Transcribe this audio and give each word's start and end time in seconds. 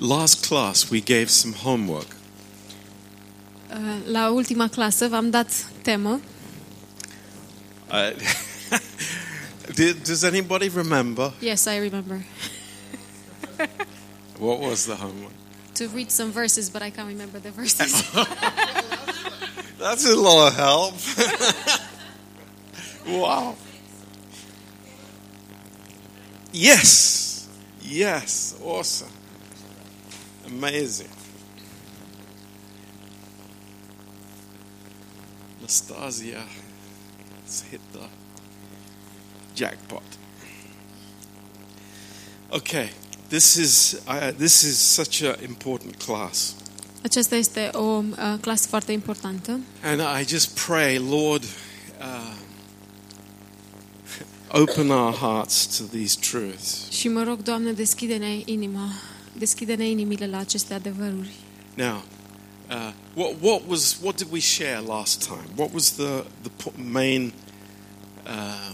last 0.00 0.46
class 0.48 0.90
we 0.90 1.00
gave 1.00 1.28
some 1.30 1.52
homework. 1.52 2.16
Uh, 3.70 3.76
La 4.06 4.28
ultima 4.28 4.68
clasă 4.68 5.08
v-am 5.08 5.30
dat 5.30 5.68
temă. 5.82 6.20
Uh, 7.90 8.10
does 10.04 10.22
anybody 10.22 10.68
remember 10.68 11.32
Yes, 11.40 11.66
I 11.66 11.78
remember. 11.78 12.24
what 14.38 14.58
was 14.60 14.84
the 14.84 14.94
homework? 14.94 15.32
To 15.74 15.88
read 15.94 16.10
some 16.10 16.30
verses, 16.30 16.68
but 16.68 16.82
I 16.82 16.90
can't 16.90 17.08
remember 17.08 17.40
the 17.40 17.50
verses. 17.50 18.02
That's 19.78 20.04
a 20.04 20.14
lot 20.14 20.48
of 20.48 20.56
help. 20.56 20.94
wow. 23.06 23.54
Yes. 26.52 27.48
Yes. 27.82 28.54
Awesome. 28.62 29.19
Amazing. 30.50 31.08
Nastasia 35.60 36.42
has 37.44 37.62
hit 37.70 37.80
the 37.92 38.06
jackpot. 39.54 40.02
Okay, 42.52 42.90
this 43.28 43.56
is 43.56 44.02
uh, 44.08 44.32
this 44.36 44.64
is 44.64 44.78
such 44.78 45.22
an 45.22 45.36
important 45.44 45.98
class. 45.98 46.54
Aceasta 47.02 47.34
este 47.36 47.70
o 47.72 48.02
uh, 48.02 48.38
clasă 48.40 48.68
foarte 48.68 48.92
importantă 48.92 49.60
And 49.82 50.00
I 50.20 50.26
just 50.28 50.48
pray, 50.66 50.98
Lord, 50.98 51.44
uh, 52.00 52.34
open 54.62 54.90
our 54.90 55.14
hearts 55.14 55.78
to 55.78 55.84
these 55.84 56.18
truths. 56.30 56.90
și 56.90 57.08
mă 57.08 57.22
rog, 57.22 57.42
Doamne, 57.42 57.72
deschide-ne 57.72 58.40
inima, 58.44 58.92
deschide-ne 59.38 59.88
inimile 59.88 60.26
la 60.26 60.38
aceste 60.38 60.74
adevăruri. 60.74 61.30
Now, 61.74 62.02
uh, 62.70 62.92
what, 63.14 63.34
what 63.40 63.62
was 63.68 63.98
what 64.02 64.16
did 64.16 64.26
we 64.32 64.40
share 64.40 64.78
last 64.86 65.22
time? 65.24 65.48
What 65.56 65.72
was 65.72 65.90
the 65.90 66.24
the 66.42 66.50
po- 66.64 66.90
main 66.90 67.32
uh, 68.24 68.72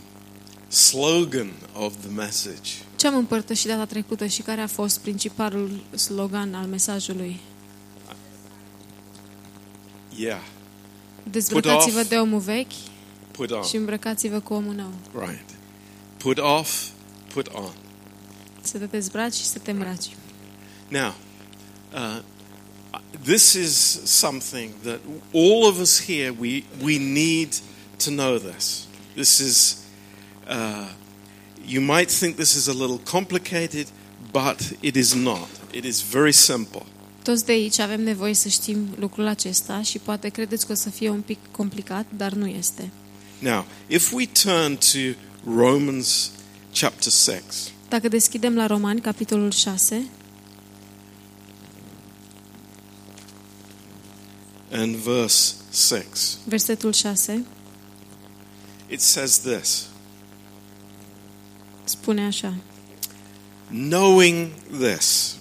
slogan 0.69 1.53
of 1.75 1.93
the 2.01 2.11
message? 2.11 2.71
Ce 2.97 3.07
am 3.07 3.17
împărtășit 3.17 3.69
data 3.69 3.85
trecută 3.85 4.27
și 4.27 4.43
care 4.43 4.61
a 4.61 4.67
fost 4.67 4.99
principalul 5.01 5.81
slogan 5.95 6.55
al 6.55 6.67
mesajului? 6.67 7.41
Yeah, 10.17 10.41
Dezbrăcați-vă 11.31 11.99
off. 12.01 12.09
de 12.09 12.17
omul 12.17 12.41
vechi 12.41 12.73
put 13.31 13.51
on. 13.51 13.63
și 13.63 13.77
îmbrăcați-vă 13.77 14.41
cu 14.41 14.55
omul 14.55 14.75
nou. 14.75 14.93
Right. 15.27 15.45
Put 16.17 16.39
off, 16.39 16.87
put 17.33 17.49
on. 17.55 17.73
Să 18.61 18.79
te 18.79 18.85
dezbraci 18.87 19.35
și 19.35 19.45
să 19.45 19.59
te 19.59 19.71
îmbraci. 19.71 20.17
Now, 20.91 21.15
uh, 21.95 22.21
this 23.25 23.55
is 23.55 24.01
something 24.05 24.73
that 24.83 25.01
all 25.33 25.67
of 25.67 25.79
us 25.81 25.99
here 26.07 26.33
we 26.33 26.65
we 26.83 26.99
need 26.99 27.49
to 27.99 28.11
know 28.11 28.39
this. 28.39 28.87
This 29.15 29.39
is. 29.41 29.85
Uh, 30.49 30.89
you 31.65 31.81
might 31.81 32.11
think 32.19 32.37
this 32.37 32.55
is 32.55 32.69
a 32.69 32.73
little 32.73 32.99
complicated, 32.99 33.87
but 34.33 34.73
it 34.83 34.97
is 34.97 35.15
not. 35.15 35.49
It 35.73 35.85
is 35.85 36.03
very 36.03 36.33
simple. 36.33 36.83
Toți 37.23 37.45
de 37.45 37.53
aici 37.53 37.79
avem 37.79 38.01
nevoie 38.03 38.35
să 38.35 38.49
știm 38.49 38.89
lucrul 38.99 39.27
acesta 39.27 39.83
și 39.83 39.99
poate 39.99 40.29
credeți 40.29 40.67
că 40.67 40.73
o 40.73 40.75
să 40.75 40.91
fie 40.91 41.11
un 41.11 41.21
pic 41.21 41.39
complicat, 41.51 42.07
dar 42.17 42.33
nu 42.33 42.47
este. 42.47 42.91
Now, 43.39 43.65
if 43.87 44.13
we 44.13 44.27
turn 44.27 44.77
to 44.77 45.19
Romans 45.57 46.31
chapter 46.81 47.13
6, 47.13 47.43
Dacă 47.89 48.09
deschidem 48.09 48.55
la 48.57 48.67
Romani, 48.67 49.01
capitolul 49.01 49.51
6, 49.51 50.07
and 54.77 54.97
verse 54.97 55.55
6, 55.71 56.39
versetul 56.49 56.93
6, 56.93 57.31
it 58.89 59.01
says 59.01 59.39
this 59.39 59.89
spune 61.85 62.27
așa. 62.27 62.55
Knowing 63.69 64.51
this, 64.81 65.37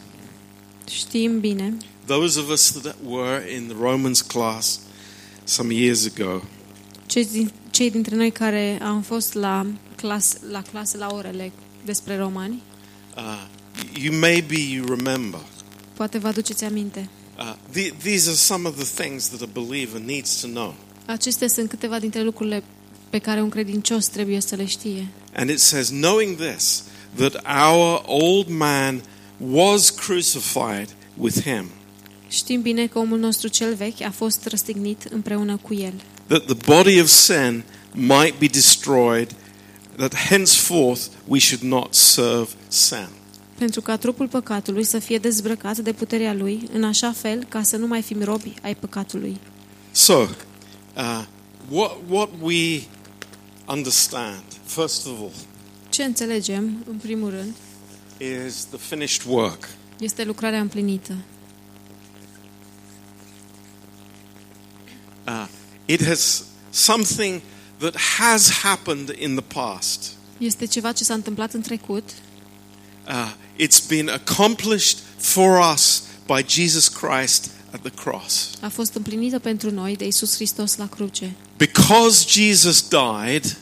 Știm 0.89 1.39
bine, 1.39 1.77
those 2.05 2.39
of 2.39 2.49
us 2.49 2.71
that 2.71 2.95
were 3.03 3.49
in 3.49 3.67
the 3.67 3.77
Romans 3.79 4.21
class 4.21 4.79
some 5.43 5.73
years 5.73 6.05
ago, 6.05 6.41
cei, 7.05 7.25
din, 7.25 7.51
cei 7.71 7.91
dintre 7.91 8.15
noi 8.15 8.31
care 8.31 8.79
am 8.81 9.01
fost 9.01 9.33
la, 9.33 9.65
clas, 9.95 10.37
la 10.49 10.61
clasă, 10.61 10.97
la 10.97 11.07
orele 11.11 11.51
despre 11.85 12.17
romani, 12.17 12.61
uh, 13.17 13.47
you 14.01 14.19
maybe 14.19 14.55
you 14.55 14.85
remember. 14.85 15.39
poate 15.93 16.17
vă 16.17 16.27
aduceți 16.27 16.63
aminte. 16.63 17.09
Uh, 17.37 17.53
the, 17.71 17.91
these 18.01 18.29
are 18.29 18.35
some 18.35 18.67
of 18.67 18.75
the 18.75 19.03
things 19.03 19.29
that 19.29 19.41
a 19.41 19.51
believer 19.53 19.99
needs 19.99 20.41
to 20.41 20.47
know. 20.47 20.73
Acestea 21.05 21.47
sunt 21.47 21.69
câteva 21.69 21.99
dintre 21.99 22.21
lucrurile 22.21 22.63
pe 23.09 23.17
care 23.17 23.41
un 23.41 23.49
credincios 23.49 24.07
trebuie 24.07 24.39
să 24.39 24.55
le 24.55 24.65
știe. 24.65 25.07
And 25.35 25.49
it 25.49 25.59
says, 25.59 25.89
knowing 25.89 26.37
this, 26.37 26.83
that 27.15 27.33
our 27.45 28.01
old 28.05 28.49
man 28.49 29.01
was 29.37 29.89
crucified 29.89 30.89
with 31.17 31.41
him, 31.41 31.69
Știm 32.29 32.61
bine 32.61 32.87
că 32.87 32.99
omul 32.99 33.19
nostru 33.19 33.47
cel 33.47 33.75
vechi 33.75 34.01
a 34.01 34.11
fost 34.11 34.45
răstignit 34.45 35.03
împreună 35.03 35.57
cu 35.57 35.73
el, 35.73 35.93
that 36.27 36.45
the 36.45 36.73
body 36.73 36.99
of 36.99 37.07
sin 37.07 37.63
might 37.91 38.39
be 38.39 38.47
destroyed, 38.47 39.35
that 39.95 40.13
henceforth 40.13 41.01
we 41.27 41.39
should 41.39 41.63
not 41.63 41.93
serve 41.93 42.47
sin. 42.67 43.07
Pentru 43.57 43.81
ca 43.81 43.97
trupul 43.97 44.27
păcatului 44.27 44.83
să 44.83 44.99
fie 44.99 45.17
dezbrăcat 45.17 45.77
de 45.77 45.93
puterea 45.93 46.33
lui, 46.33 46.69
în 46.73 46.83
așa 46.83 47.11
fel 47.11 47.43
ca 47.43 47.63
să 47.63 47.77
nu 47.77 47.87
mai 47.87 48.01
fim 48.01 48.23
robi 48.23 48.53
ai 48.61 48.75
păcatului. 48.75 49.37
So, 49.91 50.13
uh, 50.95 51.23
what, 51.69 51.97
what 52.09 52.29
we 52.41 52.81
understand, 53.65 54.43
first 54.65 55.05
of 55.05 55.19
all, 55.19 55.31
Ce 55.89 56.03
înțelegem, 56.03 56.83
în 56.89 56.97
primul 56.97 57.29
rând, 57.29 57.53
is 58.45 58.63
the 58.65 58.77
finished 58.77 59.21
work. 59.27 59.67
este 59.99 60.23
lucrarea 60.23 60.59
împlinită. 60.59 61.15
Uh, 65.27 65.47
it 65.85 66.03
has 66.05 66.43
something 66.69 67.41
that 67.77 67.95
has 68.17 68.51
happened 68.51 69.15
in 69.19 69.35
the 69.35 69.59
past. 69.61 70.11
Este 70.37 70.65
ceva 70.65 70.91
ce 70.91 71.03
s-a 71.03 71.13
întâmplat 71.13 71.53
în 71.53 71.61
trecut, 71.61 72.09
Uh, 73.07 73.33
it's 73.57 73.87
been 73.87 74.09
accomplished 74.09 74.97
for 75.17 75.59
us 75.73 76.03
by 76.27 76.45
Jesus 76.47 76.87
Christ 76.87 77.49
at 77.71 77.81
the 77.81 77.91
cross. 77.91 78.49
a 78.61 78.67
fost 78.69 78.93
împlinită 78.95 79.39
pentru 79.39 79.71
noi 79.71 79.95
de 79.95 80.05
Isus 80.07 80.35
Hristos 80.35 80.75
la 80.75 80.87
cruce. 80.87 81.31
Because 81.57 82.25
Jesus 82.27 82.85
died, 82.89 83.57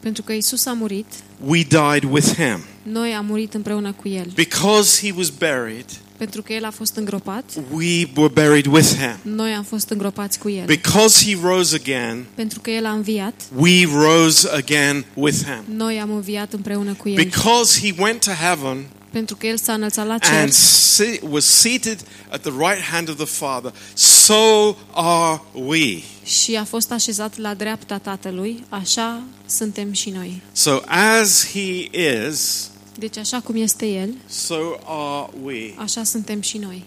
Pentru 0.00 0.22
că 0.22 0.32
Isus 0.32 0.66
a 0.66 0.72
murit, 0.72 1.06
we 1.46 1.62
died 1.62 2.04
with 2.10 2.26
him. 2.34 2.64
noi 2.82 3.12
am 3.14 3.26
murit 3.26 3.54
împreună 3.54 3.92
cu 3.92 4.08
El. 4.08 4.26
Because 4.34 5.06
he 5.06 5.12
was 5.16 5.28
buried, 5.30 5.84
Pentru 6.16 6.42
că 6.42 6.52
El 6.52 6.64
a 6.64 6.70
fost 6.70 6.96
îngropat, 6.96 7.44
we 7.72 8.08
were 8.16 8.32
buried 8.32 8.66
with 8.66 8.88
him. 8.88 9.32
noi 9.34 9.52
am 9.52 9.62
fost 9.64 9.88
îngropați 9.88 10.38
cu 10.38 10.50
El. 10.50 10.64
Because 10.64 11.24
he 11.24 11.38
rose 11.42 11.74
again, 11.74 12.24
Pentru 12.34 12.60
că 12.60 12.70
El 12.70 12.86
a 12.86 12.90
înviat, 12.90 13.34
we 13.56 13.86
rose 13.92 14.48
again 14.52 15.04
with 15.14 15.36
him. 15.44 15.76
noi 15.76 16.00
am 16.00 16.10
înviat 16.10 16.52
împreună 16.52 16.92
cu 16.92 17.08
El. 17.08 17.14
Because 17.24 17.80
he 17.80 17.94
went 17.98 18.20
to 18.24 18.30
heaven 18.30 18.84
Pentru 19.16 19.36
că 19.36 19.46
El 19.46 19.56
s-a 19.56 19.72
înălțat 19.72 20.06
la 20.06 20.18
cer 20.18 20.32
and 20.34 20.52
se- 20.52 21.20
was 21.30 21.44
seated 21.44 22.04
at 22.30 22.40
the 22.40 22.50
right 22.50 22.82
hand 22.90 23.08
of 23.08 23.16
the 23.16 23.24
Father, 23.24 23.72
so 23.94 24.74
are 24.92 25.40
we. 25.52 26.02
și 26.24 26.56
a 26.56 26.64
fost 26.64 26.90
așezat 26.92 27.36
la 27.38 27.54
dreapta 27.54 27.98
Tatălui, 27.98 28.64
așa 28.68 29.22
suntem 29.46 29.92
și 29.92 30.10
noi. 30.10 30.42
So 30.52 30.80
as 30.86 31.46
he 31.52 31.88
is, 32.28 32.70
Deci 32.98 33.16
așa 33.16 33.40
cum 33.40 33.56
este 33.56 33.86
El, 33.86 34.14
so 34.28 34.54
are 34.86 35.30
we 35.42 35.74
așa 35.76 36.04
suntem 36.04 36.40
și 36.40 36.58
noi, 36.58 36.84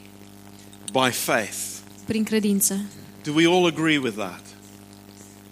by 0.92 1.12
faith. 1.12 1.56
prin 2.06 2.24
credință. 2.24 2.80
Do 3.24 3.32
we 3.34 3.46
all 3.46 3.66
agree 3.66 3.98
with 3.98 4.16
that? 4.18 4.42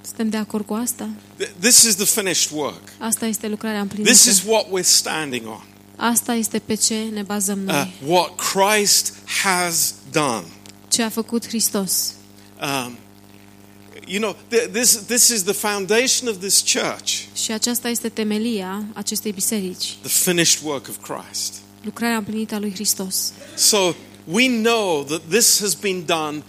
Suntem 0.05 0.29
de 0.29 0.37
acord 0.37 0.65
cu 0.65 0.73
asta? 0.73 1.09
Th- 1.43 1.49
This 1.59 1.83
is 1.83 1.95
the 1.95 2.05
finished 2.05 2.51
work. 2.57 2.81
Asta 2.99 3.25
este 3.25 3.47
lucrarea 3.47 3.79
împlinită. 3.81 4.09
This 4.11 4.25
is 4.25 4.41
what 4.47 4.65
we're 4.65 4.83
standing 4.85 5.47
on. 5.47 5.63
Asta 5.99 6.33
este 6.33 6.59
pe 6.59 6.73
ce 6.75 6.95
ne 7.13 7.21
bazăm 7.21 7.59
Uh, 7.59 7.65
noi. 7.65 7.93
what 8.05 8.35
Christ 8.35 9.13
has 9.43 9.93
done. 10.11 10.43
Ce 10.87 11.03
a 11.03 11.09
făcut 11.09 11.47
Hristos. 11.47 12.13
Um, 12.61 12.97
you 14.07 14.19
know, 14.21 14.35
th- 14.49 14.71
this, 14.71 14.99
this 15.05 15.27
is 15.29 15.43
the 15.43 15.53
foundation 15.53 16.27
of 16.29 16.37
this 16.39 16.61
church, 16.73 17.13
Și 17.35 17.51
aceasta 17.51 17.89
este 17.89 18.09
temelia 18.09 18.83
acestei 18.93 19.31
biserici. 19.31 19.97
the 20.01 20.09
finished 20.09 20.59
work 20.63 20.87
of 20.87 20.95
Christ. 21.01 21.53
Lucrarea 21.81 22.17
împlinită 22.17 22.55
a 22.55 22.59
lui 22.59 22.71
Hristos. 22.73 23.31
So 23.55 23.93
we 24.23 24.47
know 24.61 25.03
that 25.03 25.21
this 25.29 25.59
has 25.59 25.73
been 25.73 26.05
done 26.05 26.43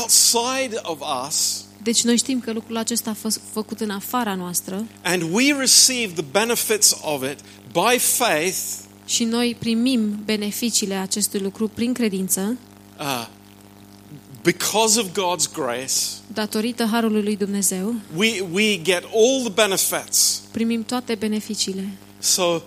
outside 0.00 0.78
of 0.82 0.98
us, 1.26 1.64
Deci 1.82 2.02
noi 2.02 2.16
știm 2.16 2.40
că 2.40 2.52
lucrul 2.52 2.76
acesta 2.76 3.10
a 3.10 3.14
fost 3.14 3.40
făcut 3.52 3.80
în 3.80 3.90
afara 3.90 4.34
noastră 4.34 4.84
and 5.02 5.22
we 5.32 5.52
receive 5.58 6.12
the 6.12 6.24
benefits 6.30 6.96
of 7.02 7.22
it 7.30 7.38
by 7.72 7.98
faith 7.98 8.56
Și 9.06 9.24
noi 9.24 9.56
primim 9.58 10.22
beneficiile 10.24 10.94
acestui 10.94 11.40
lucru 11.40 11.68
prin 11.68 11.92
credință, 11.92 12.56
uh, 13.00 13.26
because 14.42 15.00
of 15.00 15.06
God's 15.06 15.52
grace, 15.52 15.92
datorită 16.32 16.84
harului 16.84 17.22
lui 17.22 17.36
Dumnezeu, 17.36 17.94
we, 18.16 18.44
we 18.52 18.82
get 18.82 19.02
all 19.14 19.40
the 19.42 19.52
benefits. 19.66 20.42
primim 20.50 20.82
toate 20.84 21.14
beneficiile. 21.14 21.88
So 22.18 22.60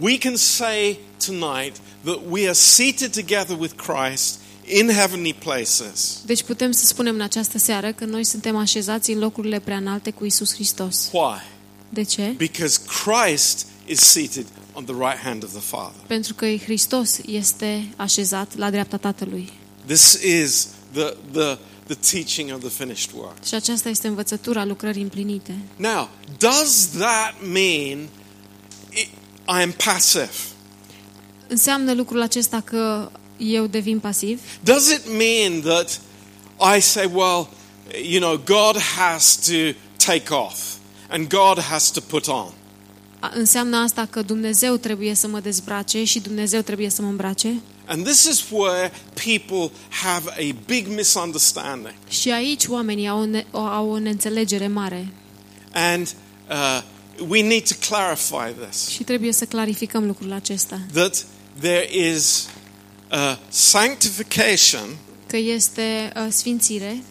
we 0.00 0.18
can 0.18 0.36
say 0.36 0.98
tonight 1.26 1.76
that 2.04 2.18
we 2.28 2.42
are 2.42 2.52
seated 2.52 3.12
together 3.12 3.56
with 3.58 3.74
Christ 3.74 4.38
in 4.66 4.88
heavenly 4.88 5.34
places. 5.34 6.22
Deci 6.26 6.42
putem 6.42 6.70
să 6.70 6.84
spunem 6.84 7.14
în 7.14 7.20
această 7.20 7.58
seară 7.58 7.92
că 7.92 8.04
noi 8.04 8.24
suntem 8.24 8.56
așezați 8.56 9.10
în 9.10 9.18
locurile 9.18 9.60
prea 9.60 9.76
înalte 9.76 10.10
cu 10.10 10.24
Isus 10.24 10.54
Hristos. 10.54 11.08
Why? 11.12 11.40
De 11.88 12.02
ce? 12.02 12.34
Because 12.36 12.80
Christ 13.04 13.66
is 13.86 14.00
seated 14.00 14.46
on 14.74 14.84
the 14.84 14.94
right 14.94 15.18
hand 15.22 15.44
of 15.44 15.50
the 15.50 15.60
Father. 15.60 16.00
Pentru 16.06 16.34
că 16.34 16.56
Hristos 16.56 17.18
este 17.26 17.88
așezat 17.96 18.56
la 18.56 18.70
dreapta 18.70 18.96
Tatălui. 18.96 19.52
This 19.86 20.12
is 20.12 20.68
the, 20.92 21.14
the, 21.32 21.58
the 21.86 21.94
teaching 22.10 22.52
of 22.54 22.60
the 22.60 22.68
finished 22.68 23.10
work. 23.14 23.44
Și 23.44 23.54
aceasta 23.54 23.88
este 23.88 24.06
învățătura 24.06 24.64
lucrării 24.64 25.02
împlinite. 25.02 25.58
Now, 25.76 26.08
does 26.38 26.88
that 26.98 27.34
mean 27.52 28.08
I 28.92 29.08
I 29.48 29.62
am 29.62 29.74
passive? 29.84 30.30
Înseamnă 31.46 31.92
lucrul 31.92 32.22
acesta 32.22 32.60
că 32.60 33.10
eu 33.36 33.66
devin 33.66 34.00
pasiv? 34.00 34.40
Does 34.62 34.90
it 34.90 35.02
mean 35.08 35.60
that 35.60 36.00
I 36.76 36.80
say, 36.80 37.10
well, 37.12 37.48
you 38.02 38.20
know, 38.20 38.36
God 38.36 38.82
has 38.96 39.36
to 39.36 39.78
take 39.96 40.34
off 40.34 40.58
and 41.08 41.28
God 41.28 41.58
has 41.58 41.90
to 41.90 42.00
put 42.00 42.26
on? 42.26 42.52
A- 43.24 43.30
Înseamnă 43.34 43.76
asta 43.76 44.06
că 44.10 44.22
Dumnezeu 44.22 44.76
trebuie 44.76 45.14
să 45.14 45.26
mă 45.28 45.40
dezbrace 45.40 46.04
și 46.04 46.20
Dumnezeu 46.20 46.60
trebuie 46.60 46.88
să 46.90 47.02
mă 47.02 47.08
îmbrace? 47.08 47.60
And 47.86 48.04
this 48.04 48.24
is 48.24 48.44
where 48.50 48.92
people 49.24 49.76
have 49.88 50.30
a 50.30 50.54
big 50.66 50.86
misunderstanding. 50.88 51.94
Și 52.08 52.30
aici 52.30 52.66
oamenii 52.66 53.08
au 53.08 53.20
o, 53.20 53.24
ne- 53.24 53.44
o- 53.50 53.58
au 53.58 53.90
o 53.90 53.98
neînțelegere 53.98 54.68
mare 54.68 55.08
And 55.72 56.14
uh, 56.50 56.82
we 57.28 57.42
need 57.42 57.62
to 57.68 57.74
clarify 57.88 58.60
this 58.68 58.88
și 58.88 59.02
trebuie 59.04 59.32
să 59.32 59.44
clarificăm 59.44 60.06
lucrul 60.06 60.32
acesta. 60.32 60.80
that 60.92 61.24
there 61.60 61.88
is 61.96 62.46
uh, 63.12 63.36
sanctification 63.48 64.96
Că 65.26 65.36
este 65.36 66.12
uh, 66.16 66.26
sfințire, 66.30 67.02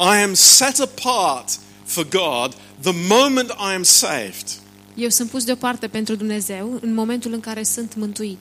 I 0.00 0.22
am 0.22 0.34
set 0.34 0.80
apart 0.80 1.58
for 1.84 2.04
God 2.04 2.56
the 2.82 2.92
moment 3.08 3.50
I 3.50 3.74
am 3.74 3.82
saved. 3.82 4.46
eu 4.94 5.08
sunt 5.08 5.30
pus 5.30 5.44
deoparte 5.44 5.88
pentru 5.88 6.14
Dumnezeu 6.14 6.78
în 6.82 6.94
momentul 6.94 7.32
în 7.32 7.40
care 7.40 7.62
sunt 7.62 7.94
mântuit. 7.96 8.38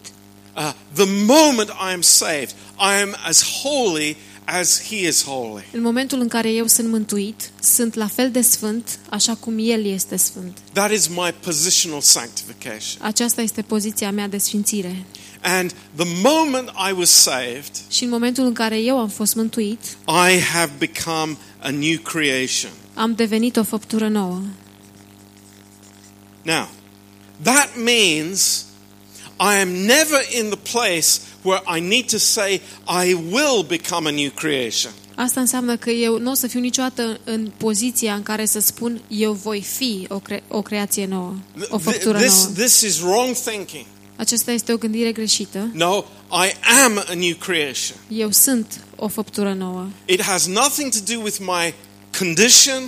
Uh, 0.56 0.74
the 0.94 1.06
moment 1.08 1.70
I 1.70 1.94
am 1.94 2.02
saved, 2.02 2.56
I 2.78 3.02
am 3.02 3.16
as 3.28 3.44
holy 3.62 4.18
as 4.46 4.82
He 4.90 5.08
is 5.08 5.24
holy. 5.24 5.64
În 5.72 5.82
momentul 5.82 6.20
în 6.20 6.28
care 6.28 6.52
eu 6.52 6.68
sunt 6.68 6.90
mântuit, 6.90 7.52
sunt 7.62 7.94
la 7.94 8.08
fel 8.08 8.32
de 8.32 8.42
sfânt 8.42 9.00
așa 9.10 9.36
cum 9.36 9.56
El 9.60 9.86
este 9.86 10.16
sfânt. 10.16 10.58
That 10.74 10.92
is 10.92 11.08
my 11.08 11.34
positional 11.40 12.02
sanctification. 12.02 13.02
Aceasta 13.02 13.42
este 13.42 13.62
poziția 13.62 14.12
mea 14.12 14.28
de 14.28 14.38
sfințire. 14.38 15.06
And 15.46 15.72
the 15.96 16.06
moment 16.24 16.70
I 16.90 16.92
was 16.98 17.10
saved, 17.10 17.72
Și 17.90 18.04
în 18.04 18.10
momentul 18.10 18.44
în 18.46 18.54
care 18.54 18.78
eu 18.80 18.98
am 19.00 19.08
fost 19.10 19.36
mântuit, 19.36 19.80
I 20.08 20.40
have 20.40 20.72
become 20.78 21.38
a 21.60 21.70
new 21.70 21.98
creation. 22.04 22.72
am 22.94 23.14
devenit 23.16 23.56
o 23.58 23.64
făptură 23.64 24.08
nouă. 24.08 24.42
Now, 26.42 26.70
that 27.42 27.70
means 27.84 28.66
I 29.40 29.60
am 29.62 29.70
never 29.70 30.20
in 30.42 30.50
the 30.50 30.60
place 30.72 31.08
where 31.42 31.62
I 31.78 31.80
need 31.80 32.06
to 32.12 32.18
say, 32.18 32.62
I 33.06 33.14
will 33.14 33.64
become 33.68 34.08
a 34.08 34.12
new 34.12 34.30
creation. 34.30 34.92
Asta 35.16 35.40
înseamnă 35.40 35.78
că 35.78 35.90
eu 35.90 36.18
nu 36.20 36.32
o 36.32 36.34
să 36.34 36.48
fiu 36.48 36.60
niciodată 36.60 37.20
în 37.24 37.52
poziția 37.58 38.14
în 38.14 38.24
care 38.24 38.46
să 38.46 38.60
spun 38.60 39.02
eu 39.08 39.34
voi 39.34 39.62
fi 39.62 40.06
o, 40.10 40.20
cre- 40.20 40.44
o 40.48 40.62
creație 40.62 41.06
nouă, 41.06 41.34
o 41.70 41.78
Th- 41.80 41.82
făptură 41.84 42.18
This, 42.20 42.44
nouă. 42.44 42.54
this 42.56 42.82
is 42.82 43.00
wrong 43.00 43.36
thinking. 43.36 43.86
Aceasta 44.16 44.52
este 44.52 44.74
o 44.74 44.78
gândire 44.78 45.12
greșită. 45.12 45.70
No, 45.74 46.04
I 46.30 46.54
am 46.86 47.04
a 47.10 47.14
new 47.14 47.36
creation. 47.40 47.98
Eu 48.08 48.32
sunt 48.32 48.84
o 48.96 49.08
făptură 49.08 49.54
nouă. 49.54 49.88
It 50.06 50.22
has 50.22 50.46
nothing 50.46 50.92
to 50.92 51.14
do 51.14 51.22
with 51.22 51.38
my 51.40 51.74
condition, 52.18 52.84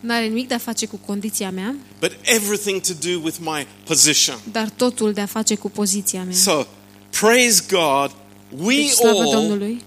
N-are 0.00 0.26
nimic 0.26 0.48
de 0.48 0.54
a 0.54 0.58
face 0.58 0.86
cu 0.86 0.96
condiția 1.06 1.50
mea, 1.50 1.74
but 2.00 2.12
everything 2.22 2.80
to 2.80 2.92
do 3.10 3.20
with 3.22 3.36
my 3.40 3.66
position. 3.84 4.38
dar 4.52 4.68
totul 4.76 5.12
de 5.12 5.20
a 5.20 5.26
face 5.26 5.54
cu 5.54 5.70
poziția 5.70 6.22
mea. 6.24 6.34
So, 6.34 6.66
praise 7.20 7.62
God, 7.70 8.10
we 8.64 8.74
Deci, 8.74 8.88
slavă 8.88 9.20
all, 9.20 9.30
Domnului, 9.30 9.82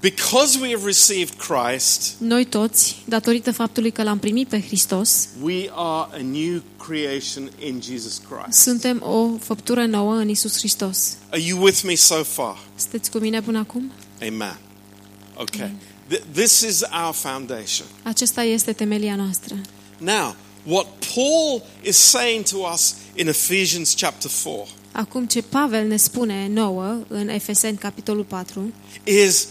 because 0.00 0.58
we 0.60 0.70
have 0.70 0.84
received 0.84 1.34
Christ, 1.36 2.14
noi 2.18 2.44
toți, 2.44 3.02
datorită 3.04 3.52
faptului 3.52 3.90
că 3.90 4.02
l-am 4.02 4.18
primit 4.18 4.48
pe 4.48 4.60
Hristos, 4.60 5.28
we 5.42 5.70
are 5.74 6.08
a 6.12 6.22
new 6.22 6.62
creation 6.86 7.50
in 7.64 7.80
Jesus 7.82 8.20
Christ. 8.30 8.58
suntem 8.58 9.02
o 9.02 9.36
făptură 9.40 9.86
nouă 9.86 10.14
în 10.14 10.28
Isus 10.28 10.58
Hristos. 10.58 11.16
Are 11.30 11.40
you 11.42 11.62
with 11.62 11.82
me 11.82 11.94
so 11.94 12.22
far? 12.22 12.58
Sunteți 12.76 13.10
cu 13.10 13.18
mine 13.18 13.42
până 13.42 13.58
acum? 13.58 13.92
Amen. 14.20 14.58
Okay. 15.34 15.72
Th- 16.14 16.22
this 16.32 16.60
is 16.60 16.80
our 17.04 17.14
foundation. 17.14 17.86
Acesta 18.02 18.42
este 18.42 18.72
temelia 18.72 19.16
noastră. 19.16 19.54
Now, 19.98 20.36
what 20.62 20.86
Paul 21.14 21.62
is 21.82 21.96
saying 21.96 22.44
to 22.44 22.56
us 22.72 22.94
in 23.14 23.28
Ephesians 23.28 23.94
chapter 23.98 24.30
4 24.42 24.66
Acum 24.92 25.26
ce 25.26 25.42
Pavel 25.42 25.86
ne 25.86 25.96
spune 25.96 26.48
nouă 26.48 26.98
în 27.08 27.28
Efeseni 27.28 27.76
capitolul 27.76 28.24
4 28.24 28.72
is 29.04 29.48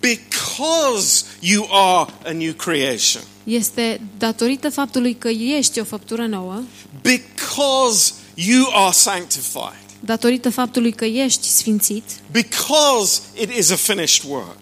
because 0.00 1.24
you 1.40 1.66
are 1.70 2.12
a 2.24 2.32
new 2.32 2.52
creation, 2.52 3.22
este 3.44 4.00
datorită 4.18 4.70
faptului 4.70 5.14
că 5.14 5.28
ești 5.28 5.80
o 5.80 5.84
făptură 5.84 6.26
nouă, 6.26 6.62
because 7.02 8.12
you 8.34 8.68
are 8.74 8.92
sanctified, 8.92 9.84
datorită 10.00 10.50
faptului 10.50 10.92
că 10.92 11.04
ești 11.04 11.48
sfințit, 11.48 12.04
because 12.30 13.20
it 13.40 13.50
is 13.56 13.70
a 13.70 13.76
finished 13.76 14.30
work. 14.30 14.58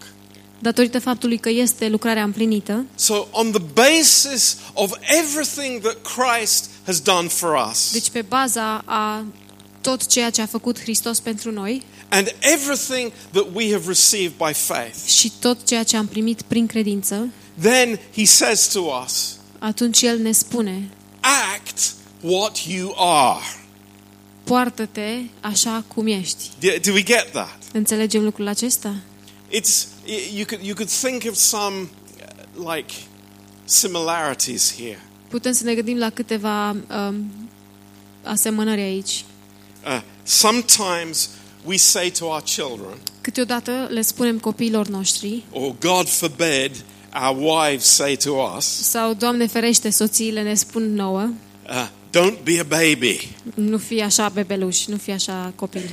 datorită 0.59 0.99
faptului 1.01 1.39
că 1.39 1.49
este 1.49 1.89
lucrarea 1.89 2.23
împlinită, 2.23 2.85
So, 2.95 3.27
on 3.31 3.51
the 3.51 3.63
basis 3.75 4.57
of 4.73 4.93
everything 5.23 5.81
that 5.81 5.97
Christ 6.03 6.71
has 6.87 7.01
done 7.01 7.29
for 7.29 7.69
us, 7.71 7.93
deci 7.93 8.11
pe 8.11 8.23
baza 8.23 8.83
a 8.85 9.25
tot 9.81 10.07
ceea 10.07 10.31
ce 10.31 10.43
a 10.43 10.47
făcut 10.47 10.81
Hristos 10.81 11.21
pentru 11.21 11.51
noi 11.53 11.83
and 12.09 12.35
everything 12.41 13.13
that 13.33 13.47
we 13.55 13.73
have 13.73 13.87
received 13.89 14.37
by 14.37 14.53
faith, 14.53 15.07
și 15.07 15.33
tot 15.41 15.65
ceea 15.65 15.83
ce 15.83 15.97
am 15.97 16.07
primit 16.07 16.43
prin 16.43 16.67
credință, 16.67 17.29
then 17.61 17.99
he 18.17 18.25
says 18.25 18.67
to 18.67 18.81
us, 19.05 19.37
atunci 19.59 20.03
El 20.03 20.19
ne 20.19 20.33
spune, 20.33 20.89
act 21.55 21.93
what 22.21 22.59
you 22.67 22.95
are. 22.97 23.45
poartă-te 24.45 25.17
așa 25.41 25.85
cum 25.95 26.07
ești. 26.07 26.45
Do, 26.61 26.69
do 26.85 26.93
we 26.93 27.03
get 27.03 27.31
that? 27.33 27.59
Înțelegem 27.73 28.25
lucrul 28.25 28.47
acesta? 28.47 28.95
It's 29.51 29.87
you 30.35 30.45
could 30.47 30.65
you 30.65 30.75
could 30.75 30.91
think 30.91 31.23
of 31.29 31.35
some 31.35 31.77
uh, 31.77 32.75
like 32.75 32.93
similarities 33.65 34.75
here. 34.77 35.03
Putem 35.29 35.53
să 35.53 35.65
ne 35.65 35.75
gândim 35.75 35.99
la 35.99 36.11
câteva 36.11 36.71
um, 36.71 37.31
asemănări 38.23 38.81
aici. 38.81 39.25
Uh, 39.87 40.03
sometimes 40.23 41.29
we 41.69 41.77
say 41.77 42.11
to 42.11 42.25
our 42.25 42.43
children, 42.43 42.99
Câteodată 43.21 43.87
le 43.91 44.01
spunem 44.01 44.39
copiilor 44.39 44.87
noștri 44.87 45.45
or 45.53 45.75
God 45.81 46.09
forbid, 46.09 46.85
our 47.29 47.37
wives 47.39 47.85
say 47.85 48.17
to 48.17 48.31
us, 48.57 48.65
sau, 48.65 49.15
Doamne 49.15 49.47
ferește, 49.47 49.91
soțiile 49.91 50.43
ne 50.43 50.55
spun 50.55 50.95
nouă, 50.95 51.29
uh, 51.69 51.89
"Don't 52.11 52.43
be 52.43 52.61
a 52.61 52.65
baby." 52.65 53.29
nu 53.55 53.79
fi 53.79 54.03
așa 54.03 54.29
bebeluș, 54.29 54.87
nu 54.87 54.97
fi 54.97 55.11
așa 55.11 55.53
copil. 55.57 55.91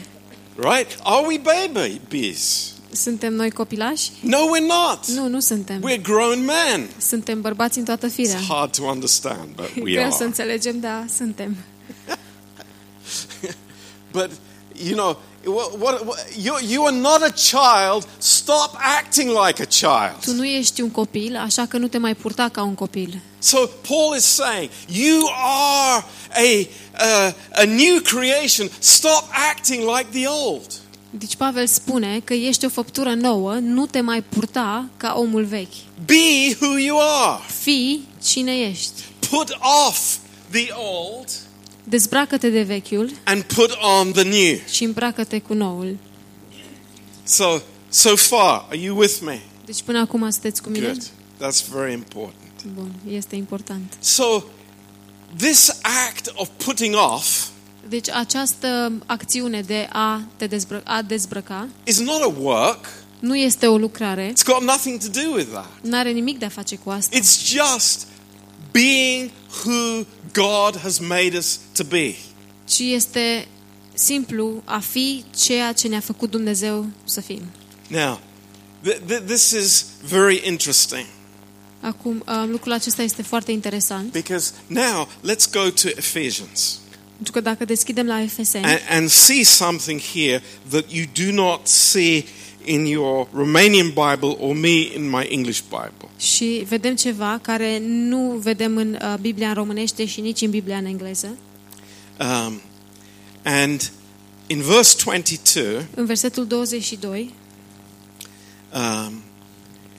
Right? 0.56 0.98
Are 1.04 1.26
we 1.28 1.42
babies? 1.74 2.70
Suntem 2.92 3.34
noi 3.34 3.52
copilași? 3.52 4.10
No, 4.20 4.38
we're 4.38 4.68
not. 4.68 5.08
Nu, 5.08 5.28
nu 5.28 5.40
suntem. 5.40 5.84
We're 5.90 6.02
grown 6.02 6.46
men. 6.46 6.90
Suntem 6.98 7.42
bărbați 7.42 7.78
în 7.78 7.84
toată 7.84 8.08
firea. 8.08 8.40
It's 8.40 8.48
hard 8.48 8.76
to 8.76 8.84
understand, 8.84 9.50
but 9.56 9.70
we 9.84 9.92
Greu 9.92 10.10
să 10.10 10.16
are. 10.16 10.26
înțelegem, 10.26 10.80
da, 10.80 11.06
suntem. 11.18 11.56
But 14.12 14.32
you 14.84 14.96
know, 14.96 15.18
what, 15.46 15.80
what, 15.80 16.06
what, 16.06 16.18
you, 16.44 16.56
you 16.70 16.86
are 16.86 16.96
not 16.96 17.22
a 17.22 17.32
child. 17.32 18.08
Stop 18.18 18.76
acting 18.78 19.30
like 19.30 19.62
a 19.62 19.66
Tu 19.66 19.78
child. 19.80 20.36
nu 20.38 20.46
ești 20.46 20.82
un 20.82 20.90
copil, 20.92 21.36
așa 21.36 21.66
că 21.66 21.78
nu 21.78 21.88
te 21.88 21.98
mai 21.98 22.16
purta 22.16 22.50
ca 22.50 22.64
un 22.64 22.74
copil. 22.76 23.22
So 23.40 23.58
Paul 23.88 24.16
is 24.18 24.24
saying, 24.24 24.70
you 24.88 25.30
are 25.44 26.06
a, 26.36 26.68
uh, 27.06 27.34
a 27.56 27.64
new 27.64 28.00
creation. 28.02 28.70
Stop 28.80 29.24
acting 29.52 29.82
like 29.98 30.08
the 30.12 30.28
old. 30.28 30.80
Deci 31.10 31.36
Pavel 31.36 31.68
spune 31.68 32.20
că 32.24 32.34
ești 32.34 32.66
o 32.66 32.70
făptură 32.70 33.14
nouă, 33.14 33.54
nu 33.54 33.86
te 33.86 34.02
mai 34.02 34.22
purta 34.22 34.90
ca 34.98 35.14
omul 35.18 35.44
vechi. 35.46 35.74
Be 36.06 36.58
who 36.62 36.78
you 36.78 37.00
are. 37.02 37.42
Fii 37.62 38.08
cine 38.24 38.52
ești. 38.58 39.04
put 39.30 39.58
off 39.88 40.00
the 40.52 40.68
old 40.74 41.30
Dezbracă-te 41.90 42.50
de 42.50 42.62
vechiul 42.62 43.12
and 43.24 43.42
put 43.44 43.72
on 44.00 44.12
the 44.12 44.24
new. 44.24 44.58
și 44.72 44.84
îmbracă-te 44.84 45.40
cu 45.40 45.54
noul. 45.54 45.98
So, 47.24 47.60
so 47.90 48.16
far, 48.16 48.66
are 48.70 48.78
you 48.78 48.98
with 48.98 49.18
me? 49.22 49.42
Deci 49.66 49.82
până 49.82 50.00
acum 50.00 50.30
sunteți 50.30 50.62
cu 50.62 50.70
mine? 50.70 50.86
Good. 50.86 51.04
That's 51.38 51.66
very 51.72 51.94
important. 51.94 52.34
Bun, 52.74 52.92
este 53.10 53.36
important. 53.36 53.94
So, 54.00 54.44
this 55.38 55.70
act 56.08 56.32
of 56.36 56.48
putting 56.66 56.96
off 57.14 57.46
Deci 57.90 58.10
această 58.10 58.92
acțiune 59.06 59.62
de 59.62 59.88
a 59.92 60.22
te 60.36 60.48
dezbră- 60.48 60.82
a 60.84 61.02
dezbrăca 61.02 61.68
is 61.84 62.00
not 62.00 62.22
a 62.22 62.34
work. 62.40 62.86
nu 63.20 63.36
este 63.36 63.68
o 63.68 63.78
lucrare, 63.78 64.32
It's 64.32 64.44
got 64.46 64.62
nothing 64.62 65.00
to 65.04 65.08
do 65.22 65.34
with 65.36 65.48
that. 65.52 65.70
nu 65.82 65.98
are 65.98 66.12
nimic 66.12 66.40
de 66.40 66.46
a 66.46 66.50
face 66.50 66.76
cu 66.76 66.90
asta, 66.90 67.18
It's 67.18 67.44
just 67.46 68.08
being 68.76 69.32
who 69.64 70.06
God 70.34 70.76
has 70.82 71.00
made 71.00 71.38
us 71.38 71.60
to 71.74 71.84
be. 71.84 72.16
ci 72.66 72.80
este 72.80 73.48
simplu 73.94 74.62
a 74.66 74.80
fi 74.80 75.24
ceea 75.38 75.74
ce 75.74 75.88
ne-a 75.88 76.00
făcut 76.00 76.32
Dumnezeu 76.32 76.86
să 77.04 77.22
fim. 77.22 77.42
Now, 77.88 78.20
th- 78.88 79.00
th- 79.08 79.26
this 79.26 79.52
is 79.52 79.86
very 80.08 80.42
interesting 80.48 81.06
Acum, 81.80 82.24
uh, 82.28 82.44
lucrul 82.48 82.72
acesta 82.72 83.02
este 83.02 83.22
foarte 83.22 83.52
interesant, 83.52 84.12
because 84.12 84.52
now 84.68 85.08
let's 85.24 85.52
go 85.52 85.70
to 85.70 85.88
Ephesians 85.88 86.80
pentru 87.16 87.34
că 87.34 87.40
dacă 87.40 87.66
deschidem 87.66 88.08
la 88.08 88.22
Efeseni 88.22 88.66
and, 88.66 88.80
and 88.90 89.10
see 89.10 89.44
something 89.44 90.02
here 90.14 90.44
that 90.70 90.84
you 90.92 91.06
do 91.26 91.32
not 91.32 91.68
see 91.68 92.26
in 92.66 92.86
your 92.86 93.28
Romanian 93.34 93.88
Bible 93.88 94.36
or 94.40 94.56
me 94.56 94.94
in 94.96 95.10
my 95.10 95.28
English 95.30 95.62
Bible. 95.70 96.10
și 96.20 96.66
vedem 96.68 96.96
ceva 96.96 97.40
care 97.42 97.80
nu 97.86 98.40
vedem 98.44 98.78
în 98.78 99.00
uh, 99.02 99.20
Biblia 99.22 99.48
în 99.48 99.54
românește 99.54 100.06
și 100.06 100.22
nici 100.22 100.42
în 100.42 100.50
Biblia 100.50 100.78
în 100.78 100.86
engleză, 100.86 101.38
Um, 102.20 102.62
and 103.44 103.92
in 104.48 104.62
verse 104.62 104.96
22, 105.06 105.86
în 105.96 106.06
versetul 106.06 106.48
22, 106.48 107.34
um, 108.74 109.24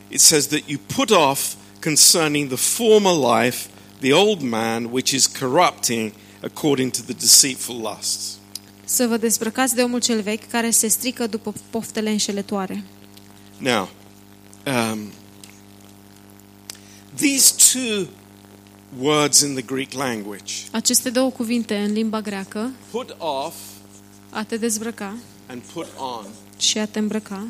it 0.09 0.21
says 0.21 0.47
that 0.47 0.63
you 0.67 0.79
put 0.87 1.11
off 1.11 1.57
concerning 1.81 2.49
the 2.49 2.57
former 2.57 3.13
life 3.13 3.69
the 4.01 4.13
old 4.13 4.43
man 4.43 4.85
which 4.85 5.13
is 5.13 5.27
corrupting 5.27 6.13
according 6.43 6.91
to 6.91 7.03
the 7.03 7.13
deceitful 7.13 7.77
lusts. 7.77 8.39
Să 8.89 9.07
vă 9.07 9.17
dezbrăcați 9.17 9.75
de 9.75 9.83
omul 9.83 10.01
cel 10.01 10.21
vechi 10.23 10.49
care 10.49 10.71
se 10.71 10.89
strică 10.89 11.27
după 11.27 11.53
poftele 11.71 12.11
înșelătoare. 12.11 12.83
Now, 13.59 13.89
um, 14.67 14.99
these 17.15 17.55
two 17.73 18.07
words 18.99 19.41
in 19.41 19.53
the 19.55 19.63
Greek 19.63 19.93
language, 19.93 20.53
Aceste 20.71 21.11
două 21.11 21.31
cuvinte 21.31 21.77
în 21.77 21.93
limba 21.93 22.21
greacă, 22.21 22.71
put 22.91 23.17
off 23.19 23.55
a 24.31 24.43
te 24.45 24.57
dezbrăca 24.57 25.17
and 25.47 25.63
put 25.73 25.87
on, 25.99 26.27
și 26.59 26.79
a 26.79 26.87
te 26.87 26.99
îmbrăca, 26.99 27.47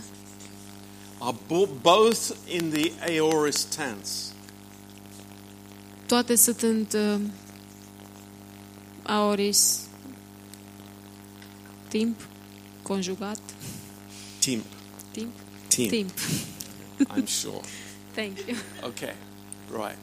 are 1.18 1.36
bo- 1.44 1.80
both 1.80 2.20
in 2.46 2.70
the 2.72 2.92
aorist 3.20 3.74
tense. 3.76 4.12
toate 6.06 6.36
sunt 6.36 6.62
în 6.62 6.86
uh, 6.94 7.20
aoris 9.02 9.80
timp, 11.88 12.20
conjugat, 12.82 13.38
Timp. 14.38 14.64
timp, 15.12 15.32
Timp. 15.68 15.90
timp. 15.90 16.10
I'm 17.16 17.26
sure. 17.26 17.60
Thank 18.14 18.38
you. 18.46 18.56
Okay, 18.82 19.14
right. 19.70 19.98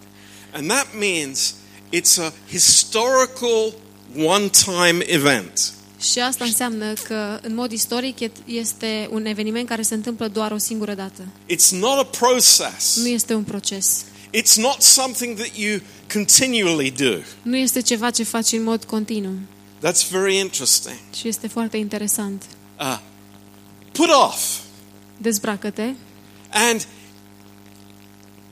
And 0.53 0.69
that 0.69 0.87
means 0.99 1.55
it's 1.91 2.17
a 2.19 2.31
historical 2.49 3.73
one 4.15 4.49
time 4.49 5.03
event. 5.07 5.73
Și 5.99 6.19
asta 6.19 6.43
înseamnă 6.45 6.93
că, 6.93 7.39
în 7.41 7.53
mod 7.55 7.71
istoric, 7.71 8.17
este 8.45 9.07
un 9.11 9.25
eveniment 9.25 9.67
care 9.67 9.81
se 9.81 9.93
întâmplă 9.93 10.27
doar 10.27 10.51
o 10.51 10.57
singură 10.57 10.93
dată. 10.93 11.27
It's 11.53 11.69
not 11.71 11.97
a 11.99 12.03
process, 12.17 12.97
Nu 12.97 13.07
este 13.07 13.33
un 13.33 13.43
proces. 13.43 14.05
it's 14.37 14.55
not 14.55 14.81
something 14.81 15.37
that 15.37 15.57
you 15.57 15.79
continually 16.13 16.91
do. 16.91 17.17
Nu 17.41 17.57
este 17.57 17.81
ceva 17.81 18.09
ce 18.11 18.23
faci 18.23 18.51
în 18.51 18.63
mod 18.63 18.83
continuu. 18.83 19.33
That's 19.85 20.07
very 20.09 20.35
interesting. 20.37 20.95
Și 21.15 21.27
este 21.27 21.47
foarte 21.47 21.77
interesant. 21.77 22.43
Uh, 22.79 22.99
put 23.91 24.09
off. 24.09 24.59
Dezbracă-te 25.17 25.89
And, 26.69 26.87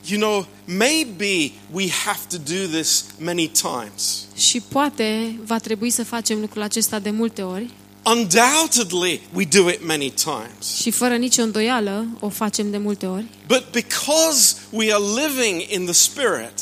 you 0.07 0.19
know, 0.19 0.45
maybe 0.65 1.51
we 1.71 1.89
have 2.05 2.19
to 2.29 2.37
do 2.37 2.77
this 2.77 3.05
many 3.19 3.47
times. 3.47 4.25
și 4.35 4.61
poate 4.61 5.39
va 5.45 5.57
trebui 5.57 5.89
să 5.89 6.03
facem 6.03 6.39
lucrul 6.39 6.61
acesta 6.61 6.99
de 6.99 7.09
multe 7.09 7.41
ori 7.41 7.69
Undoubtedly, 8.05 9.21
we 9.33 9.45
do 9.45 9.69
it 9.69 9.85
many 9.85 10.09
times. 10.09 10.75
și 10.81 10.91
fără 10.91 11.15
nicio 11.15 11.41
îndoială 11.41 12.05
o 12.19 12.29
facem 12.29 12.71
de 12.71 12.77
multe 12.77 13.05
ori. 13.05 13.25
But 13.47 13.63
because 13.71 14.55
we 14.69 14.93
are 14.93 15.03
living 15.03 15.61
in 15.69 15.83
the 15.83 15.93
Spirit, 15.93 16.53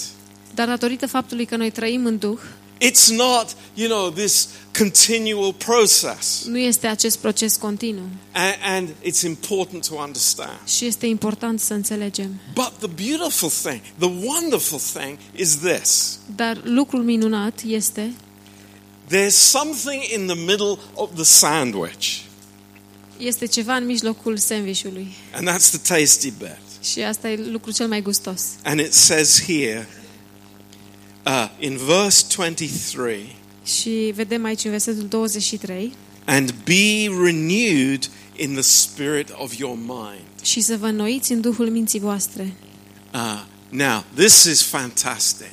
Dar 0.54 0.68
datorită 0.68 1.08
faptului 1.08 1.46
că 1.46 1.56
noi 1.56 1.72
trăim 1.72 2.06
în 2.06 2.18
Duh, 2.18 2.40
it's 2.82 3.10
not, 3.10 3.56
you 3.74 3.88
know, 3.88 4.10
this 4.12 4.48
continual 4.78 5.54
process. 5.54 6.44
nu 6.46 6.58
este 6.58 6.88
acest 6.88 7.18
proces 7.18 7.56
continuu 7.56 8.06
And, 8.32 8.56
and 8.64 8.90
it's 9.04 9.22
important 9.24 9.88
to 9.88 9.96
understand. 9.96 10.60
și 10.68 10.86
este 10.86 11.06
important 11.06 11.60
să 11.60 11.74
înțelegem. 11.74 12.40
But 12.54 12.72
the 12.80 13.08
beautiful 13.08 13.50
thing, 13.64 13.82
the 13.98 14.12
wonderful 14.26 14.80
thing 14.94 15.18
is 15.36 15.58
this 15.58 16.18
Dar 16.36 16.62
lucrul 16.64 17.04
minunat 17.04 17.62
este 17.68 18.14
there's 19.12 19.36
something 19.36 20.04
in 20.14 20.26
the 20.28 20.36
middle 20.36 20.78
of 20.94 21.10
the 21.16 21.24
sandwich, 21.24 22.08
este 23.18 23.46
ceva 23.46 23.76
în 23.76 23.86
mijlocul 23.86 24.38
sandvișului 24.38 25.16
and 25.34 25.50
that's 25.50 25.70
the 25.72 25.96
tasty 25.96 26.32
bit. 26.38 26.58
și 26.84 27.00
asta 27.02 27.30
e 27.30 27.36
lucrul 27.52 27.74
cel 27.74 27.88
mai 27.88 28.02
gustos. 28.02 28.42
And 28.64 28.80
it 28.80 28.94
says 28.94 29.44
here 29.44 29.88
uh, 31.30 31.50
in 31.60 31.78
verse 31.78 32.26
23 32.36 33.36
Și 33.66 34.12
vedem 34.16 34.44
aici 34.44 34.64
în 34.64 34.70
versetul 34.72 35.08
23 35.08 35.94
and 36.26 36.54
be 36.64 37.08
renewed 37.24 38.10
in 38.36 38.52
the 38.54 38.62
spirit 38.62 39.30
of 39.38 39.58
your 39.58 39.78
mind. 39.78 40.26
și 40.44 40.62
să 40.62 40.78
vă 40.78 40.86
înnoiți 40.88 41.32
în 41.32 41.42
Duhul 41.42 41.70
minții 41.70 42.00
voastre. 42.00 42.54
Uh, 43.14 43.44
now, 43.70 44.04
this 44.16 44.44
is 44.44 44.62
fantastic. 44.64 45.52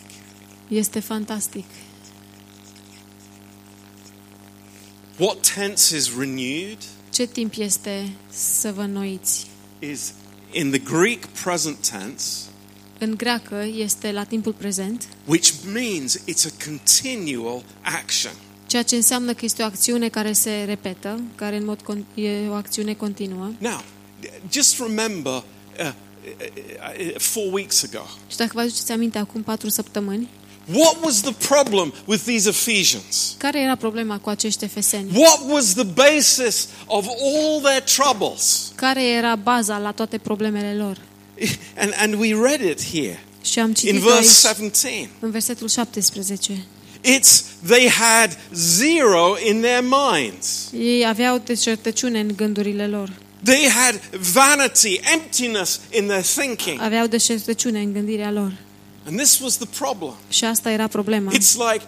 Este 0.68 1.00
fantastic. 1.00 1.64
What 5.18 5.52
tense 5.54 5.96
is 5.96 6.10
renewed 6.18 6.78
Ce 7.10 7.26
timp 7.26 7.54
este 7.58 8.10
să 8.30 8.72
vă 8.72 8.80
înnoiți? 8.82 9.46
is 9.78 10.12
in 10.52 10.70
the 10.70 10.78
Greek 10.78 11.26
present 11.26 11.76
tense, 11.90 12.32
În 12.98 13.14
greacă 13.16 13.64
este 13.76 14.12
la 14.12 14.24
timpul 14.24 14.52
prezent, 14.52 15.06
which 15.24 15.52
means 15.72 16.18
it's 16.18 16.46
a 16.46 16.64
continual 16.64 17.62
action. 17.82 18.32
ceea 18.66 18.82
ce 18.82 18.96
înseamnă 18.96 19.32
că 19.32 19.44
este 19.44 19.62
o 19.62 19.64
acțiune 19.64 20.08
care 20.08 20.32
se 20.32 20.62
repetă, 20.66 21.20
care 21.34 21.56
în 21.56 21.64
mod 21.64 21.80
con- 21.82 22.14
e 22.14 22.48
o 22.48 22.52
acțiune 22.54 22.94
continuă. 22.94 23.50
Now, 23.58 23.82
just 24.52 24.78
remember 24.80 25.32
uh, 25.32 25.42
uh, 25.80 25.92
uh, 27.00 27.14
four 27.18 27.52
weeks 27.52 27.82
ago. 27.92 28.06
Și 28.30 28.36
dacă 28.36 28.50
vă 28.54 28.60
aduceți 28.60 28.92
aminte, 28.92 29.18
acum 29.18 29.42
patru 29.42 29.68
săptămâni, 29.68 30.28
What 30.74 30.96
was 31.04 31.20
the 31.20 31.32
problem 31.48 31.92
with 32.04 32.22
these 32.24 32.48
Ephesians? 32.48 33.34
care 33.38 33.60
era 33.60 33.74
problema 33.74 34.18
cu 34.18 34.28
acești 34.28 34.64
efeseni? 34.64 35.10
What 35.14 35.40
was 35.48 35.72
the 35.74 35.84
basis 35.84 36.68
of 36.86 37.06
all 37.06 37.60
their 37.62 37.82
troubles? 37.82 38.72
Care 38.74 39.04
era 39.08 39.34
baza 39.36 39.78
la 39.78 39.90
toate 39.92 40.18
problemele 40.18 40.74
lor? 40.76 40.98
And, 41.80 41.92
and 41.96 42.14
we 42.14 42.34
read 42.34 42.60
it 42.60 42.82
here 42.92 43.20
Și 43.42 43.58
am 43.58 43.68
in 43.68 43.74
citit 43.74 44.00
verse 44.00 44.16
aici, 44.16 44.58
17. 44.58 45.10
în 45.20 45.30
versetul 45.30 45.68
17. 45.68 46.64
It's 47.04 47.42
they 47.66 47.88
had 47.88 48.38
zero 48.54 49.36
in 49.48 49.60
their 49.60 49.82
minds. 49.82 50.70
Ei 50.72 51.06
aveau 51.06 51.42
deșertăciune 51.44 52.20
în 52.20 52.32
gândurile 52.36 52.86
lor. 52.86 53.12
They 53.44 53.68
had 53.68 54.00
vanity, 54.32 55.00
emptiness 55.12 55.80
in 55.90 56.06
their 56.06 56.24
thinking. 56.36 56.80
Aveau 56.80 57.06
deșertăciune 57.06 57.80
în 57.80 57.92
gândirea 57.92 58.30
lor. 58.30 58.52
And 59.06 59.16
this 59.16 59.38
was 59.38 59.56
the 59.56 59.66
problem. 59.78 60.14
Și 60.28 60.44
asta 60.44 60.70
era 60.70 60.86
problema. 60.86 61.32
It's 61.32 61.54
like 61.72 61.84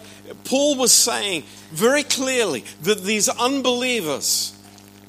Paul 0.49 0.75
was 0.77 0.91
saying 0.91 1.43
very 1.69 2.03
clearly 2.03 2.63
that 2.81 3.03
these 3.03 3.31
unbelievers 3.49 4.53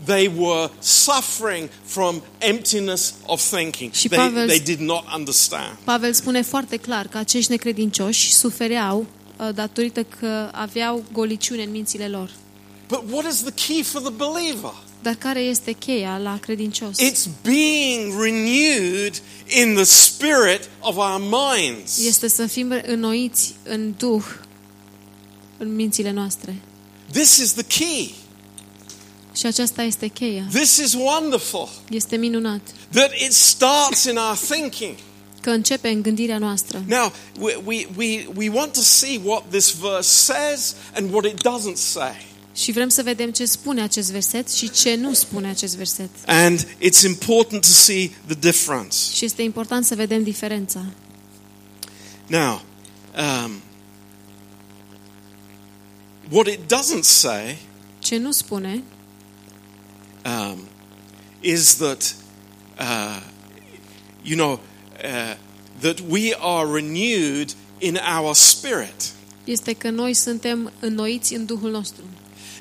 they 0.04 0.30
were 0.36 0.70
suffering 0.78 1.68
from 1.84 2.22
emptiness 2.38 3.14
of 3.26 3.40
thinking. 3.56 3.92
Și 3.92 4.08
They, 4.08 4.18
Pavel- 4.18 4.46
they 4.46 4.60
did 4.60 4.80
not 4.80 5.04
understand. 5.16 5.76
Pavel 5.84 6.12
spune 6.12 6.42
foarte 6.42 6.76
clar 6.76 7.06
că 7.06 7.18
acești 7.18 7.50
necredincioși 7.50 8.32
sufereau 8.32 9.06
uh, 9.36 9.48
datorită 9.54 10.02
că 10.02 10.48
aveau 10.52 11.04
goliciune 11.12 11.62
în 11.62 11.70
mințile 11.70 12.08
lor. 12.08 12.30
But 12.88 13.02
what 13.10 13.32
is 13.32 13.42
the 13.42 13.66
key 13.66 13.82
for 13.82 14.00
the 14.00 14.12
believer? 14.12 14.74
Dar 15.02 15.14
care 15.14 15.40
este 15.40 15.72
cheia 15.72 16.18
la 16.18 16.38
credincios? 16.38 16.96
It's 16.98 17.28
being 17.42 18.20
renewed 18.22 19.22
in 19.62 19.74
the 19.74 19.84
spirit 19.84 20.68
of 20.80 20.96
our 20.96 21.20
minds. 21.20 22.06
Este 22.06 22.28
să 22.28 22.46
fim 22.46 22.74
înnoiți 22.86 23.54
în 23.62 23.94
duh 23.98 24.24
în 25.58 25.74
mințile 25.74 26.10
noastre. 26.10 26.56
This 27.12 27.36
is 27.36 27.52
the 27.52 27.64
key. 27.64 28.14
Și 29.34 29.46
aceasta 29.46 29.82
este 29.82 30.06
cheia. 30.06 30.46
This 30.52 30.76
is 30.76 30.92
wonderful. 30.92 31.68
Este 31.90 32.16
minunat 32.16 32.60
That 32.92 33.10
it 33.24 33.32
starts 33.32 34.04
in 34.04 34.16
our 34.16 34.36
thinking. 34.48 34.94
că 35.40 35.50
începe 35.50 35.88
în 35.88 36.02
gândirea 36.02 36.38
noastră. 36.38 36.82
Now, 36.86 37.12
we, 37.38 37.56
we, 37.64 37.86
we, 37.96 38.26
we 38.34 38.48
want 38.48 38.72
to 38.72 38.80
see 38.80 39.20
what 39.24 39.44
this 39.50 39.74
verse 39.74 40.08
says 40.32 40.74
and 40.94 41.12
what 41.12 41.24
it 41.24 41.34
doesn't 41.34 41.76
say. 41.76 42.28
Și 42.54 42.72
vrem 42.72 42.88
să 42.88 43.02
vedem 43.02 43.30
ce 43.30 43.44
spune 43.44 43.82
acest 43.82 44.10
verset 44.12 44.50
și 44.50 44.70
ce 44.70 44.94
nu 44.94 45.12
spune 45.14 45.48
acest 45.48 45.76
verset. 45.76 46.10
And 46.26 46.66
it's 46.66 47.04
important 47.04 47.62
to 47.66 47.72
see 47.72 48.10
the 48.26 48.34
difference. 48.34 48.96
Și 49.14 49.24
este 49.24 49.42
important 49.42 49.84
să 49.84 49.94
vedem 49.94 50.22
diferența. 50.22 50.84
Now, 52.26 52.62
um, 53.18 53.62
what 56.30 56.46
it 56.46 56.60
doesn't 56.60 57.02
say 57.02 57.58
Ce 57.98 58.16
nu 58.16 58.32
spune 58.32 58.82
um, 60.24 60.68
is 61.40 61.78
that, 61.78 62.14
uh, 62.78 63.20
you 64.24 64.36
know, 64.36 64.60
uh, 65.04 65.34
that 65.80 66.00
we 66.00 66.34
are 66.34 66.66
renewed 66.66 67.54
in 67.80 67.96
our 67.96 68.34
spirit. 68.34 69.12
este 69.44 69.72
că 69.72 69.90
noi 69.90 70.14
suntem 70.14 70.72
înnoiți 70.80 71.34
în 71.34 71.46
Duhul 71.46 71.70
nostru. 71.70 72.02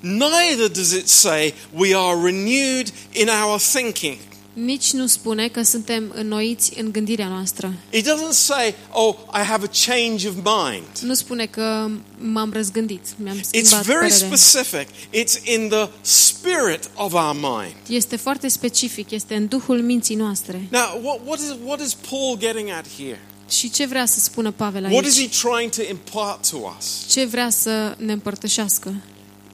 Neither 0.02 0.68
does 0.72 0.92
it 0.92 1.08
say 1.08 1.54
we 1.74 1.96
are 1.96 2.22
renewed 2.22 2.92
in 3.12 3.28
our 3.28 3.60
thinking. 3.60 4.18
Nici 4.66 4.92
nu 4.92 5.08
spune 5.08 5.48
că 5.48 5.62
suntem 5.64 6.12
înnoiți 6.16 6.80
în 6.80 6.92
gândirea 6.92 7.28
noastră. 7.28 7.74
It 7.92 8.06
doesn't 8.06 8.32
say, 8.32 8.76
oh, 8.92 9.16
I 9.34 9.44
have 9.44 9.66
a 9.66 9.70
change 9.86 10.28
of 10.28 10.34
mind. 10.36 10.88
Nu 11.02 11.14
spune 11.14 11.46
că 11.46 11.90
m-am 12.18 12.52
răzgândit, 12.54 13.02
mi-am 13.18 13.38
It's 13.38 13.42
schimbat 13.44 13.86
very 13.86 14.00
părerea. 14.10 14.36
specific. 14.38 14.88
It's 14.90 15.44
in 15.56 15.68
the 15.70 15.88
spirit 16.02 16.90
of 16.96 17.14
our 17.14 17.34
mind. 17.34 17.76
Este 17.88 18.16
foarte 18.16 18.48
specific, 18.48 19.12
este 19.12 19.36
în 19.36 19.48
Duhul 19.48 19.82
minții 19.82 20.16
noastre. 20.16 20.68
Now, 20.72 21.00
what, 21.04 21.20
what, 21.26 21.40
is, 21.40 21.54
what 21.66 21.82
is 21.86 21.94
Paul 22.10 22.38
getting 22.38 22.70
at 22.70 22.86
here? 22.98 23.22
Și 23.50 23.70
ce 23.72 23.86
vrea 23.86 24.06
să 24.06 24.20
spună 24.20 24.52
Pavel 24.52 24.84
What 24.92 25.06
is 25.06 25.18
aici? 25.18 25.36
he 25.36 25.48
trying 25.50 25.72
to 25.72 25.82
impart 25.90 26.50
to 26.50 26.58
us? 26.78 27.06
Ce 27.10 27.26
vrea 27.26 27.50
să 27.50 27.96
ne 27.98 28.12
împărtășească? 28.12 28.96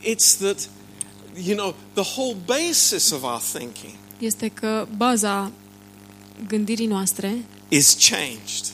It's 0.01 0.37
that, 0.39 0.69
you 1.45 1.55
know, 1.57 1.75
the 1.93 2.03
whole 2.15 2.35
basis 2.45 3.09
of 3.11 3.23
our 3.23 3.41
thinking 3.53 3.93
Este 4.19 4.47
că 4.47 4.87
baza 4.97 5.51
gândirii 6.47 6.85
noastre 6.85 7.35
is 7.67 7.97
changed. 8.09 8.65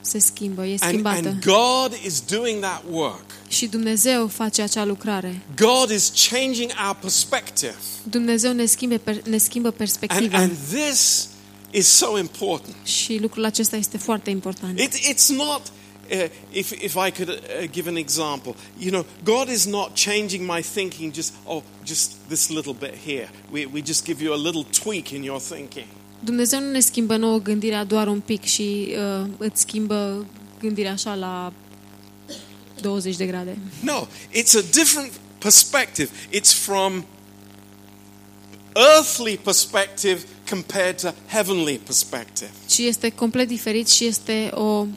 se 0.00 0.18
schimbă, 0.18 0.66
e 0.66 0.70
And, 0.70 0.78
schimbată. 0.92 1.28
and 1.28 1.44
God 1.44 1.98
is 2.04 2.20
doing 2.20 2.60
that 2.62 2.82
work. 2.90 3.24
Și 3.48 3.66
Dumnezeu 3.66 4.26
face 4.26 4.62
acea 4.62 4.84
lucrare. 4.84 5.40
God 5.56 5.90
is 5.90 6.12
changing 6.30 6.70
our 6.86 6.96
perspective. 7.00 7.74
Dumnezeu 8.02 8.52
ne, 8.52 8.64
schimbe, 8.66 8.98
per- 8.98 9.22
ne 9.28 9.38
schimbă 9.38 9.68
And, 9.68 9.76
perspectiva. 9.76 10.38
and 10.38 10.52
this 10.72 11.28
is 11.70 11.86
so 11.86 12.18
important. 12.18 12.76
Și 12.84 13.18
lucrul 13.20 13.44
acesta 13.44 13.76
este 13.76 13.98
foarte 13.98 14.30
important. 14.30 14.78
It, 14.78 14.94
it's 14.94 15.26
not, 15.36 15.60
uh, 15.60 15.72
if, 16.10 16.72
if 16.72 16.96
I 16.96 17.10
could 17.10 17.28
uh, 17.30 17.66
give 17.72 17.88
an 17.88 17.96
example, 17.96 18.54
you 18.78 18.90
know, 18.90 19.04
God 19.24 19.48
is 19.48 19.66
not 19.66 19.94
changing 19.94 20.44
my 20.44 20.62
thinking 20.62 21.12
just, 21.12 21.34
oh, 21.46 21.62
just 21.84 22.28
this 22.28 22.50
little 22.50 22.74
bit 22.74 22.94
here. 22.94 23.28
We, 23.50 23.66
we 23.66 23.82
just 23.82 24.04
give 24.04 24.20
you 24.20 24.34
a 24.34 24.40
little 24.46 24.64
tweak 24.64 25.12
in 25.12 25.22
your 25.22 25.40
thinking. 25.40 25.86
Dumnezeu 26.24 26.60
nu 26.60 26.70
ne 26.70 26.80
schimbă 26.80 27.16
nouă 27.16 27.38
gândirea 27.38 27.84
doar 27.84 28.08
un 28.08 28.20
pic 28.20 28.44
și 28.44 28.94
uh, 29.20 29.26
îți 29.38 29.60
schimbă 29.60 30.26
gândirea 30.60 30.92
așa 30.92 31.14
la 31.14 31.52
20 32.80 33.16
de 33.16 33.26
grade. 33.26 33.58
No, 33.80 34.06
it's 34.32 34.54
a 34.54 34.62
different 34.72 35.12
perspective. 35.38 36.10
It's 36.32 36.52
from 36.52 37.04
earthly 38.74 39.36
perspective 39.36 40.24
compared 40.50 40.98
to 40.98 41.12
heavenly 41.26 41.78
perspective. 41.78 42.50
Ci 42.66 42.78
este 42.78 43.10
complet 43.10 43.48
diferit 43.48 43.88
și 43.88 44.04
este 44.04 44.50
o 44.54 44.62
um, 44.62 44.90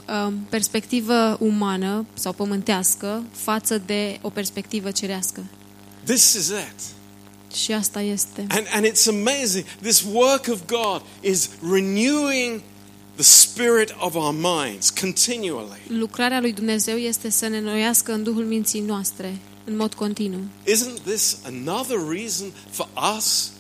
perspectivă 0.50 1.38
umană 1.40 2.06
sau 2.14 2.34
pământească 2.34 3.24
față 3.32 3.78
de 3.78 4.20
o 4.22 4.30
perspectivă 4.30 4.92
cerească. 4.92 5.46
This 6.04 6.34
is 6.34 6.48
it. 6.48 6.82
Și 7.56 7.72
asta 7.72 8.02
este. 8.02 8.46
And, 8.50 8.68
and 8.74 8.86
it's 8.86 9.08
amazing. 9.08 9.66
This 9.82 10.06
work 10.12 10.48
of 10.52 10.60
God 10.66 11.02
is 11.22 11.50
renewing 11.72 12.62
the 13.16 13.24
spirit 13.24 13.96
of 14.00 14.16
our 14.16 14.34
minds 14.34 14.90
continually. 14.90 15.80
Lucrarea 15.88 16.40
lui 16.40 16.54
Dumnezeu 16.54 16.98
este 16.98 17.30
să 17.30 17.48
ne 17.48 17.62
noiască 17.62 18.12
în 18.12 18.24
Duhul 18.24 18.46
minții 18.46 18.80
noastre 18.80 19.38
în 19.64 19.76
mod 19.76 19.94
continuu. 19.94 20.42
Isn't 20.68 21.04
this 21.06 21.38
another 21.46 21.98
reason 22.10 22.52
for 22.70 22.88
us 23.18 23.52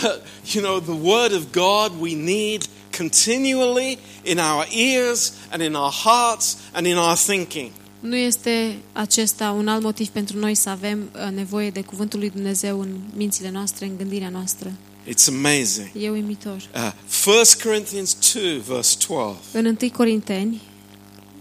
that, 0.00 0.20
you 0.54 0.62
know, 0.62 0.80
the 0.80 1.08
Word 1.10 1.32
of 1.32 1.52
God 1.52 2.00
we 2.00 2.14
need 2.14 2.62
continually 2.96 3.98
in 4.22 4.38
our 4.38 4.66
ears 4.70 5.32
and 5.50 5.62
in 5.62 5.74
our 5.74 5.92
hearts 6.04 6.56
and 6.72 6.86
in 6.86 6.96
our 6.96 7.16
thinking? 7.16 7.70
Nu 8.00 8.16
este 8.16 8.76
acesta 8.92 9.50
un 9.50 9.68
alt 9.68 9.82
motiv 9.82 10.08
pentru 10.08 10.38
noi 10.38 10.54
să 10.54 10.68
avem 10.68 11.10
uh, 11.14 11.32
nevoie 11.34 11.70
de 11.70 11.80
cuvântul 11.80 12.18
lui 12.18 12.30
Dumnezeu 12.30 12.80
în 12.80 12.98
mințile 13.16 13.50
noastre, 13.50 13.86
în 13.86 13.96
gândirea 13.96 14.28
noastră. 14.28 14.72
It's 15.06 15.28
amazing. 15.28 15.90
E 16.00 16.10
uimitor. 16.10 16.56
Uh, 16.74 16.92
1 17.26 17.34
Corinthians 17.62 18.16
2, 18.34 18.58
verse 18.58 18.96
12. 19.06 19.36
În 19.52 19.76
1 19.80 19.90
Corinteni, 19.90 20.60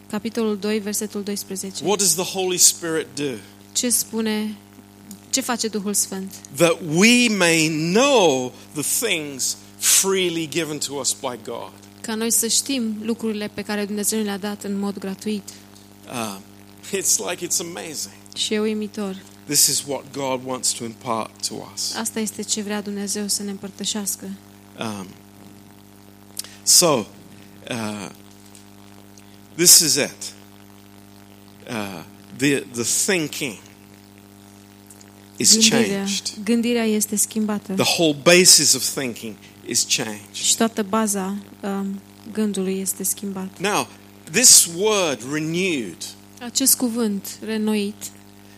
capitolul 0.09 0.57
2, 0.57 0.79
versetul 0.79 1.23
12. 1.23 1.85
What 1.85 1.97
does 1.97 2.13
the 2.13 2.39
Holy 2.39 2.57
Spirit 2.57 3.07
do? 3.15 3.31
Ce 3.71 3.89
spune, 3.89 4.55
ce 5.29 5.41
face 5.41 5.67
Duhul 5.67 5.93
Sfânt? 5.93 6.33
That 6.55 6.77
we 6.95 7.27
may 7.29 7.67
know 7.67 8.53
the 8.73 9.07
things 9.07 9.57
freely 9.77 10.47
given 10.47 10.77
to 10.77 10.93
us 10.93 11.13
by 11.13 11.39
God. 11.43 11.71
Ca 12.01 12.15
noi 12.15 12.31
să 12.31 12.47
știm 12.47 12.95
lucrurile 13.01 13.51
pe 13.53 13.61
care 13.61 13.85
Dumnezeu 13.85 14.21
le-a 14.21 14.37
dat 14.37 14.63
în 14.63 14.79
mod 14.79 14.97
gratuit. 14.97 15.49
Uh, 16.11 16.37
it's 16.91 17.17
like 17.29 17.47
it's 17.47 17.59
amazing. 17.59 18.13
Și 18.35 18.53
e 18.53 18.59
uimitor. 18.59 19.15
This 19.45 19.67
is 19.67 19.83
what 19.87 20.03
God 20.13 20.41
wants 20.45 20.71
to 20.71 20.83
impart 20.83 21.47
to 21.47 21.53
us. 21.73 21.95
Asta 21.95 22.19
este 22.19 22.41
ce 22.41 22.61
vrea 22.61 22.81
Dumnezeu 22.81 23.27
să 23.27 23.43
ne 23.43 23.49
împărtășească. 23.49 24.29
Um, 24.79 25.07
so, 26.63 27.05
uh, 27.69 28.09
this 29.55 29.79
is 29.79 29.95
it. 29.95 30.33
Uh, 31.69 32.03
the, 32.37 32.59
the 32.59 32.83
thinking 33.05 33.57
is 35.39 35.51
Gândirea, 35.51 35.95
changed. 35.97 36.33
gândirea 36.43 36.83
este 36.83 37.15
schimbată. 37.15 37.73
The 37.73 37.93
whole 37.97 38.17
basis 38.23 38.73
of 38.73 38.83
thinking 38.83 39.35
is 39.65 39.85
changed. 39.95 40.33
Și 40.33 40.55
toată 40.55 40.83
baza 40.83 41.35
um, 41.61 42.01
gândului 42.33 42.79
este 42.79 43.03
schimbată. 43.03 43.51
Now, 43.59 43.87
this 44.31 44.67
word 44.77 45.19
renewed, 45.33 45.97
Acest 46.41 46.75
cuvânt, 46.77 47.39
renoit, 47.45 47.95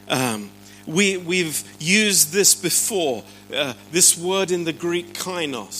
um, 0.09 0.49
we, 0.95 1.17
we've 1.17 1.61
used 2.07 2.27
this 2.31 2.53
before. 2.61 3.23
Uh, 3.49 3.73
this 3.91 4.15
word 4.23 4.49
in 4.49 4.63
the 4.63 4.73
Greek 4.73 5.17
kainos, 5.17 5.75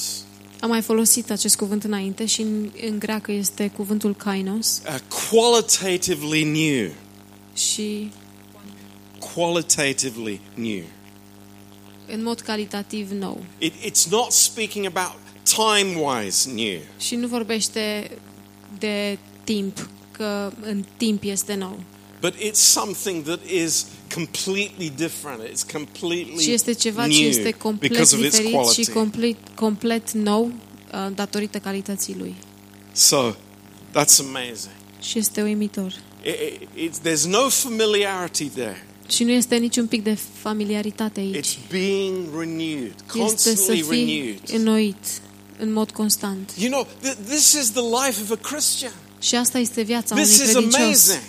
am 0.60 0.70
mai 0.70 0.82
folosit 0.82 1.32
acest 1.32 1.56
cuvânt 1.56 1.84
înainte 1.84 2.26
și 2.26 2.42
în, 2.42 2.70
în 2.90 3.00
greacă 3.00 3.32
este 3.32 3.68
cuvântul 3.76 4.16
kainos 4.16 4.82
uh, 4.88 4.96
qualitatively 5.30 6.44
new. 6.44 6.92
și 7.56 8.12
Qualitatively 9.36 10.40
new. 10.54 10.84
în 12.14 12.24
mod 12.24 12.40
calitativ 12.40 13.12
nou. 13.12 13.44
It, 13.58 13.74
it's 13.74 14.10
not 14.10 14.32
speaking 14.32 14.86
about 14.86 15.20
time 15.44 16.00
wise 16.00 16.52
new. 16.52 16.80
Și 17.00 17.16
nu 17.16 17.28
vorbește 17.28 18.12
de 18.78 19.18
timp, 19.44 19.90
că 20.12 20.52
în 20.62 20.86
timp 20.98 21.24
este 21.24 21.54
nou. 21.54 21.80
But 22.22 22.34
it's 22.36 22.60
something 22.60 23.24
that 23.24 23.40
is 23.50 23.86
completely 24.14 24.90
different. 24.96 25.42
It's 25.44 25.72
completely 25.72 26.44
Și 26.44 26.52
este 26.52 26.74
ceva 26.74 27.06
new 27.06 27.18
ce 27.18 27.26
este 27.26 27.52
complet 27.52 27.92
because 27.92 28.16
of 28.16 28.22
its 28.22 28.30
diferit 28.30 28.54
quality. 28.54 28.82
și 28.82 28.90
complet, 28.90 29.36
complet 29.56 30.12
nou 30.12 30.46
uh, 30.46 31.08
datorită 31.16 31.60
calității 31.60 32.16
lui. 32.18 32.36
So 32.92 33.32
that's 33.90 34.20
amazing. 34.20 34.76
Și 35.02 35.18
este 35.18 35.42
uimitor. 35.42 35.94
It, 36.24 36.36
it, 36.76 36.90
it's, 36.90 37.02
there's 37.02 37.26
no 37.28 37.50
familiarity 37.50 38.50
there. 38.50 38.86
Și 39.12 39.24
nu 39.24 39.32
este 39.32 39.56
niciun 39.56 39.88
pic 39.88 40.04
de 40.04 40.18
familiaritate 40.42 41.20
aici. 41.20 41.48
It's 41.48 41.70
being 41.72 42.26
renewed, 42.40 42.94
Este 42.96 43.06
să 43.06 43.18
constantly 43.18 43.82
fii 43.82 44.06
renewed. 44.06 44.40
înnoit 44.54 45.06
în 45.60 45.72
mod 45.74 45.92
constant. 45.92 46.52
You 46.60 46.70
know, 46.72 46.88
th- 47.12 47.18
this 47.30 47.52
is 47.54 47.72
the 47.72 47.82
life 48.06 48.22
of 48.22 48.32
a 48.32 48.36
Christian. 48.48 48.92
Și 49.22 49.36
asta 49.36 49.58
este 49.58 49.82
viața 49.82 50.16
This 50.16 50.34
unui 50.34 50.46
is 50.46 50.52
credincios. 50.52 50.84
amazing. 50.84 51.22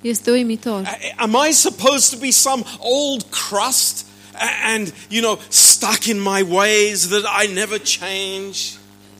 Este 0.00 0.30
uimitor. 0.30 0.82
A- 0.84 1.22
Am 1.22 1.46
I 1.48 1.52
supposed 1.52 2.10
to 2.10 2.16
be 2.18 2.30
some 2.30 2.62
old 2.78 3.26
crust 3.48 4.04
a- 4.34 4.72
and, 4.74 4.94
you 5.08 5.22
know, 5.22 5.40
stuck 5.48 6.04
in 6.04 6.20
my 6.22 6.46
ways 6.50 7.06
that 7.08 7.22
I 7.44 7.52
never 7.52 7.80
change. 7.98 8.58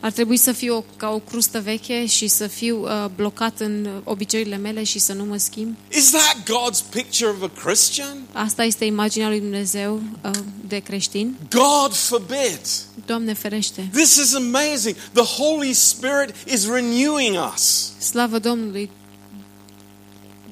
Ar 0.01 0.13
trebui 0.13 0.37
să 0.37 0.53
fiu 0.53 0.77
o, 0.77 0.85
ca 0.97 1.09
o 1.09 1.19
crustă 1.19 1.61
veche 1.61 2.07
și 2.07 2.29
să 2.29 2.47
fiu 2.47 2.83
uh, 2.83 3.07
blocat 3.17 3.61
în 3.61 3.85
uh, 3.85 3.93
obiceiurile 4.05 4.57
mele 4.57 4.85
și 4.85 4.99
să 4.99 5.13
nu 5.13 5.25
mă 5.25 5.37
schimb? 5.37 5.77
Is 5.91 6.11
that 6.11 6.37
God's 6.43 6.91
picture 6.91 7.31
of 7.31 7.43
a 7.43 7.51
Christian? 7.65 8.17
Asta 8.33 8.63
este 8.65 8.85
imaginea 8.85 9.29
lui 9.29 9.41
Dumnezeu 9.41 10.03
uh, 10.25 10.31
de 10.69 10.79
creștin? 10.79 11.37
God 11.51 11.95
forbid. 11.95 12.61
Doamne 13.07 13.33
ferește! 13.33 13.89
This 13.93 14.17
is 14.17 14.35
amazing. 14.35 14.97
The 15.13 15.23
Holy 15.43 15.73
Spirit 15.73 16.35
is 16.53 16.67
renewing 16.69 17.53
us. 17.55 17.93
Slavă 17.99 18.39
Domnului! 18.39 18.91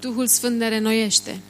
Duhul 0.00 0.26
Sfânt 0.26 0.58
ne 0.58 0.68
renoiește 0.68 1.40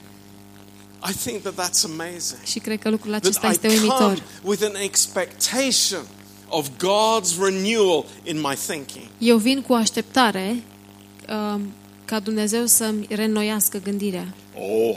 I 1.09 1.13
think 1.13 1.43
that 1.43 1.69
that's 1.69 1.85
amazing. 1.85 2.39
și 2.45 2.59
cred 2.59 2.79
că 2.81 2.89
lucrul 2.89 3.11
That 3.11 3.25
acesta 3.25 3.47
I 3.47 3.51
este 3.51 3.67
come 3.67 3.81
uimitor. 3.81 4.23
with 4.43 4.63
an 4.65 4.75
expectation 4.83 6.01
of 6.49 6.69
God's 6.79 7.37
renewal 7.41 8.05
in 8.25 8.41
my 8.41 8.55
thinking. 8.67 9.05
Eu 9.19 9.37
vin 9.37 9.63
cu 9.63 9.73
așteptare 9.73 10.63
uh, 11.29 11.61
ca 12.05 12.21
Dumnezeu 12.21 12.67
să-mi 12.67 13.07
reînnoiască 13.11 13.81
gândirea. 13.85 14.35
Oh, 14.55 14.97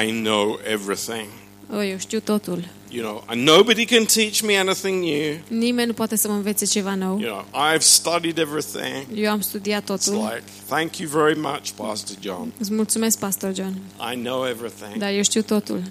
I, 0.00 0.06
I 0.06 0.10
know 0.22 0.58
everything. 0.72 1.26
O, 1.74 1.82
eu 1.82 1.98
știu 1.98 2.20
totul. 2.20 2.68
You 2.90 3.02
know, 3.02 3.22
and 3.26 3.42
nobody 3.48 3.84
can 3.84 4.04
teach 4.04 4.40
me 4.42 4.56
anything 4.58 5.02
new. 5.04 5.58
Nimeni 5.60 5.86
nu 5.86 5.92
poate 5.92 6.16
să 6.16 6.28
mă 6.28 6.34
învețe 6.34 6.64
ceva 6.64 6.94
nou. 6.94 7.18
You 7.20 7.30
know, 7.30 7.44
I've 7.74 7.80
studied 7.80 8.38
everything. 8.38 9.06
Eu 9.14 9.30
am 9.30 9.40
studiat 9.40 9.82
It's 9.82 9.86
totul. 10.04 10.14
like, 10.14 10.42
thank 10.68 10.96
you 10.96 11.08
very 11.10 11.38
much, 11.38 11.70
Pastor 11.76 12.16
John. 12.20 12.52
Îți 12.58 12.72
mulțumesc, 12.72 13.18
Pastor 13.18 13.54
John. 13.54 13.80
I 14.12 14.16
know 14.16 14.46
everything. 14.46 14.96
Dar 14.96 15.10
eu 15.12 15.22
știu 15.22 15.42
totul. 15.42 15.82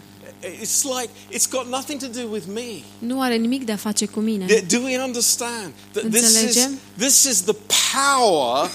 It's 0.62 0.84
like, 0.84 1.10
it's 1.30 1.47
got 1.49 1.67
nothing 1.69 1.99
to 1.99 2.08
do 2.08 2.30
with 2.32 2.45
me. 2.47 2.84
Nu 2.99 3.21
are 3.21 3.36
nimic 3.36 3.63
de 3.65 3.71
a 3.71 3.75
face 3.75 4.06
cu 4.06 4.19
mine. 4.19 4.45
Do- 4.45 4.77
Do 4.77 4.84
we 4.84 4.97
understand 5.04 5.71
that 5.91 6.10
this 6.10 6.21
is, 6.21 6.36
Înțelegem? 6.36 6.80
this 6.97 7.23
is 7.23 7.41
the 7.41 7.56
power 8.04 8.69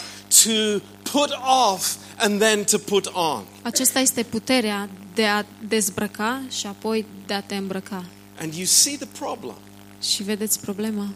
to 0.44 0.79
put 1.12 1.31
off 1.70 1.94
and 2.18 2.40
then 2.40 2.64
to 2.64 2.79
put 2.79 3.07
on? 3.14 3.44
Aceasta 3.62 3.98
este 3.98 4.22
puterea 4.22 4.88
de 5.14 5.24
a 5.24 5.44
dezbrăca 5.68 6.42
și 6.50 6.66
apoi 6.66 7.07
de 7.26 7.35
a 7.35 7.40
te 7.42 7.55
îmbrăca. 7.57 8.05
And 8.40 8.55
you 8.55 8.64
see 8.64 8.96
the 8.96 9.09
problem. 9.18 9.55
Și 10.02 10.22
vedeți 10.22 10.61
problema? 10.61 11.09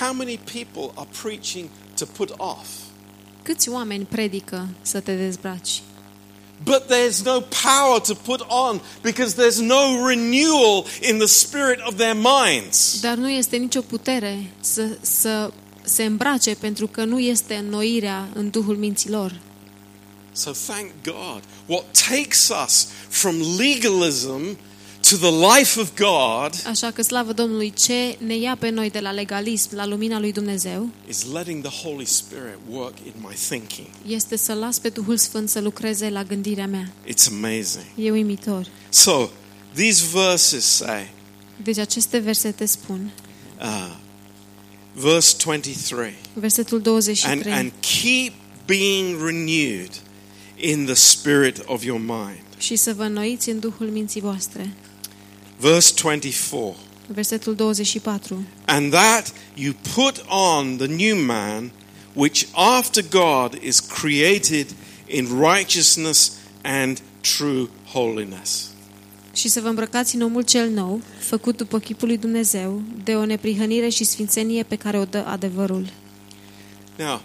How 0.00 0.12
many 0.14 0.38
people 0.52 0.90
are 1.00 1.08
preaching 1.22 1.68
to 1.98 2.04
put 2.04 2.30
off? 2.36 2.66
Câți 3.42 3.68
oameni 3.68 4.04
predică 4.04 4.68
să 4.82 5.00
te 5.00 5.14
dezbraci? 5.16 5.82
But 6.64 6.86
there's 6.88 7.24
no 7.24 7.40
power 7.40 8.00
to 8.00 8.14
put 8.14 8.40
on 8.48 8.80
because 9.02 9.34
there's 9.34 9.60
no 9.60 10.06
renewal 10.06 10.86
in 11.00 11.18
the 11.18 11.26
spirit 11.26 11.80
of 11.80 11.94
their 11.96 12.14
minds. 12.14 13.00
Dar 13.00 13.16
nu 13.16 13.30
este 13.30 13.56
nicio 13.56 13.80
putere 13.80 14.52
să, 14.60 14.88
să 15.00 15.52
se 15.82 16.04
îmbrace 16.04 16.54
pentru 16.54 16.86
că 16.86 17.04
nu 17.04 17.18
este 17.18 17.54
înnoirea 17.54 18.28
în 18.34 18.50
Duhul 18.50 18.76
minților. 18.76 19.40
So 20.32 20.50
thank 20.66 20.90
God. 21.04 21.42
What 21.66 21.84
takes 22.08 22.50
us 22.66 22.88
from 23.08 23.36
legalism 23.58 24.56
to 25.10 25.16
the 25.16 25.56
life 25.56 25.80
of 25.80 25.90
God 25.96 26.54
Așa 26.66 26.90
că 26.90 27.02
slavă 27.02 27.32
Domnului, 27.32 27.72
ce 27.72 28.16
ne 28.24 28.36
ia 28.36 28.56
pe 28.58 28.68
noi 28.68 28.90
de 28.90 28.98
la 29.00 29.10
legalism 29.10 29.68
la 29.76 29.86
lumina 29.86 30.18
lui 30.20 30.32
Dumnezeu 30.32 30.88
is 31.08 31.24
letting 31.32 31.64
the 31.68 31.86
Holy 31.88 32.04
Spirit 32.04 32.58
work 32.70 32.94
in 33.04 33.12
my 33.18 33.34
thinking. 33.48 33.86
este 34.06 34.36
să 34.36 34.52
las 34.52 34.78
pe 34.78 34.88
Duhul 34.88 35.16
Sfânt 35.16 35.48
să 35.48 35.60
lucreze 35.60 36.08
la 36.10 36.22
gândirea 36.24 36.66
mea. 36.66 36.92
It's 37.06 37.26
amazing. 37.30 37.84
E 37.96 38.10
uimitor. 38.10 38.66
So 38.88 39.28
these 39.74 40.04
verses 40.12 40.64
say, 40.64 41.10
Deci 41.62 41.78
aceste 41.78 42.18
versete 42.18 42.64
spun, 42.64 43.10
uh, 43.60 43.94
verse 44.92 45.36
23, 45.44 46.14
versetul 46.34 46.76
and, 46.76 46.84
23, 46.84 47.52
and 47.52 47.72
keep 48.02 48.32
being 48.66 49.22
renewed 49.24 49.90
in 50.56 50.84
the 50.84 50.94
spirit 50.94 51.62
of 51.66 51.84
your 51.84 52.00
mind. 52.00 52.40
și 52.58 52.76
să 52.76 52.94
vă 52.94 53.02
înnoiți 53.02 53.48
în 53.50 53.58
Duhul 53.58 53.86
minții 53.86 54.20
voastre. 54.20 54.72
Verse 55.62 55.92
24, 55.94 56.74
Versetul 57.06 57.54
24. 57.54 58.36
and 58.66 58.92
that 58.92 59.32
you 59.54 59.72
put 59.94 60.24
on 60.28 60.76
the 60.76 60.86
new 60.86 61.16
man, 61.24 61.70
which 62.14 62.46
after 62.52 63.02
God 63.10 63.58
is 63.62 63.80
created 63.80 64.66
in 65.06 65.26
righteousness 65.40 66.32
and 66.62 67.00
true 67.36 67.68
holiness. 67.92 68.66
Și 69.34 69.48
să 69.48 69.60
vă 69.60 69.68
îmbrăcați 69.68 70.14
în 70.14 70.20
omul 70.22 70.42
cel 70.42 70.70
nou, 70.70 71.00
făcut 71.18 71.56
după 71.56 71.78
chipul 71.78 72.08
lui 72.08 72.16
Dumnezeu, 72.18 72.82
de 73.04 73.14
o 73.14 73.24
neprihănire 73.24 73.88
și 73.88 74.04
sfințenie 74.04 74.62
pe 74.62 74.76
care 74.76 74.98
o 74.98 75.04
dă 75.04 75.24
adevărul. 75.26 75.86
Now, 76.98 77.20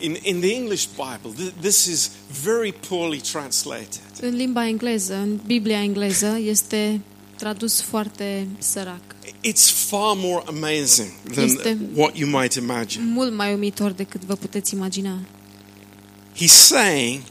in, 0.00 0.16
in 0.22 0.40
the 0.40 0.54
English 0.54 0.86
Bible, 0.96 1.44
th- 1.44 1.52
this 1.60 1.84
is 1.84 2.10
very 2.42 2.74
poorly 2.88 3.20
translated. 3.32 4.00
În 4.20 4.34
limba 4.36 4.66
engleză, 4.66 5.14
în 5.14 5.38
Biblia 5.46 5.82
engleză, 5.82 6.38
este 6.44 7.00
tradus 7.42 7.80
foarte 7.80 8.46
sărac. 8.58 9.00
It's 9.24 9.70
far 9.88 10.14
more 10.16 10.42
amazing 10.46 11.10
than 11.34 11.44
Este- 11.44 11.78
what 11.94 12.16
you 12.16 12.30
might 12.40 12.54
imagine. 12.54 13.04
Mult 13.04 13.32
mai 13.34 13.52
uimitor 13.52 13.90
decât 13.90 14.24
vă 14.24 14.34
puteți 14.34 14.74
imagina. 14.74 15.18
He's 16.36 16.46
saying, 16.66 17.22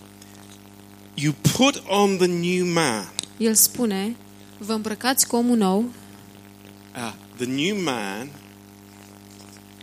You 1.16 1.34
put 1.58 1.84
on 1.88 2.18
the 2.18 2.26
new 2.28 2.66
man. 2.66 3.12
El 3.38 3.54
spune, 3.54 4.16
vă 4.58 4.74
îmbrăcați 4.74 5.28
cu 5.28 5.36
omul 5.36 5.58
nou, 5.58 5.86
Uh, 6.96 7.14
the 7.36 7.46
new 7.46 7.82
man. 7.84 8.30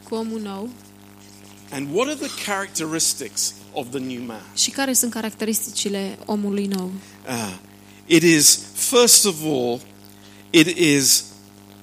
cu 0.08 0.14
omul 0.14 0.40
nou, 0.40 0.68
And 1.70 1.88
what 1.94 2.08
are 2.08 2.16
the 2.26 2.44
characteristics 2.50 3.54
of 3.72 3.86
the 3.90 3.98
new 3.98 4.22
man? 4.26 4.42
și 4.54 4.70
care 4.70 4.92
sunt 4.92 5.10
caracteristicile 5.12 6.18
omului 6.26 6.66
nou? 6.66 6.90
Uh, 7.28 7.54
it 8.06 8.22
is, 8.22 8.60
first 8.74 9.24
of 9.24 9.34
all, 9.44 9.80
it 10.50 10.66
is 10.78 11.24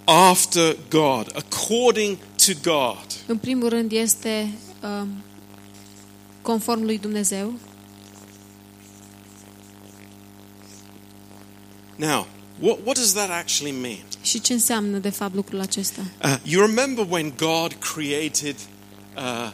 after 0.06 0.75
God, 0.89 1.32
according 1.36 2.17
to 2.45 2.51
God. 2.63 3.06
În 3.28 3.38
primul 3.38 3.69
rând 3.69 3.91
este 3.91 4.51
um, 4.84 5.08
conform 6.41 6.84
lui 6.84 6.97
Dumnezeu. 6.97 7.54
Now, 11.95 12.28
what, 12.60 12.78
what 12.84 12.97
does 12.97 13.13
that 13.13 13.30
actually 13.30 13.71
mean? 13.71 14.04
Și 14.21 14.41
ce 14.41 14.54
înseamnă 14.54 14.97
de 14.97 15.10
fapt 15.10 15.36
lucrul 15.36 15.60
acesta? 15.60 16.01
Uh, 16.23 16.36
you 16.43 16.65
remember 16.65 17.06
when 17.10 17.34
God 17.38 17.73
created 17.73 18.56
uh, 19.15 19.51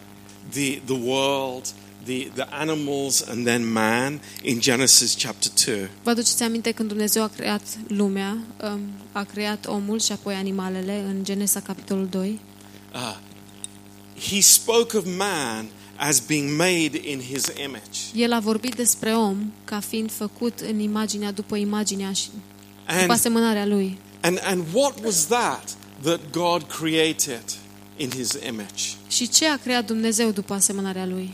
the, 0.49 0.79
the 0.85 0.99
world, 1.03 1.73
the, 2.05 2.29
the 2.33 2.45
animals, 2.49 3.21
and 3.29 3.45
then 3.45 3.71
man 3.71 4.21
in 4.41 4.59
Genesis 4.59 5.15
chapter 5.23 5.51
2? 5.75 5.89
Vă 6.03 6.09
aduceți 6.09 6.43
aminte 6.43 6.71
când 6.71 6.89
Dumnezeu 6.89 7.23
a 7.23 7.27
creat 7.35 7.61
lumea, 7.87 8.37
um, 8.63 8.79
a 9.11 9.23
creat 9.23 9.65
omul 9.67 9.99
și 9.99 10.11
apoi 10.11 10.33
animalele 10.33 11.03
în 11.07 11.23
Genesa 11.23 11.59
capitolul 11.59 12.07
2? 12.07 12.39
Uh, 12.93 13.17
he 14.29 14.41
spoke 14.41 14.97
of 14.97 15.05
man 15.17 15.65
as 15.95 16.19
being 16.19 16.49
made 16.57 17.01
in 17.03 17.19
his 17.19 17.45
image. 17.63 17.99
El 18.15 18.33
a 18.33 18.39
vorbit 18.39 18.75
despre 18.75 19.13
om 19.13 19.51
ca 19.63 19.79
fiind 19.79 20.11
făcut 20.11 20.59
în 20.59 20.79
imaginea 20.79 21.31
după 21.31 21.55
imaginea 21.55 22.11
și 22.11 22.27
după 22.85 23.01
And, 23.01 23.09
asemănarea 23.11 23.65
lui. 23.65 23.97
and, 24.21 24.39
and 24.43 24.63
what 24.73 25.03
was 25.03 25.25
that 25.25 25.75
that 26.01 26.19
God 26.31 26.63
created 26.63 27.43
in 27.97 28.09
his 28.09 28.31
image? 28.47 28.83
Și 29.07 29.29
ce 29.29 29.47
a 29.47 29.57
creat 29.57 29.85
Dumnezeu 29.85 30.31
după 30.31 30.53
asemănarea 30.53 31.05
lui? 31.05 31.33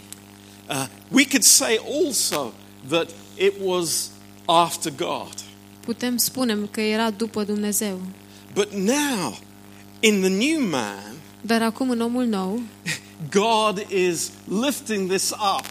Uh, 0.69 0.87
we 1.11 1.25
could 1.25 1.43
say 1.43 1.77
also 1.77 2.53
that 2.89 3.09
it 3.37 3.53
was 3.61 4.09
after 4.45 4.91
God. 4.91 5.33
Putem 5.79 6.17
spune 6.17 6.57
că 6.71 6.81
era 6.81 7.09
după 7.09 7.43
Dumnezeu. 7.43 8.01
But 8.53 8.71
now, 8.71 9.37
in 9.99 10.21
the 10.21 10.29
new 10.29 10.67
man, 10.69 11.15
Dar 11.41 11.61
acum 11.61 11.89
în 11.89 12.01
omul 12.01 12.25
nou, 12.25 12.61
God 13.31 13.85
is 13.89 14.31
lifting 14.63 15.09
this 15.09 15.29
up 15.29 15.65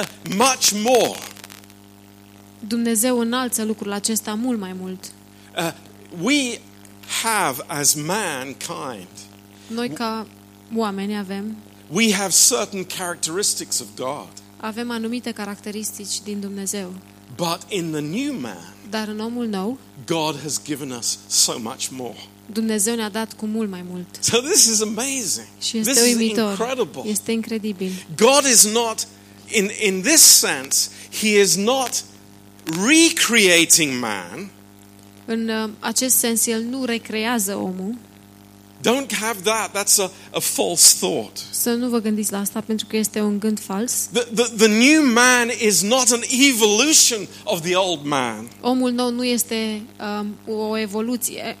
uh, 0.00 0.06
much 0.36 0.70
more. 0.82 1.18
Dumnezeu 2.58 3.18
înalță 3.18 3.64
lucrul 3.64 3.92
acesta 3.92 4.34
mult 4.34 4.58
mai 4.58 4.72
mult. 4.72 5.12
Uh, 5.56 5.72
we 6.22 6.60
have, 7.22 7.62
as 7.66 7.94
mankind, 7.94 9.08
Noi 9.66 9.88
ca 9.88 10.26
oameni 10.74 11.18
avem 11.18 11.56
we 11.92 12.12
have 12.12 12.30
certain 12.32 12.84
characteristics 12.84 13.80
of 13.80 13.86
God. 13.96 14.28
avem 14.56 14.90
anumite 14.90 15.30
caracteristici 15.32 16.22
din 16.24 16.40
Dumnezeu. 16.40 16.92
But 17.36 17.58
in 17.68 17.90
the 17.90 18.00
new 18.00 18.38
man, 18.40 18.72
Dar 18.90 19.08
în 19.08 19.20
omul 19.20 19.46
nou, 19.46 19.78
God 20.06 20.40
has 20.42 20.60
given 20.64 20.90
us 20.90 21.18
so 21.26 21.58
much 21.58 21.86
more. 21.90 22.16
Dumnezeu 22.52 22.94
ne-a 22.94 23.08
dat 23.08 23.32
cu 23.32 23.46
mult 23.46 23.70
mai 23.70 23.84
mult. 23.90 24.06
So 24.20 24.38
this 24.40 24.66
is 24.66 24.80
amazing. 24.80 25.46
Și 25.60 25.76
This 25.78 25.86
este 25.96 26.08
is 26.08 26.14
uimitor. 26.16 26.50
incredible. 26.50 27.02
Este 27.10 27.32
incredibil. 27.32 27.90
God 28.16 28.44
is 28.50 28.64
not, 28.72 29.06
in, 29.46 29.70
in 29.82 30.02
this 30.02 30.20
sense, 30.20 30.88
He 31.20 31.40
is 31.40 31.56
not 31.56 32.04
recreating 32.88 34.00
man, 34.00 34.50
În 35.26 35.48
uh, 35.48 35.70
acest 35.78 36.16
sens, 36.16 36.46
el 36.46 36.62
nu 36.62 36.84
recrează 36.84 37.56
omul. 37.56 37.94
Don't 38.84 39.12
have 39.12 39.42
that. 39.42 39.70
That's 39.72 39.98
a, 39.98 40.10
a 40.30 40.40
false 40.40 40.96
thought. 40.98 41.38
Să 41.50 41.70
nu 41.70 41.88
vă 41.88 41.98
gândiți 42.00 42.32
la 42.32 42.38
asta 42.38 42.60
pentru 42.60 42.86
că 42.86 42.96
este 42.96 43.20
un 43.20 43.38
gând 43.38 43.60
fals. 43.60 44.08
The, 44.12 44.22
the, 44.34 44.44
the 44.56 44.66
new 44.66 45.12
man 45.12 45.50
is 45.60 45.82
not 45.82 46.10
an 46.10 46.20
evolution 46.50 47.28
of 47.44 47.60
the 47.60 47.74
old 47.74 48.04
man. 48.04 48.48
Omul 48.60 48.90
nou 48.90 49.10
nu 49.10 49.24
este 49.24 49.82
um, 50.46 50.54
o 50.54 50.78
evoluție 50.78 51.56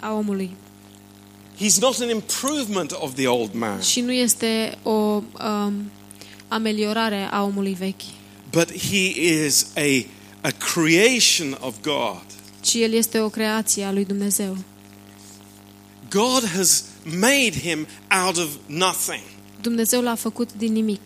a 0.00 0.12
omului 0.12 0.56
He's 1.60 1.78
not 1.78 2.00
an 2.00 2.08
improvement 2.08 2.92
of 2.92 3.14
the 3.14 3.26
old 3.26 3.50
man, 3.52 3.80
și 3.80 4.00
nu 4.00 4.12
este 4.12 4.78
o 4.82 4.90
um, 4.90 5.90
ameliorare 6.48 7.28
a 7.30 7.42
omului 7.42 7.76
vechi, 7.78 8.02
but 8.50 8.72
he 8.78 9.20
is 9.46 9.66
a, 9.76 10.06
a 10.40 10.50
creation 10.50 11.58
of 11.60 11.74
God. 11.82 12.22
ci 12.60 12.74
el 12.74 12.92
este 12.92 13.18
o 13.20 13.28
creație 13.28 13.84
a 13.84 13.92
lui 13.92 14.04
Dumnezeu. 14.04 14.56
God 16.10 16.44
has 16.56 16.84
made 17.04 17.52
him 17.54 17.86
out 18.24 18.36
of 18.36 18.48
nothing. 18.66 19.22
Dumnezeu 19.60 20.02
l-a 20.02 20.14
făcut 20.14 20.52
din 20.52 20.72
nimic. 20.72 21.00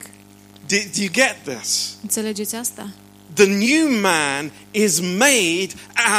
Do, 0.66 0.76
do 0.96 1.02
you 1.02 1.10
get 1.12 1.36
this? 1.44 1.96
Înțelegeți 2.02 2.54
asta? 2.54 2.88
The 3.34 3.46
new 3.46 4.00
man 4.00 4.52
is 4.70 5.00
made 5.00 5.68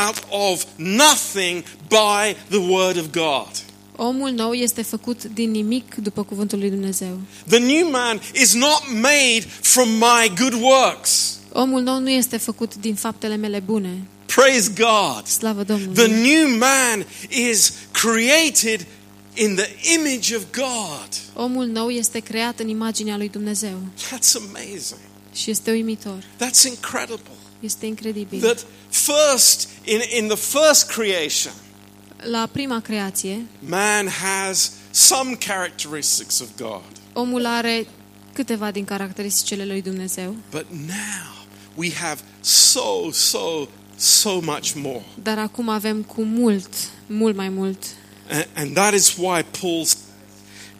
out 0.06 0.24
of 0.30 0.66
nothing 0.76 1.64
by 1.88 2.36
the 2.50 2.58
word 2.58 2.98
of 2.98 3.06
God. 3.12 3.50
Omul 3.96 4.30
nou 4.30 4.54
este 4.54 4.82
făcut 4.82 5.24
din 5.24 5.52
nimic 5.52 5.96
după 5.96 6.24
cuvântul 6.24 6.60
lui 6.60 6.70
Dumnezeu. 6.70 7.20
The 7.48 7.60
new 7.60 7.90
man 7.90 8.22
is 8.34 8.54
not 8.54 8.84
made 8.94 9.42
from 9.62 9.90
my 9.90 10.34
good 10.40 10.62
works. 10.62 11.40
Omul 11.52 11.82
nou 11.82 12.00
nu 12.00 12.10
este 12.10 12.38
făcut 12.38 12.76
din 12.76 12.96
faptele 12.96 13.36
mele 13.36 13.60
bune. 13.60 14.08
Praise 14.26 14.72
God. 14.76 15.26
Slavă 15.28 15.64
The 15.64 15.74
Domnului! 15.74 16.34
new 16.34 16.58
man 16.58 17.06
is 17.30 17.74
created 17.92 18.86
in 19.34 19.56
the 19.56 19.70
image 20.00 20.36
of 20.36 20.44
God. 20.52 21.08
Omul 21.34 21.66
nou 21.66 21.90
este 21.90 22.20
creat 22.20 22.60
în 22.60 22.68
imaginea 22.68 23.18
lui 23.18 23.30
Dumnezeu 23.30 23.78
That's 23.98 24.36
amazing. 24.36 25.00
și 25.34 25.50
este 25.50 25.72
uimitor. 25.72 26.24
That's 26.24 26.64
incredible. 26.68 27.32
Este 27.60 27.86
incredibil. 27.86 28.40
That 28.40 28.66
first, 28.90 29.68
in, 29.84 30.00
in 30.18 30.28
the 30.28 30.38
first 30.38 30.88
creation, 30.88 31.54
La 32.24 32.50
prima 32.52 32.80
creație, 32.80 33.46
man 33.60 34.08
has 34.08 34.72
some 34.92 35.36
characteristics 35.36 36.40
of 36.40 36.48
God. 36.58 36.84
omul 37.14 37.46
are 37.46 37.88
câteva 38.34 38.72
din 38.72 38.86
caracteristicile 38.86 39.66
lui 39.66 39.82
Dumnezeu, 39.82 40.36
But 40.52 40.66
now 40.72 41.46
we 41.76 41.94
have 41.94 42.20
so, 42.42 43.12
so, 43.12 43.68
so 43.96 44.40
much 44.40 44.74
more. 44.76 45.02
dar 45.24 45.38
acum 45.38 45.70
avem 45.70 46.02
cu 46.02 46.22
mult, 46.24 46.70
mult 47.08 47.36
mai 47.36 47.50
mult. 47.50 47.84
And, 48.30 48.48
and 48.56 48.74
that 48.74 48.94
is 48.94 49.16
why 49.18 49.42
Paul's 49.44 49.98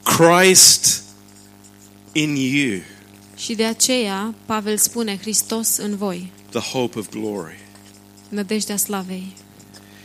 Christ 0.04 1.04
in 2.12 2.36
you, 2.36 2.82
Și 3.36 3.56
de 3.56 3.66
aceea 3.66 4.34
Pavel 4.46 4.78
spune 4.78 5.18
Hristos 5.18 5.78
în 5.78 5.96
voi, 5.96 6.32
the 6.50 6.60
hope 6.60 7.00
of 7.00 7.10
glory. 7.10 7.60
nădejdea 8.30 8.78
slavei. 8.78 9.34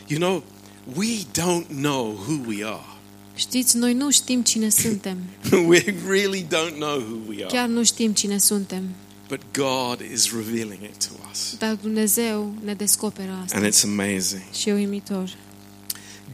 You 0.07 0.18
know, 0.18 0.42
we 0.96 1.07
don't 1.16 1.66
know 1.66 2.07
who 2.27 2.38
we 2.46 2.64
are. 2.64 2.85
Știți, 3.35 3.77
noi 3.77 3.94
nu 3.94 4.11
știm 4.11 4.42
cine 4.42 4.68
suntem. 4.68 5.18
we 5.68 5.94
really 6.09 6.46
don't 6.46 6.75
know 6.79 6.99
who 6.99 7.18
we 7.29 7.35
are. 7.44 7.55
Chiar 7.57 7.66
nu 7.68 7.83
știm 7.85 8.12
cine 8.12 8.38
suntem. 8.38 8.83
But 9.30 9.40
God 9.52 10.00
is 10.12 10.32
revealing 10.32 10.82
it 10.82 11.08
to 11.08 11.14
us. 11.30 11.54
Dar 11.58 11.74
Dumnezeu 11.74 12.54
ne 12.64 12.74
descoperă 12.74 13.40
asta. 13.42 13.56
And 13.56 13.66
it's 13.66 13.84
amazing. 13.84 14.42
Și 14.52 14.68
e 14.68 14.72
uimitor. 14.72 15.36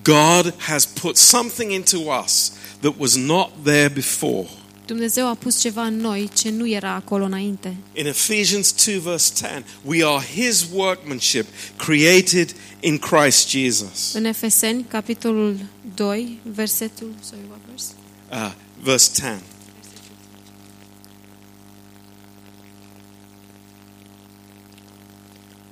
God 0.02 0.54
has 0.58 0.84
put 0.86 1.16
something 1.16 1.72
into 1.72 1.98
us 2.24 2.52
that 2.80 2.94
was 2.98 3.14
not 3.14 3.50
there 3.64 3.88
before. 3.88 4.48
Dumnezeu 4.86 5.26
a 5.26 5.34
pus 5.34 5.60
ceva 5.60 5.82
în 5.82 5.96
noi 5.96 6.30
ce 6.34 6.50
nu 6.50 6.68
era 6.68 6.90
acolo 6.90 7.24
înainte. 7.24 7.76
In 7.92 8.06
Ephesians 8.06 8.74
2, 8.86 8.98
verse 8.98 9.32
10, 9.34 9.64
we 9.84 10.04
are 10.04 10.24
His 10.34 10.66
workmanship 10.72 11.46
created 11.76 12.54
in 12.80 12.98
Christ 12.98 13.48
Jesus. 13.48 14.12
În 14.12 14.24
Efeseni, 14.24 14.84
capitolul 14.88 15.58
2, 15.94 16.38
versetul... 16.42 17.14
Sorry, 17.22 17.42
what 17.48 17.60
verse? 17.68 17.86
Uh, 18.30 18.52
verse 18.82 19.10
10. 19.14 19.40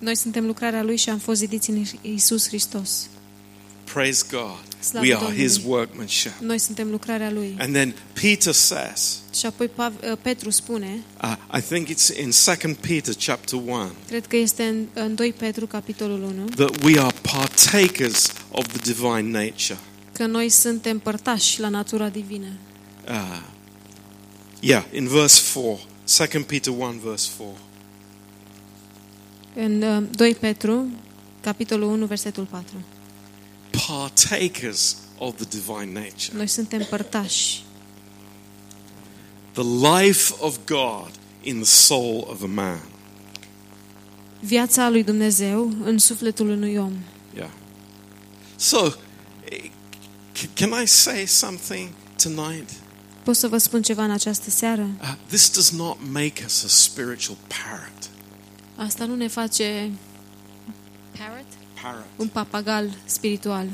Noi 0.05 0.17
suntem 0.17 0.47
lucrarea 0.47 0.83
Lui 0.83 0.97
și 0.97 1.09
am 1.11 1.19
fost 1.19 1.39
zidiți 1.39 1.71
în 1.71 1.85
Isus 2.01 2.47
Hristos. 2.47 3.09
Praise 3.93 4.25
God. 4.31 4.63
Slavă 4.81 5.07
We 5.07 5.15
are 5.15 5.25
Domnului. 5.25 5.47
His 5.47 5.61
workmanship. 5.65 6.33
Noi 6.41 6.59
suntem 6.59 6.91
lucrarea 6.91 7.31
Lui. 7.31 7.57
And 7.59 7.73
then 7.75 7.95
Peter 8.13 8.53
says, 8.53 9.19
Și 9.35 9.47
apoi 9.47 9.69
Pav- 9.69 9.93
uh, 10.11 10.17
Petru 10.23 10.51
spune, 10.51 11.03
uh, 11.23 11.37
I 11.57 11.61
think 11.61 11.89
it's 11.89 12.19
in 12.21 12.31
2 12.65 12.75
Peter 12.75 13.15
chapter 13.25 13.59
1, 13.67 13.91
cred 14.09 14.27
că 14.27 14.37
este 14.37 14.63
în, 14.63 14.87
în 14.95 15.15
2 15.15 15.33
Petru, 15.33 15.67
capitolul 15.67 16.23
1, 16.23 16.45
that 16.45 16.83
we 16.85 17.01
are 17.01 17.15
partakers 17.23 18.33
of 18.51 18.67
the 18.67 18.93
divine 18.93 19.39
nature. 19.39 19.79
că 20.13 20.27
noi 20.27 20.49
suntem 20.49 20.99
părtași 20.99 21.61
la 21.61 21.69
natura 21.69 22.09
divină. 22.09 22.53
Uh, 23.09 23.43
yeah, 24.61 24.85
in 24.93 25.09
verse 25.09 25.43
4. 25.55 25.81
2 26.33 26.45
Peter 26.45 26.73
1, 26.73 27.01
verse 27.05 27.29
4. 27.37 27.57
În 29.55 29.83
uh, 29.83 30.03
2 30.11 30.35
Petru, 30.35 30.87
capitolul 31.41 31.89
1, 31.89 32.07
versetul 32.07 32.45
4. 32.45 32.67
Partakers 33.87 34.97
of 35.19 35.35
the 35.37 35.45
divine 35.49 35.93
nature. 36.01 36.33
Noi 36.37 36.47
suntem 36.47 36.87
părtași. 36.91 37.63
The 39.53 39.63
life 39.63 40.35
of 40.39 40.57
God 40.67 41.11
in 41.43 41.55
the 41.57 41.65
soul 41.71 42.27
of 42.31 42.43
a 42.43 42.47
man. 42.47 42.81
Viața 44.41 44.89
lui 44.89 45.05
Dumnezeu 45.05 45.73
în 45.85 45.99
sufletul 45.99 46.49
unui 46.49 46.77
om. 46.77 46.93
Yeah. 47.35 47.51
So, 48.57 48.87
eh, 49.51 49.71
c- 50.37 50.49
can 50.55 50.83
I 50.83 50.87
say 50.87 51.27
something 51.27 51.89
tonight? 52.23 52.69
Pot 53.23 53.37
să 53.37 53.49
vă 53.49 53.59
spun 53.59 53.83
ceva 53.83 54.05
în 54.05 54.11
această 54.11 54.51
seară? 54.51 54.89
Uh, 55.01 55.15
this 55.29 55.51
does 55.51 55.71
not 55.71 55.99
make 56.13 56.43
us 56.47 56.65
a 56.65 56.69
spiritual 56.69 57.37
parrot. 57.49 58.11
Asta 58.77 59.05
nu 59.05 59.15
ne 59.15 59.29
face 59.29 59.91
parrot? 61.19 61.45
Parrot. 61.83 62.05
un 62.17 62.29
papagal 62.29 62.91
spiritual. 63.05 63.67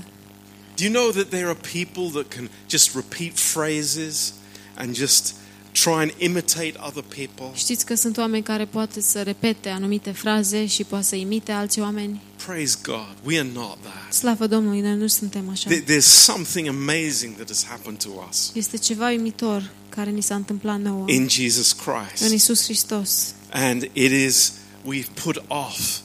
Do 0.77 0.85
you 0.85 0.93
know 0.93 1.11
that 1.11 1.29
there 1.29 1.45
are 1.47 1.59
people 1.73 2.21
that 2.23 2.35
can 2.35 2.51
just 2.69 2.95
repeat 2.95 3.33
phrases 3.53 4.33
and 4.75 4.95
just 4.97 5.35
try 5.73 5.93
and 5.93 6.13
imitate 6.19 6.75
other 6.87 7.03
people? 7.03 7.51
Știți 7.55 7.85
că 7.87 7.95
sunt 7.95 8.17
oameni 8.17 8.43
care 8.43 8.65
poate 8.65 9.01
să 9.01 9.23
repete 9.23 9.69
anumite 9.69 10.11
fraze 10.11 10.67
și 10.67 10.85
poate 10.85 11.05
să 11.05 11.17
imite 11.17 11.53
alți 11.53 11.81
oameni? 11.81 12.21
Praise 12.47 12.77
God. 12.83 13.17
We 13.25 13.39
are 13.39 13.49
not 13.55 13.79
that. 13.83 14.13
Slavă 14.13 14.47
Domnului, 14.47 14.81
noi 14.81 14.97
nu 14.97 15.07
suntem 15.07 15.49
așa. 15.51 15.71
There- 15.71 15.85
There's 15.85 16.07
something 16.07 16.69
amazing 16.69 17.35
that 17.35 17.49
has 17.49 17.65
happened 17.65 17.99
to 18.03 18.09
us 18.31 18.51
Este 18.55 18.77
ceva 18.77 19.09
uimitor 19.09 19.71
care 19.89 20.11
ni 20.11 20.21
s-a 20.23 20.35
întâmplat 20.35 20.81
nouă 20.81 21.05
in 21.09 21.29
Jesus 21.29 21.77
în 21.87 21.93
Christ. 22.07 22.33
Isus 22.33 22.63
Hristos. 22.65 23.35
And 23.51 23.83
it 23.93 24.11
is, 24.11 24.53
we've 24.87 25.23
put 25.23 25.43
off 25.49 25.99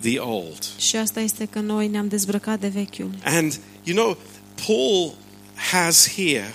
the 0.00 0.18
old. 0.18 0.64
Și 0.78 0.96
asta 0.96 1.20
este 1.20 1.44
că 1.44 1.60
noi 1.60 1.88
ne-am 1.88 2.08
dezbrăcat 2.08 2.60
de 2.60 2.68
vechiul. 2.68 3.10
And, 3.24 3.60
you 3.84 3.96
know, 3.96 4.16
Paul 4.66 5.14
has 5.72 6.08
here, 6.14 6.54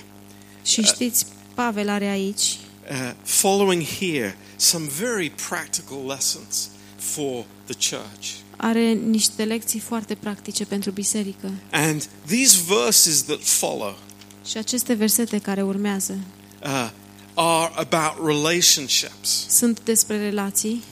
Și 0.64 0.82
știți, 0.84 1.26
Pavel 1.54 1.90
are 1.90 2.06
aici, 2.06 2.58
uh, 2.92 3.12
following 3.24 3.84
here, 3.84 4.38
some 4.56 4.86
very 5.00 5.32
practical 5.50 6.06
lessons 6.08 6.70
for 6.96 7.46
the 7.66 7.96
church. 7.96 8.28
are 8.58 8.92
niște 8.92 9.44
lecții 9.44 9.80
foarte 9.80 10.16
practice 10.16 10.66
pentru 10.66 10.92
biserică. 10.92 11.52
And 11.72 12.10
these 12.26 12.58
verses 12.68 13.24
that 13.24 13.40
follow 13.44 13.98
Și 14.46 14.58
aceste 14.58 14.94
versete 14.94 15.38
care 15.38 15.62
urmează 15.62 16.18
uh, 16.64 16.90
are 17.34 17.72
about 17.76 18.26
relationships. 18.26 19.46
sunt 19.50 19.80
despre 19.84 20.18
relații 20.18 20.84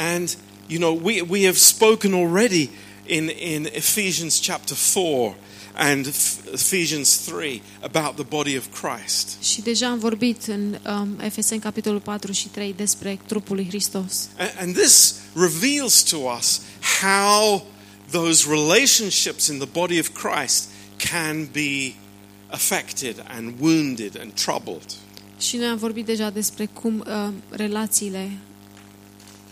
And, 0.00 0.36
you 0.66 0.78
know, 0.78 0.92
we, 0.92 1.22
we 1.22 1.42
have 1.44 1.58
spoken 1.58 2.14
already 2.14 2.70
in, 3.06 3.28
in 3.28 3.66
Ephesians 3.66 4.40
chapter 4.40 4.74
4 4.74 5.34
and 5.76 6.06
Ephesians 6.06 7.16
3 7.16 7.62
about 7.82 8.16
the 8.16 8.24
body 8.24 8.56
of 8.56 8.68
Christ. 8.80 9.42
și 9.42 9.60
deja 9.60 9.88
am 9.88 9.98
vorbit 9.98 10.46
în 10.46 10.78
um, 10.86 11.18
Efeseni 11.20 11.60
capitolul 11.60 12.00
4 12.00 12.32
și 12.32 12.48
3 12.48 12.74
despre 12.76 13.18
trupul 13.26 13.56
lui 13.56 13.66
Hristos. 13.68 14.28
And, 14.38 14.50
and 14.58 14.76
this 14.76 15.14
reveals 15.34 16.02
to 16.02 16.16
us 16.38 16.60
how 17.00 17.66
those 18.10 18.48
relationships 18.50 19.46
in 19.46 19.58
the 19.58 19.68
body 19.72 19.98
of 19.98 20.08
Christ 20.08 20.68
can 21.10 21.48
be 21.52 21.94
affected 22.48 23.24
and 23.28 23.54
wounded 23.60 24.18
and 24.20 24.32
troubled. 24.32 24.84
Și 25.38 25.56
noi 25.56 25.66
am 25.66 25.76
vorbit 25.76 26.04
deja 26.04 26.30
despre 26.30 26.66
cum 26.66 27.04
uh, 27.06 27.32
relațiile 27.50 28.30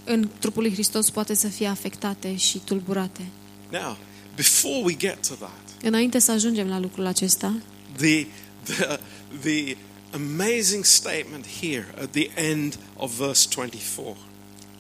în 0.09 0.29
trupul 0.39 0.63
lui 0.63 0.73
Hristos 0.73 1.11
poate 1.11 1.35
să 1.35 1.49
fie 1.49 1.67
afectate 1.67 2.37
și 2.37 2.59
tulburate. 2.59 3.27
Now, 3.71 3.97
before 4.37 4.81
we 4.85 4.97
get 4.97 5.27
to 5.29 5.35
that, 5.35 5.69
Înainte 5.83 6.19
să 6.19 6.31
ajungem 6.31 6.69
la 6.69 6.79
lucrul 6.79 7.07
acesta, 7.07 7.55
the, 7.97 8.27
the, 8.63 8.99
the 9.41 9.77
amazing 10.11 10.85
statement 10.85 11.47
here 11.61 11.95
at 12.01 12.11
the 12.11 12.31
end 12.35 12.79
of 12.97 13.19
verse 13.19 13.49
24. 13.55 14.17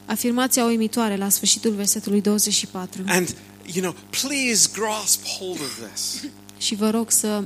afirmația 0.06 0.64
uimitoare 0.64 1.16
la 1.16 1.28
sfârșitul 1.28 1.70
versetului 1.70 2.20
24. 2.20 3.02
And, 3.06 3.36
you 3.74 3.82
know, 3.82 3.94
please 4.10 4.68
grasp 4.72 5.26
hold 5.38 5.60
of 5.60 5.88
this. 5.88 6.24
Și 6.64 6.74
vă 6.74 6.90
rog 6.90 7.10
să, 7.10 7.42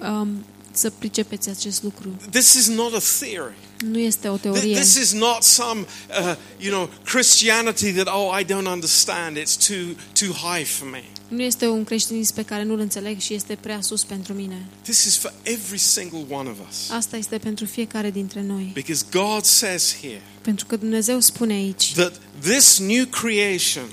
um, 0.00 0.44
să 0.72 0.90
pricepeți 0.90 1.48
acest 1.48 1.82
lucru. 1.82 2.08
This 2.30 2.54
is 2.54 2.68
not 2.68 2.94
a 2.94 3.00
theory. 3.20 3.54
Nu 3.84 3.98
este 3.98 4.28
o 4.28 4.36
Th- 4.36 4.40
teorie. 4.40 4.74
This 4.74 4.94
is 4.94 5.12
not 5.12 5.42
some, 5.42 5.86
uh, 6.08 6.34
you 6.58 6.70
know, 6.70 6.90
Christianity 7.04 7.92
that, 7.92 8.06
oh, 8.06 8.40
I 8.40 8.44
don't 8.44 8.66
understand. 8.66 9.36
It's 9.36 9.56
too, 9.66 9.94
too 10.12 10.32
high 10.32 10.64
for 10.64 10.88
me. 10.88 11.04
Nu 11.28 11.42
este 11.42 11.66
un 11.66 11.84
creștinism 11.84 12.34
pe 12.34 12.42
care 12.42 12.62
nu-l 12.62 12.78
înțeleg 12.78 13.20
și 13.20 13.34
este 13.34 13.58
prea 13.60 13.80
sus 13.80 14.04
pentru 14.04 14.32
mine. 14.32 14.66
This 14.82 15.04
is 15.04 15.16
for 15.16 15.32
every 15.42 15.78
single 15.78 16.24
one 16.30 16.48
of 16.48 16.56
us. 16.68 16.90
Asta 16.90 17.16
este 17.16 17.38
pentru 17.38 17.64
fiecare 17.64 18.10
dintre 18.10 18.42
noi. 18.42 18.70
Because 18.74 19.04
God 19.10 19.44
says 19.44 19.96
here 20.00 20.22
Pentru 20.42 20.66
că 20.66 20.76
Dumnezeu 20.76 21.20
spune 21.20 21.52
aici 21.52 21.92
that 21.92 22.20
this 22.40 22.78
new 22.78 23.04
creation 23.04 23.88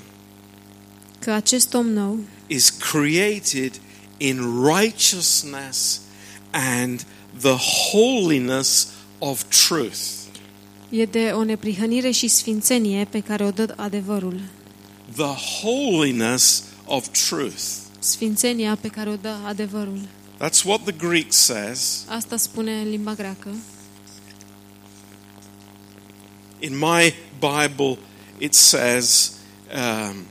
că 1.18 1.30
acest 1.30 1.74
om 1.74 1.88
nou 1.88 2.18
is 2.46 2.70
created 2.70 3.80
in 4.16 4.64
righteousness 4.64 6.00
and 6.50 7.06
the 7.40 7.56
holiness 7.90 8.88
of 9.18 9.42
truth. 9.66 9.98
e 10.88 11.04
de 11.04 11.30
o 11.34 11.44
neprihănire 11.44 12.10
și 12.10 12.28
sfințenie 12.28 13.04
pe 13.04 13.20
care 13.20 13.44
o 13.44 13.50
dă 13.50 13.74
adevărul. 13.76 14.40
The 15.16 15.60
holiness 15.60 16.62
of 16.84 17.08
truth. 17.28 17.62
Sfințenia 17.98 18.78
pe 18.80 18.88
care 18.88 19.10
o 19.10 19.16
dă 19.16 19.34
adevărul. 19.46 19.98
That's 20.38 20.64
what 20.64 20.82
the 20.82 20.92
Greek 20.92 21.32
says. 21.32 22.04
Asta 22.08 22.36
spune 22.36 22.80
în 22.80 22.88
limba 22.88 23.14
greacă. 23.14 23.48
In 26.58 26.78
my 26.78 27.14
Bible, 27.38 27.98
it 28.38 28.54
says, 28.54 29.32
um, 29.74 30.24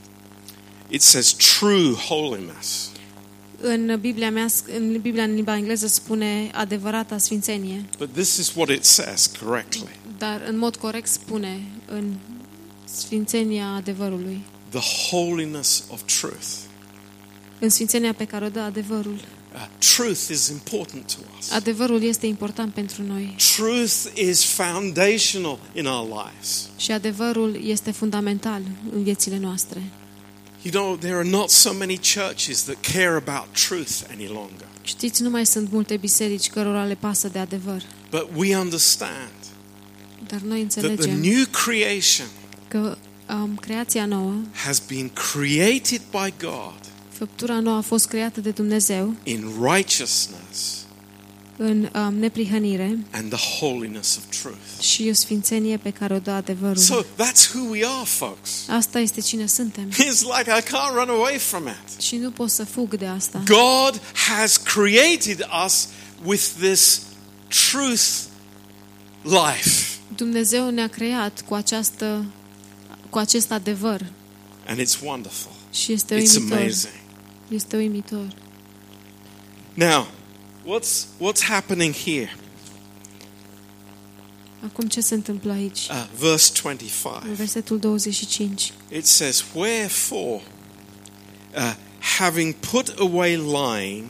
it 0.88 1.02
says 1.02 1.32
true 1.32 1.92
holiness. 1.94 2.90
În 3.60 3.98
Biblia 4.00 4.30
mea, 4.30 4.46
în 4.76 5.00
Biblia 5.00 5.22
în 5.24 5.34
limba 5.34 5.56
engleză 5.56 5.86
spune 5.86 6.50
adevărata 6.54 7.18
sfințenie, 7.18 7.84
But 7.98 8.12
this 8.12 8.36
is 8.36 8.52
what 8.54 8.68
it 8.68 8.84
says 8.84 9.26
correctly. 9.26 9.88
dar 10.18 10.42
în 10.48 10.58
mod 10.58 10.76
corect 10.76 11.06
spune 11.08 11.60
în 11.86 12.14
sfințenia 12.84 13.66
adevărului. 13.66 14.44
The 14.70 15.10
holiness 15.10 15.84
of 15.92 16.02
truth. 16.20 16.46
În 17.58 17.68
sfințenia 17.68 18.12
pe 18.12 18.24
care 18.24 18.44
o 18.44 18.48
dă 18.48 18.60
adevărul. 18.60 19.14
Uh, 19.54 19.66
truth 19.96 20.26
is 20.30 20.48
important 20.48 21.14
to 21.14 21.20
us. 21.38 21.50
Adevărul 21.50 22.02
este 22.02 22.26
important 22.26 22.72
pentru 22.74 23.02
noi 23.02 23.36
Truth 23.56 24.18
is 24.28 24.44
foundational 24.44 25.58
in 25.74 25.86
our 25.86 26.06
lives. 26.08 26.68
și 26.76 26.92
adevărul 26.92 27.60
este 27.64 27.90
fundamental 27.90 28.62
în 28.92 29.02
viețile 29.02 29.38
noastre. 29.38 29.82
You 30.66 30.74
know, 30.74 30.96
there 30.96 31.16
are 31.16 31.28
not 31.28 31.50
so 31.50 31.72
many 31.72 31.96
churches 32.14 32.64
that 32.64 32.76
care 32.80 33.14
about 33.16 33.46
truth 33.68 34.10
any 34.10 34.26
longer. 34.26 34.66
Știți, 34.82 35.22
nu 35.22 35.30
mai 35.30 35.46
sunt 35.46 35.72
multe 35.72 35.96
biserici 35.96 36.48
cărora 36.48 36.84
le 36.84 36.94
pasă 36.94 37.28
de 37.28 37.38
adevăr, 37.38 37.82
But 38.10 38.28
we 38.36 38.56
understand 38.56 39.30
dar 40.26 40.40
noi 40.40 40.66
that 40.66 40.70
the 40.70 40.86
înțelegem 40.86 41.20
new 41.20 41.44
creation 41.50 42.26
că 42.68 42.96
um, 43.30 43.56
creația 43.56 44.06
nouă, 44.06 44.34
has 44.64 44.82
been 44.88 45.10
created 45.32 46.00
by 46.10 46.34
God 46.46 46.80
făptura 47.08 47.60
nouă 47.60 47.76
a 47.76 47.80
fost 47.80 48.06
creată 48.06 48.40
de 48.40 48.50
Dumnezeu 48.50 49.14
in 49.22 49.52
righteousness 49.60 50.85
în 51.58 51.88
um, 51.94 52.14
neprihănire 52.14 52.98
and 53.10 53.32
the 53.34 53.58
holiness 53.58 54.16
of 54.16 54.36
truth. 54.40 54.80
și 54.80 55.06
o 55.10 55.12
sfințenie 55.12 55.76
pe 55.76 55.90
care 55.90 56.14
o 56.14 56.18
dă 56.18 56.30
adevărul. 56.30 56.76
So 56.76 57.02
that's 57.02 57.52
who 57.54 57.68
we 57.70 57.84
are, 57.86 58.04
folks. 58.04 58.50
Asta 58.68 58.98
este 58.98 59.20
cine 59.20 59.46
suntem. 59.46 59.90
It's 59.90 60.20
like 60.38 60.50
I 60.58 60.62
can't 60.62 60.94
run 60.94 61.08
away 61.08 61.38
from 61.38 61.66
it. 61.66 62.00
Și 62.02 62.16
nu 62.16 62.30
pot 62.30 62.50
să 62.50 62.64
fug 62.64 62.96
de 62.96 63.06
asta. 63.06 63.42
God 63.46 64.00
has 64.28 64.56
created 64.56 65.46
us 65.66 65.88
with 66.24 66.44
this 66.60 67.00
truth 67.70 68.02
life. 69.22 69.98
Dumnezeu 70.16 70.70
ne-a 70.70 70.88
creat 70.88 71.40
cu 71.48 71.54
această 71.54 72.24
cu 73.10 73.18
acest 73.18 73.50
adevăr 73.50 74.00
And 74.66 74.80
it's 74.80 75.00
wonderful. 75.04 75.50
și 75.72 75.92
este 75.92 76.14
It's 76.22 76.34
uimitor. 76.36 76.58
amazing. 76.58 76.92
Este 77.48 77.76
uimitor. 77.76 78.26
Now, 79.74 80.06
what's 80.66 81.06
what's 81.18 81.42
happening 81.42 81.94
here? 81.94 82.36
Acum 84.64 84.88
ce 84.88 85.00
se 85.00 85.14
întâmplă 85.14 85.52
aici? 85.52 85.88
Uh, 85.90 86.06
verse 86.18 86.52
În 86.64 86.76
25. 86.76 87.36
versetul 87.36 87.78
25. 87.78 88.72
It 88.92 89.06
says, 89.06 89.44
Wherefore, 89.54 90.42
uh, 91.56 91.74
having 92.18 92.54
put 92.54 92.94
away 92.98 93.36
lying, 93.36 94.04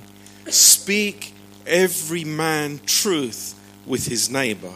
speak 0.48 1.14
every 1.64 2.24
man 2.24 2.80
truth 3.02 3.36
with 3.86 4.08
his 4.08 4.28
neighbor, 4.28 4.74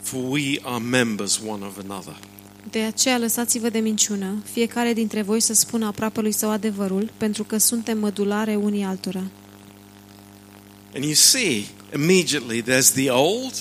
for 0.00 0.22
we 0.28 0.58
are 0.62 0.82
members 0.84 1.40
one 1.48 1.64
of 1.64 1.78
another. 1.78 2.16
De 2.70 2.78
aceea 2.80 3.18
lăsați-vă 3.18 3.68
de 3.68 3.78
minciună, 3.78 4.42
fiecare 4.52 4.92
dintre 4.92 5.22
voi 5.22 5.40
să 5.40 5.54
spună 5.54 5.86
aproapelui 5.86 6.32
său 6.32 6.50
adevărul, 6.50 7.12
pentru 7.16 7.44
că 7.44 7.56
suntem 7.58 7.98
mădulare 7.98 8.56
unii 8.56 8.84
altora. 8.84 9.22
And 10.94 11.04
you 11.04 11.14
see, 11.14 11.64
immediately 11.94 12.62
there's 12.62 12.90
the 12.92 13.10
old 13.10 13.54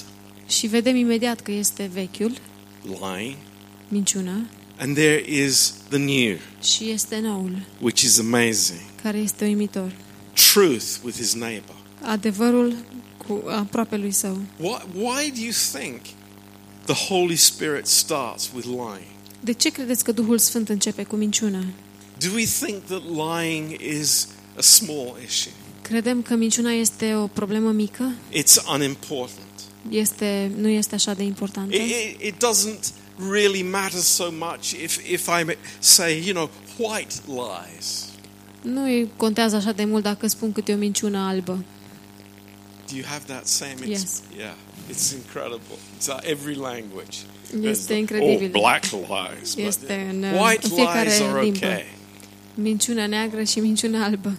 Și 0.47 0.67
vedem 0.67 0.95
imediat 0.95 1.41
că 1.41 1.51
este 1.51 1.89
vechiul, 1.93 2.33
lying, 2.83 3.35
minciuna, 3.87 4.45
and 4.77 4.95
there 4.95 5.23
is 5.27 5.73
the 5.89 5.97
new, 5.97 6.37
și 6.61 6.89
este 6.89 7.19
noul, 7.19 7.65
which 7.79 8.01
is 8.01 8.19
amazing. 8.19 8.79
care 9.03 9.17
este 9.17 9.45
uimitor. 9.45 9.91
Truth 10.53 10.85
with 11.03 11.17
his 11.17 11.33
neighbor. 11.33 11.75
Adevărul 12.01 12.75
cu 13.27 13.43
aproapelui 13.47 14.11
său. 14.11 14.41
Why, 14.57 14.77
why 14.93 15.31
do 15.31 15.41
you 15.41 15.53
think 15.73 16.01
the 16.85 17.05
Holy 17.07 17.35
Spirit 17.35 17.87
starts 17.87 18.49
with 18.55 18.65
lying? 18.65 19.11
De 19.39 19.53
ce 19.53 19.69
credeți 19.69 20.03
că 20.03 20.11
Duhul 20.11 20.37
Sfânt 20.37 20.69
începe 20.69 21.03
cu 21.03 21.15
minciuna? 21.15 21.63
Do 22.17 22.27
we 22.35 22.45
think 22.45 22.83
that 22.83 23.01
lying 23.03 23.81
is 23.81 24.27
a 24.57 24.61
small 24.61 25.17
issue? 25.27 25.51
Credem 25.89 26.21
că 26.21 26.35
minciuna 26.35 26.71
este 26.71 27.15
o 27.15 27.27
problemă 27.27 27.71
mică, 27.71 28.11
It's 28.31 28.73
unimportant. 28.75 29.47
este, 29.89 30.51
nu 30.57 30.67
este 30.67 30.95
așa 30.95 31.13
de 31.13 31.23
importantă. 31.23 31.75
It, 31.75 31.81
it, 31.81 32.21
it 32.21 32.33
doesn't 32.33 32.93
really 33.31 33.61
matter 33.61 33.99
so 33.99 34.31
much 34.31 34.69
if, 34.71 35.09
if 35.11 35.27
I 35.27 35.43
may 35.45 35.57
say, 35.79 36.23
you 36.25 36.33
know, 36.33 36.49
white 36.77 37.13
lies. 37.27 38.05
Nu 38.61 38.83
îi 38.83 39.09
contează 39.17 39.55
așa 39.55 39.71
de 39.71 39.85
mult 39.85 40.03
dacă 40.03 40.27
spun 40.27 40.51
câte 40.51 40.73
o 40.73 40.77
minciună 40.77 41.17
albă. 41.17 41.63
Do 42.91 42.95
you 42.95 43.05
have 43.07 43.23
that 43.27 43.47
same 43.47 43.75
Yes. 43.87 44.21
Yeah, 44.37 44.53
it's 44.91 45.13
incredible. 45.15 45.75
It's 45.99 46.05
like 46.07 46.27
every 46.29 46.55
language. 46.55 47.17
There's 47.51 47.69
Este 47.69 47.93
the- 47.93 47.99
incredibil. 47.99 48.51
Oh, 48.53 48.61
black 48.61 48.83
lies. 48.91 49.53
but 49.55 49.65
Este 49.65 50.07
în, 50.11 50.23
uh, 50.23 50.41
white 50.45 50.65
în 50.67 50.71
fiecare 50.71 51.07
lies 51.09 51.19
are 51.19 51.41
limbă. 51.43 51.65
okay. 51.65 51.85
Minciuna 52.53 53.05
neagră 53.07 53.43
și 53.43 53.59
minciuna 53.59 54.03
albă. 54.03 54.33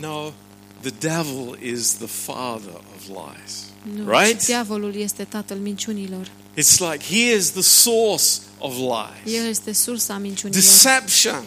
No, 0.00 0.32
the 0.80 0.90
devil 0.98 1.56
is 1.62 1.92
the 1.94 2.06
father 2.06 2.74
of 2.96 3.08
lies. 3.08 3.64
Nu. 3.96 4.10
Right? 4.18 4.40
Și 4.40 4.46
diavolul 4.46 4.94
este 4.94 5.24
tatăl 5.24 5.56
minciunilor. 5.56 6.30
It's 6.56 6.78
like 6.78 7.04
he 7.04 7.34
is 7.36 7.50
the 7.50 7.62
source 7.62 8.24
of 8.58 8.74
lies. 8.76 9.34
El 9.34 9.46
este 9.48 9.72
sursa 9.72 10.18
minciunilor. 10.18 10.62
Deception 10.62 11.44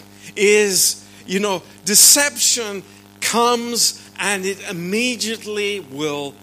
is, 0.67 0.97
you 1.25 1.39
know, 1.39 1.63
deception 1.83 2.83
comes 3.31 3.95
and 4.17 4.45
it 4.45 4.57
immediately 4.71 5.83
will 5.95 6.33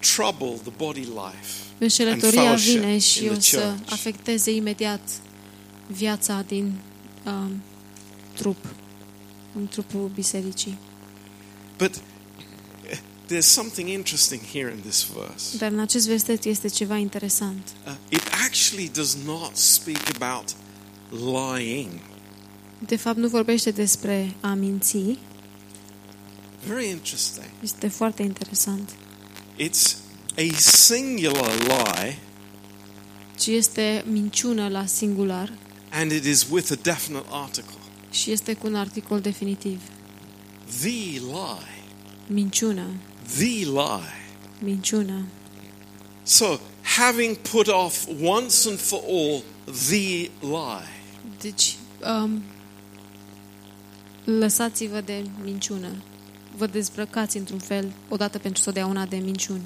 trouble 0.00 0.58
the 0.62 0.72
body 0.76 1.00
life. 1.00 1.54
Înșelătoria 1.78 2.40
and 2.40 2.60
fellowship 2.60 2.80
vine 2.80 2.98
și 2.98 3.24
in 3.24 3.30
o 3.30 3.32
the 3.32 3.40
să 3.40 3.58
church. 3.58 3.92
afecteze 3.92 4.50
imediat 4.50 5.00
viața 5.86 6.44
din 6.46 6.72
um, 7.26 7.62
trup, 8.34 8.56
în 9.54 9.66
trupul 9.66 10.10
bisericii. 10.14 10.78
But 11.76 12.00
eh, 12.90 12.98
there's 13.26 13.46
something 13.46 13.88
interesting 13.88 14.40
here 14.52 14.72
in 14.72 14.80
this 14.80 15.06
verse. 15.14 15.56
Dar 15.56 15.70
în 15.70 15.78
acest 15.78 16.06
verset 16.06 16.44
este 16.44 16.68
ceva 16.68 16.96
interesant. 16.96 17.72
Uh, 17.86 17.92
it 18.08 18.22
actually 18.44 18.90
does 18.94 19.16
not 19.24 19.56
speak 19.56 20.08
about 20.20 20.44
lying. 21.10 21.90
De 22.78 22.96
fapt, 22.96 23.16
nu 23.16 23.28
vorbește 23.28 23.70
despre 23.70 24.34
a 24.40 24.54
minți. 24.54 25.18
Very 26.66 26.88
interesting. 26.88 27.46
Este 27.62 27.88
foarte 27.88 28.22
interesant. 28.22 28.96
It's 29.58 29.96
a 30.36 30.56
singular 30.58 31.52
lie 31.58 32.18
Ci 33.38 33.46
este 33.46 34.04
minciună 34.10 34.68
la 34.68 34.86
singular 34.86 35.52
and 35.90 36.12
it 36.12 36.24
is 36.24 36.46
with 36.50 36.70
a 36.72 36.74
definite 36.82 37.24
article. 37.30 37.74
Și 38.10 38.30
este 38.30 38.54
cu 38.54 38.66
un 38.66 38.74
articol 38.74 39.20
definitiv. 39.20 39.80
The 40.80 41.20
lie. 41.20 41.82
Minciuna. 42.32 42.86
The 43.38 43.64
lie. 43.64 44.12
Minciuna. 44.64 45.24
So, 46.22 46.58
having 46.82 47.36
put 47.36 47.68
off 47.68 48.06
once 48.20 48.66
and 48.66 48.78
for 48.80 49.00
all 49.06 49.42
the 49.88 50.30
lie, 50.40 50.88
Deci, 51.40 51.76
um, 52.04 52.42
lăsați-vă 54.24 55.00
de 55.00 55.24
minciună. 55.44 55.88
Vă 56.56 56.66
dezbrăcați 56.66 57.36
într-un 57.36 57.58
fel, 57.58 57.92
odată 58.08 58.38
pentru 58.38 58.62
totdeauna, 58.62 59.06
de 59.06 59.16
minciuni. 59.16 59.62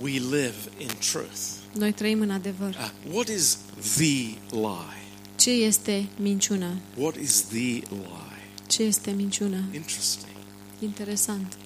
we 0.00 0.10
live 0.18 0.54
in 0.78 0.88
truth. 1.10 1.38
Noi 1.72 1.92
trăim 1.92 2.20
în 2.20 2.30
adevăr. 2.30 2.68
Uh, 2.68 3.14
what 3.14 3.28
is 3.28 3.58
the 3.96 4.34
lie? 4.50 5.02
Ce 5.36 5.50
este 5.50 6.06
minciuna? 6.20 6.76
What 6.96 7.14
is 7.16 7.40
the 7.40 7.82
lie? 7.90 8.25
Ce 8.66 8.82
este 8.82 9.10
minciuna? 9.10 9.58
Interesting. 9.72 10.32
Interesant. 10.78 11.56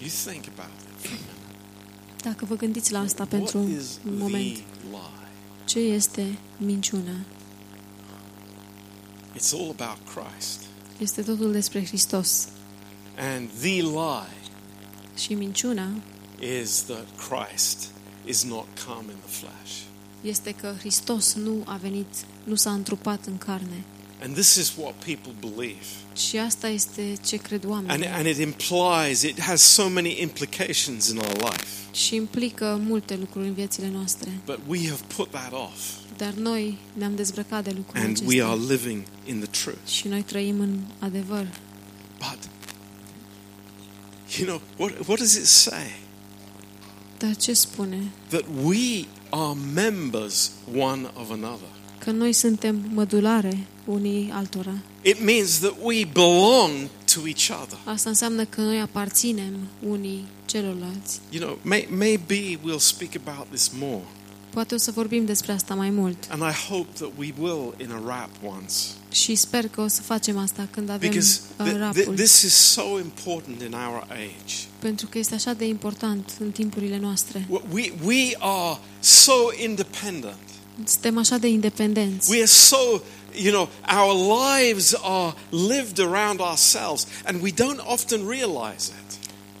You 0.00 0.08
think 0.24 0.44
about 0.56 0.70
it 0.80 1.00
for 1.00 1.10
a 1.10 1.12
minute. 1.12 1.38
Dacă 2.22 2.44
vă 2.44 2.56
gândiți 2.56 2.92
la 2.92 2.98
asta 2.98 3.24
pentru 3.24 3.58
What 3.58 3.70
is 3.70 3.98
un 4.04 4.10
the 4.12 4.22
moment, 4.22 4.42
lie? 4.52 4.64
ce 5.64 5.78
este 5.78 6.38
minciuna? 6.56 7.12
It's 9.36 9.52
all 9.52 9.74
about 9.78 9.98
Christ. 10.14 10.60
Este 10.98 11.22
totul 11.22 11.52
despre 11.52 11.84
Hristos. 11.86 12.48
And 13.18 13.48
the 13.60 13.82
lie 13.82 14.38
Și 15.18 15.34
minciuna 15.34 15.88
is 16.60 16.82
that 16.82 17.06
Christ 17.28 17.88
is 18.24 18.42
not 18.44 18.66
come 18.86 19.12
in 19.12 19.18
the 19.26 19.30
flesh. 19.46 19.78
este 20.22 20.52
că 20.52 20.74
Hristos 20.78 21.34
nu 21.34 21.62
a 21.64 21.76
venit, 21.76 22.06
nu 22.44 22.54
s-a 22.54 22.72
întrupat 22.72 23.26
în 23.26 23.38
carne. 23.38 23.84
And 24.22 24.34
this 24.34 24.54
is 24.54 24.72
what 24.76 24.94
people 25.04 25.32
believe. 25.50 25.78
Și 26.16 26.36
asta 26.38 26.68
este 26.68 27.12
ce 27.26 27.36
cred 27.36 27.62
And, 27.64 27.72
oamenii. 27.72 28.06
and 28.06 28.26
it 28.26 28.36
implies, 28.38 29.22
it 29.22 29.40
has 29.40 29.62
so 29.62 29.88
many 29.88 30.20
implications 30.20 31.08
in 31.08 31.16
our 31.16 31.36
life. 31.36 31.64
Și 31.92 32.14
implică 32.14 32.80
multe 32.86 33.16
lucruri 33.16 33.46
în 33.46 33.54
viețile 33.54 33.88
noastre. 33.92 34.30
But 34.44 34.58
we 34.66 34.78
have 34.88 35.00
put 35.16 35.30
that 35.30 35.52
off. 35.52 35.80
Dar 36.16 36.32
noi 36.32 36.78
ne-am 36.92 37.14
dezbrăcat 37.14 37.64
de 37.64 37.70
lucrurile 37.76 38.04
And 38.06 38.22
we 38.26 38.42
are 38.42 38.52
acestea. 38.52 38.74
living 38.74 39.02
in 39.24 39.38
the 39.40 39.62
truth. 39.62 39.88
Și 39.88 40.08
noi 40.08 40.22
trăim 40.22 40.60
în 40.60 40.78
adevăr. 40.98 41.46
But, 42.18 42.38
you 44.38 44.46
know, 44.46 44.60
what, 44.76 45.06
what 45.06 45.18
does 45.18 45.34
it 45.34 45.46
say? 45.46 45.98
Dar 47.18 47.36
ce 47.36 47.52
spune? 47.52 48.10
That 48.28 48.44
we 48.64 49.04
are 49.30 49.58
members 49.74 50.50
one 50.76 51.10
of 51.14 51.30
another. 51.30 51.68
Că 51.98 52.10
noi 52.10 52.32
suntem 52.32 52.84
mădulare 52.94 53.66
unii 53.92 54.30
altora. 54.32 54.74
It 55.02 55.24
means 55.24 55.58
that 55.58 55.74
we 55.82 56.04
belong 56.12 56.70
to 57.14 57.20
each 57.26 57.62
other. 57.62 57.78
Asta 57.84 58.08
înseamnă 58.08 58.44
că 58.44 58.60
noi 58.60 58.80
aparținem 58.80 59.54
unii 59.88 60.24
celorlalți. 60.44 61.20
You 61.30 61.44
know, 61.44 61.58
may, 61.62 61.88
maybe 61.90 62.58
we'll 62.58 62.78
speak 62.78 63.10
about 63.24 63.46
this 63.50 63.70
more. 63.78 64.02
Poate 64.50 64.74
o 64.74 64.78
să 64.78 64.90
vorbim 64.90 65.24
despre 65.24 65.52
asta 65.52 65.74
mai 65.74 65.90
mult. 65.90 66.16
And 66.28 66.42
I 66.42 66.68
hope 66.68 66.88
that 66.92 67.10
we 67.18 67.32
will 67.40 67.74
in 67.80 67.90
a 67.90 68.02
rap 68.06 68.30
once. 68.44 68.74
Și 69.10 69.34
sper 69.34 69.68
că 69.68 69.80
o 69.80 69.86
să 69.88 70.02
facem 70.02 70.38
asta 70.38 70.68
când 70.70 70.88
avem 70.90 71.08
Because 71.08 71.40
uh, 71.58 71.66
th- 71.66 71.72
th- 71.74 71.78
rapul. 71.78 72.14
this 72.14 72.42
is 72.42 72.54
so 72.54 72.98
important 72.98 73.60
in 73.62 73.72
our 73.72 74.06
age. 74.10 74.54
Pentru 74.78 75.06
că 75.06 75.18
este 75.18 75.34
așa 75.34 75.52
de 75.52 75.66
important 75.66 76.30
în 76.40 76.50
timpurile 76.50 76.98
noastre. 76.98 77.46
We, 77.72 77.92
we 78.04 78.36
are 78.38 78.78
so 79.00 79.32
independent. 79.64 80.38
Suntem 80.84 81.18
așa 81.18 81.38
de 81.38 81.48
independenți. 81.48 82.30
We 82.30 82.36
are 82.36 82.46
so, 82.46 82.76
you 83.34 83.50
know, 83.52 83.68
our 84.00 84.14
lives 84.40 84.94
are 85.02 85.34
lived 85.50 85.98
around 85.98 86.40
ourselves 86.40 87.06
and 87.24 87.42
we 87.42 87.50
don't 87.50 87.80
often 87.86 88.28
realize 88.28 88.90
it. 89.00 89.18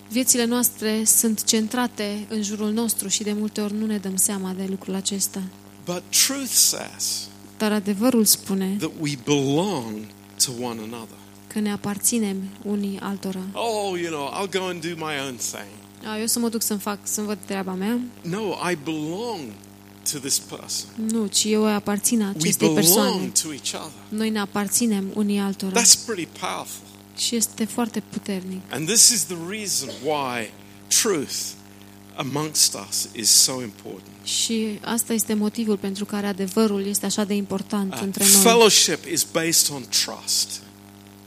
Viețile 0.08 0.44
noastre 0.44 1.04
sunt 1.04 1.44
centrate 1.44 2.26
în 2.28 2.42
jurul 2.42 2.70
nostru 2.72 3.08
și 3.08 3.22
de 3.22 3.32
multe 3.32 3.60
ori 3.60 3.74
nu 3.74 3.86
ne 3.86 3.98
dăm 3.98 4.16
seama 4.16 4.52
de 4.56 4.66
lucrul 4.68 4.94
acesta. 4.94 5.42
But 5.84 6.02
truth 6.26 6.50
says 6.52 7.28
Dar 7.58 7.72
adevărul 7.72 8.24
spune 8.24 8.76
that 8.78 8.90
we 9.00 9.12
belong 9.24 10.06
to 10.44 10.50
one 10.62 10.80
another. 10.80 11.16
că 11.46 11.58
ne 11.58 11.72
aparținem 11.72 12.36
unii 12.64 12.98
altora. 13.02 13.40
Oh, 13.52 14.00
you 14.00 14.10
know, 14.12 14.28
I'll 14.44 14.50
go 14.58 14.64
and 14.66 14.80
do 14.80 15.06
my 15.06 15.14
own 15.26 15.36
thing. 15.36 15.68
A, 16.04 16.18
eu 16.18 16.26
să 16.26 16.38
mă 16.38 16.48
duc 16.48 16.62
să-mi 16.62 16.80
fac, 16.80 16.98
să-mi 17.02 17.26
văd 17.26 17.38
treaba 17.46 17.72
mea? 17.72 17.98
No, 18.22 18.40
I 18.70 18.78
belong 18.84 19.40
to 20.12 20.18
this 20.18 20.38
person. 20.38 20.88
Nu, 21.10 21.26
ci 21.26 21.44
eu 21.44 21.64
îi 21.64 21.72
aparțin 21.72 22.20
We 22.20 22.26
acestei 22.38 22.70
persoane. 22.70 23.10
belong 23.10 23.32
to 23.32 23.52
each 23.52 23.72
other. 23.74 23.92
Noi 24.08 24.30
ne 24.30 24.38
aparținem 24.40 25.10
unii 25.14 25.38
altora. 25.38 25.80
That's 25.82 26.04
pretty 26.06 26.28
powerful. 26.40 26.86
Și 27.16 27.36
este 27.36 27.64
foarte 27.64 28.02
puternic. 28.10 28.60
And 28.70 28.86
this 28.88 29.08
is 29.08 29.22
the 29.24 29.36
reason 29.48 29.88
why 30.04 30.50
truth 31.02 31.34
amongst 32.14 32.76
us 32.88 33.08
is 33.12 33.28
so 33.30 33.62
important. 33.62 34.02
Și 34.24 34.78
asta 34.84 35.12
este 35.12 35.34
motivul 35.34 35.76
pentru 35.76 36.04
care 36.04 36.26
adevărul 36.26 36.86
este 36.86 37.06
așa 37.06 37.24
de 37.24 37.34
important 37.34 37.92
Uh, 37.94 38.00
între 38.02 38.24
noi. 38.24 38.42
fellowship 38.42 39.04
is 39.12 39.26
based 39.32 39.74
on 39.74 39.82
trust, 39.88 40.60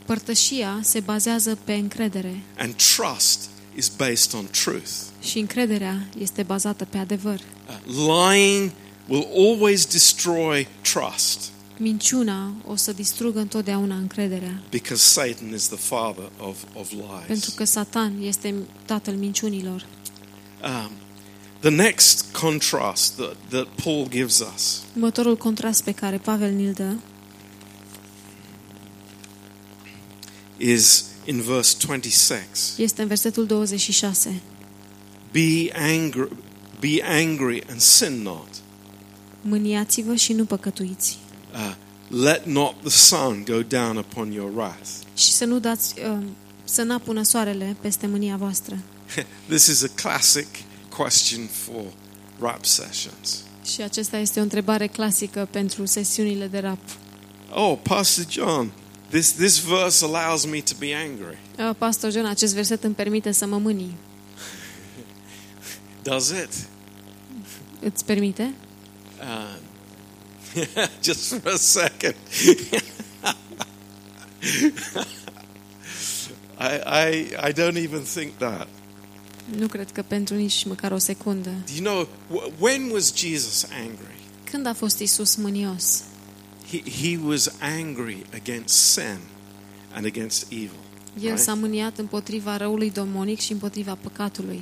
Părtășia 0.05 0.79
se 0.83 0.99
bazează 0.99 1.57
pe 1.63 1.73
încredere 1.73 2.43
and 2.57 2.73
trust 2.95 3.49
is 3.75 3.89
based 3.97 4.33
on 4.33 4.47
truth. 4.51 4.91
și 5.21 5.39
încrederea 5.39 6.07
este 6.17 6.43
bazată 6.43 6.85
pe 6.85 6.97
adevăr. 6.97 7.39
Uh, 7.39 7.95
lying 7.95 8.71
will 9.07 9.27
always 9.35 9.85
destroy 9.85 10.67
trust 10.81 11.51
Minciuna 11.77 12.53
o 12.67 12.75
să 12.75 12.91
distrugă 12.91 13.39
întotdeauna 13.39 13.95
încrederea, 13.95 14.63
because 14.69 15.03
Satan 15.03 15.53
is 15.53 15.67
the 15.67 15.77
father 15.77 16.31
of, 16.37 16.63
of 16.73 16.89
pentru 17.27 17.49
lies. 17.49 17.53
că 17.55 17.63
Satan 17.63 18.13
este 18.21 18.53
tatăl 18.85 19.13
minciunilor. 19.13 19.85
Um, 20.63 20.91
the 21.59 21.69
next 21.69 22.25
contrast 22.31 23.15
that, 23.15 23.35
that 23.49 23.67
Paul 23.83 24.07
gives 24.09 24.39
us 24.55 24.81
Următorul 24.95 25.37
contrast 25.37 25.83
pe 25.83 25.91
care 25.91 26.17
Pavel 26.17 26.51
ni-l 26.51 26.73
dă 26.73 26.93
is 30.57 31.05
in 31.25 31.41
verse 31.41 31.75
26. 31.85 32.47
este 32.77 33.01
în 33.01 33.07
versetul 33.07 33.45
26. 33.45 34.41
Be 35.31 35.71
angry, 35.73 36.29
be 36.79 37.03
angry 37.03 37.63
and 37.69 37.79
sin 37.79 38.21
not. 38.21 38.47
Mâniați-vă 39.41 40.15
și 40.15 40.33
nu 40.33 40.45
păcătuiți. 40.45 41.17
Uh, 41.53 41.75
let 42.07 42.45
not 42.45 42.75
the 42.81 42.89
sun 42.89 43.43
go 43.45 43.61
down 43.61 43.97
upon 43.97 44.31
your 44.31 44.55
wrath. 44.55 44.89
Și 45.15 45.31
să 45.31 45.45
nu 45.45 45.59
dați, 45.59 45.93
uh, 45.99 46.23
să 46.63 46.81
n-apună 46.81 47.23
soarele 47.23 47.75
peste 47.81 48.07
mânia 48.07 48.35
voastră. 48.35 48.77
this 49.47 49.65
is 49.65 49.83
a 49.83 49.87
classic 49.95 50.47
question 50.97 51.45
for 51.45 51.83
rap 52.39 52.65
sessions. 52.65 53.43
Și 53.65 53.81
acesta 53.81 54.17
este 54.17 54.39
o 54.39 54.43
întrebare 54.43 54.87
clasică 54.87 55.47
pentru 55.51 55.85
sesiunile 55.85 56.47
de 56.47 56.59
rap. 56.59 56.79
Oh, 57.53 57.77
Pastor 57.81 58.25
John, 58.29 58.71
this, 59.13 59.31
this 59.31 59.59
verse 59.59 60.01
allows 60.05 60.45
me 60.45 60.61
to 60.61 60.75
be 60.75 60.93
angry. 60.93 61.37
Uh, 61.57 61.73
Pastor 61.77 62.11
John, 62.11 62.25
acest 62.25 62.53
verset 62.53 62.83
îmi 62.83 62.93
permite 62.95 63.31
să 63.31 63.45
mă 63.45 63.57
mânii. 63.57 63.95
Does 66.01 66.29
it? 66.29 66.49
Îți 67.79 68.05
permite? 68.05 68.53
Um, 69.21 69.57
just 71.03 71.27
for 71.27 71.51
a 71.53 71.57
second. 71.57 72.15
I, 76.59 76.79
I, 76.85 77.35
I 77.49 77.51
don't 77.53 77.77
even 77.77 78.03
think 78.03 78.37
that. 78.37 78.67
Nu 79.57 79.67
cred 79.67 79.91
că 79.91 80.01
pentru 80.01 80.35
nici 80.35 80.63
măcar 80.65 80.91
o 80.91 80.97
secundă. 80.97 81.49
Do 81.49 81.73
you 81.75 81.83
know, 81.83 82.07
wh- 82.29 82.51
when 82.59 82.89
was 82.91 83.15
Jesus 83.15 83.65
angry? 83.83 84.15
Când 84.43 84.65
a 84.65 84.73
fost 84.73 84.99
Isus 84.99 85.35
mânios? 85.35 86.03
He, 86.73 86.83
he 87.01 87.17
was 87.25 87.51
angry 87.59 88.25
against 88.33 88.75
sin 88.91 89.17
and 89.91 90.05
against 90.05 90.45
evil. 90.51 90.69
El 91.19 91.25
Right. 91.29 91.39
s-a 91.39 91.53
mâniat 91.53 91.97
împotriva 91.97 92.57
răului 92.57 92.89
demonic 92.91 93.39
și 93.39 93.51
împotriva 93.51 93.97
păcatului. 94.01 94.61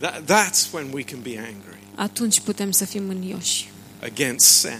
That, 0.00 0.22
that's 0.22 0.70
when 0.72 0.86
we 0.92 1.02
can 1.02 1.18
be 1.22 1.38
angry 1.38 1.78
Atunci 1.94 2.40
putem 2.40 2.70
să 2.70 2.84
fim 2.84 3.04
mânioși. 3.04 3.70
against 4.02 4.46
sin, 4.46 4.78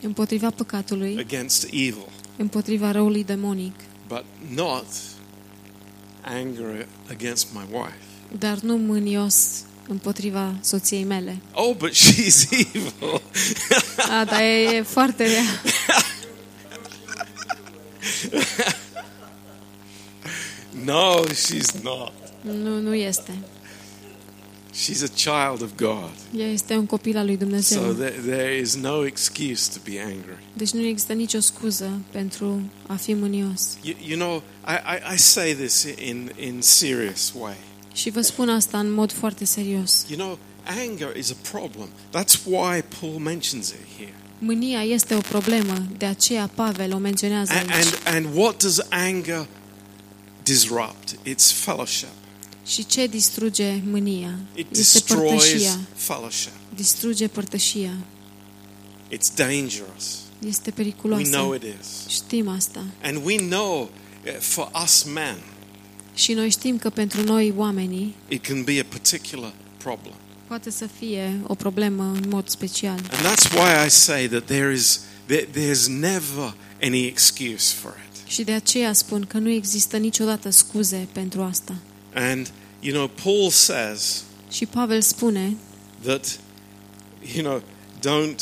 Împotriva 0.00 0.50
păcatului, 0.50 1.16
against 1.18 1.64
evil, 1.64 2.08
împotriva 2.36 2.90
răului 2.90 3.24
demonic, 3.24 3.74
but 4.08 4.24
not 4.54 4.86
anger 6.24 6.86
against 7.10 7.46
my 7.52 7.64
wife. 7.72 7.98
dar 8.38 8.58
nu 8.58 8.76
mânios 8.76 9.36
împotriva 9.88 10.54
soției 10.60 11.04
mele. 11.04 11.38
Oh, 11.52 11.76
but 11.76 11.92
she's 11.92 12.48
evil. 12.74 13.22
A, 14.10 14.24
dar 14.24 14.40
e, 14.40 14.76
e 14.76 14.82
foarte 14.82 15.26
rea. 15.26 15.42
no, 20.84 21.24
she's 21.26 21.82
not. 21.82 22.12
Nu, 22.40 22.80
nu 22.80 22.94
este. 22.94 23.32
She's 24.74 25.02
a 25.02 25.08
child 25.08 25.62
of 25.62 25.70
God. 25.76 26.10
Ea 26.36 26.46
este 26.46 26.74
un 26.74 26.86
copil 26.86 27.16
al 27.16 27.24
lui 27.24 27.36
So 27.38 27.44
Dumnezeu. 27.44 27.92
there, 27.92 28.20
there 28.26 28.56
is 28.56 28.74
no 28.74 29.06
excuse 29.06 29.70
to 29.72 29.78
be 29.90 30.00
angry. 30.00 30.38
Deci 30.52 30.70
nu 30.70 30.86
există 30.86 31.12
nicio 31.12 31.40
scuză 31.40 32.00
pentru 32.10 32.60
a 32.86 32.94
fi 32.94 33.14
mânios. 33.14 33.62
You, 33.82 33.96
you 34.06 34.18
know, 34.18 34.42
I, 34.66 34.96
I, 34.96 35.14
I 35.14 35.18
say 35.18 35.54
this 35.54 35.82
in, 35.82 36.32
in 36.38 36.60
serious 36.60 37.32
way. 37.38 37.56
Și 37.92 38.10
vă 38.10 38.20
spun 38.20 38.48
asta 38.48 38.78
în 38.78 38.90
mod 38.90 39.12
foarte 39.12 39.44
serios. 39.44 40.06
You 40.08 40.18
know, 40.18 40.38
anger 40.86 41.16
is 41.16 41.30
a 41.30 41.36
problem. 41.50 41.88
That's 42.12 42.38
why 42.44 42.82
Paul 43.00 43.18
mentions 43.18 43.68
it 43.68 43.86
here. 43.98 44.14
Mânia 44.42 44.82
este 44.82 45.14
o 45.14 45.20
problemă, 45.20 45.86
de 45.98 46.04
aceea 46.06 46.50
Pavel 46.54 46.92
o 46.94 46.98
menționează 46.98 47.52
And, 47.52 47.70
aici. 47.70 47.84
and, 47.84 48.26
and 48.26 48.36
what 48.36 48.62
does 48.62 48.78
anger 48.88 49.46
disrupt? 50.42 51.12
It's 51.28 51.52
fellowship. 51.54 52.08
Și 52.66 52.86
ce 52.86 53.06
distruge 53.06 53.80
mânia? 53.90 54.38
It 54.54 54.66
Este 54.70 54.98
destroys 54.98 55.30
părtășia. 55.30 55.78
fellowship. 55.94 56.52
Distruge 56.74 57.28
părtășia. 57.28 57.92
It's 59.12 59.34
dangerous. 59.34 60.18
Este 60.46 60.68
We 60.68 60.72
periculoasă. 60.82 61.30
know 61.30 61.52
it 61.54 61.62
is. 61.62 62.08
Știm 62.08 62.48
asta. 62.48 62.84
And 63.02 63.20
we 63.24 63.36
know 63.36 63.80
uh, 64.26 64.32
for 64.40 64.70
us 64.84 65.02
men, 65.02 65.36
Și 66.14 66.32
noi 66.32 66.50
știm 66.50 66.78
că 66.78 66.90
pentru 66.90 67.22
noi 67.22 67.52
oamenii 67.56 68.14
it 68.28 68.46
can 68.46 68.62
be 68.64 68.80
a 68.80 68.84
particular 68.88 69.52
problem. 69.76 70.14
Poate 70.50 70.70
să 70.70 70.86
fie 70.86 71.40
o 71.46 71.54
problemă 71.54 72.02
în 72.02 72.28
mod 72.28 72.48
special. 72.48 72.98
And 73.10 73.26
that's 73.26 73.52
why 73.52 73.86
I 73.86 73.90
say 73.90 74.28
that 74.28 74.44
there 74.44 74.72
is 74.72 75.00
there, 75.26 75.46
there's 75.46 75.86
never 75.86 76.54
any 76.82 77.06
excuse 77.06 77.74
for 77.74 77.96
it. 78.08 78.30
Și 78.30 78.42
de 78.42 78.52
aceea 78.52 78.92
spun 78.92 79.26
că 79.26 79.38
nu 79.38 79.48
există 79.48 79.96
niciodată 79.96 80.50
scuze 80.50 81.08
pentru 81.12 81.42
asta. 81.42 81.74
And 82.14 82.50
you 82.80 82.94
know, 82.94 83.10
Paul 83.22 83.50
says 83.50 84.22
Și 84.50 84.66
Pavel 84.66 85.00
spune 85.00 85.56
that 86.02 86.38
you 87.34 87.42
know, 87.44 87.62
don't 87.98 88.40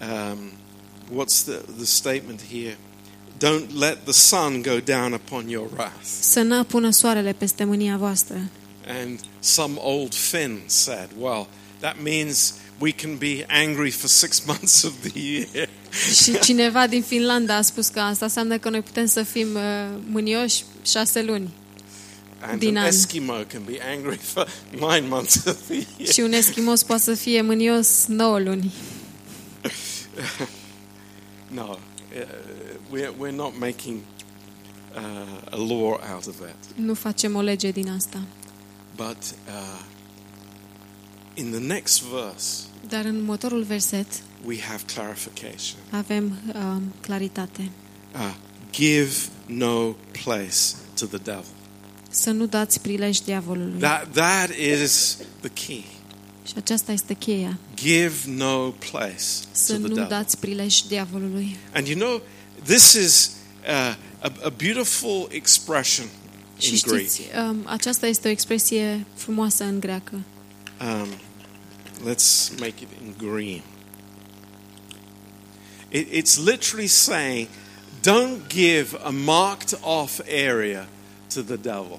um, 0.00 0.38
what's 1.20 1.42
the, 1.44 1.56
the 1.76 1.84
statement 1.84 2.40
here? 2.50 2.78
Don't 3.38 3.78
let 3.78 4.04
the 4.04 4.12
sun 4.12 4.62
go 4.62 4.78
down 4.84 5.12
upon 5.12 5.48
your 5.48 5.68
wrath. 5.72 6.04
să 6.20 6.40
nu 6.40 6.64
pună 6.64 6.90
soarele 6.90 7.32
peste 7.32 7.64
mânia 7.64 7.96
voastră. 7.96 8.48
And 8.88 9.20
some 9.40 9.78
old 9.80 10.14
Finn 10.14 10.60
said, 10.66 11.08
well, 11.18 11.46
that 11.80 12.00
means 12.00 12.60
we 12.80 12.92
can 12.92 13.16
be 13.16 13.44
angry 13.48 13.90
for 13.90 14.08
six 14.08 14.46
months 14.50 14.84
of 14.84 14.92
the 15.02 15.20
year. 15.20 15.68
Și 16.14 16.38
cineva 16.38 16.86
din 16.86 17.02
Finlanda 17.02 17.56
a 17.56 17.62
spus 17.62 17.88
că 17.88 18.00
asta 18.00 18.24
înseamnă 18.24 18.58
că 18.58 18.68
noi 18.68 18.82
putem 18.82 19.06
să 19.06 19.22
fim 19.22 19.54
uh, 19.54 19.98
mânioși 20.10 20.64
șase 20.84 21.22
luni. 21.22 21.50
And 22.40 22.58
Din 22.58 22.76
an 22.76 22.82
an. 22.82 22.88
Eskimo 22.88 23.32
can 23.32 23.62
be 23.64 23.78
angry 23.96 24.16
for 24.32 24.46
nine 24.70 25.08
months 25.08 25.44
of 25.46 25.56
the 25.66 25.74
year. 25.74 26.12
Și 26.12 26.20
un 26.20 26.32
eschimos 26.32 26.82
poate 26.82 27.02
să 27.02 27.14
fie 27.14 27.42
mânios 27.42 28.06
9 28.06 28.38
luni. 28.38 28.72
No, 31.50 31.62
uh, 31.70 32.24
we're, 32.90 33.12
we're 33.18 33.34
not 33.34 33.58
making 33.58 34.00
uh, 34.94 35.50
a 35.50 35.56
law 35.56 35.98
out 36.14 36.26
of 36.26 36.36
that. 36.40 36.56
Nu 36.74 36.94
facem 36.94 37.34
o 37.34 37.40
lege 37.40 37.70
din 37.70 37.90
asta. 37.90 38.20
But 38.98 39.16
uh, 39.48 39.80
in 41.34 41.50
the 41.50 41.60
next 41.60 42.02
verse, 42.02 42.62
Dar 42.88 43.04
în 43.04 43.16
următorul 43.16 43.62
verset 43.62 44.06
we 44.44 44.60
have 44.60 44.82
clarification. 44.94 45.78
avem 45.90 46.38
um, 46.54 46.82
claritate. 47.00 47.70
Uh, 48.14 48.34
give 48.72 49.14
no 49.46 49.94
place 50.24 50.74
to 50.98 51.06
the 51.06 51.18
devil. 51.18 51.44
Să 52.10 52.30
nu 52.30 52.46
dați 52.46 52.80
prilej 52.80 53.18
diavolului. 53.18 53.78
That, 53.80 54.12
that 54.12 54.50
is 54.56 55.16
the 55.40 55.48
key. 55.66 55.84
Și 56.46 56.52
aceasta 56.56 56.92
este 56.92 57.14
cheia. 57.14 57.58
Give 57.76 58.14
no 58.26 58.58
place 58.90 59.22
Să 59.52 59.72
to 59.72 59.78
the 59.78 59.88
nu 59.88 59.94
devil. 59.94 60.06
dați 60.08 60.38
prilej 60.38 60.80
diavolului. 60.80 61.56
And 61.74 61.86
you 61.86 61.98
know, 61.98 62.22
this 62.64 62.92
is 62.92 63.30
uh, 63.62 63.94
a, 64.20 64.32
a 64.44 64.48
beautiful 64.56 65.28
expression 65.30 66.06
Și 66.58 66.72
in 66.72 66.80
Greek. 66.86 67.08
știți, 67.08 67.22
um, 67.48 67.56
aceasta 67.64 68.06
este 68.06 68.28
o 68.28 68.30
expresie 68.30 69.06
frumoasă 69.14 69.64
în 69.64 69.80
greacă. 69.80 70.20
Um, 70.80 71.08
let's 72.10 72.50
make 72.58 72.74
it 72.80 72.88
in 73.04 73.14
green. 73.32 73.62
It, 75.90 76.08
it's 76.12 76.36
literally 76.44 76.86
saying, 76.86 77.48
don't 78.02 78.48
give 78.48 78.98
a 79.02 79.10
marked 79.10 79.78
off 79.80 80.20
area 80.48 80.88
to 81.34 81.40
the 81.40 81.56
devil. 81.56 81.98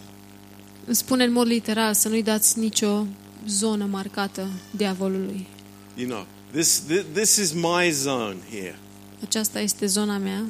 Spune 0.89 1.23
în 1.23 1.31
mod 1.31 1.47
literal 1.47 1.93
să 1.93 2.07
nu-i 2.07 2.23
dați 2.23 2.59
nicio 2.59 3.05
zonă 3.47 3.85
marcată 3.85 4.47
diavolului. 4.71 5.47
You 5.95 6.07
know, 6.07 6.25
this, 6.51 6.81
this, 6.87 7.03
this 7.13 7.35
is 7.35 7.51
my 7.51 7.91
zone 7.91 8.37
here. 8.51 8.79
Aceasta 9.23 9.59
este 9.59 9.85
zona 9.85 10.17
mea. 10.17 10.45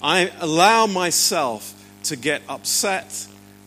I 0.00 0.30
allow 0.38 1.02
myself 1.02 1.62
to 2.08 2.14
get 2.20 2.42
upset, 2.54 3.04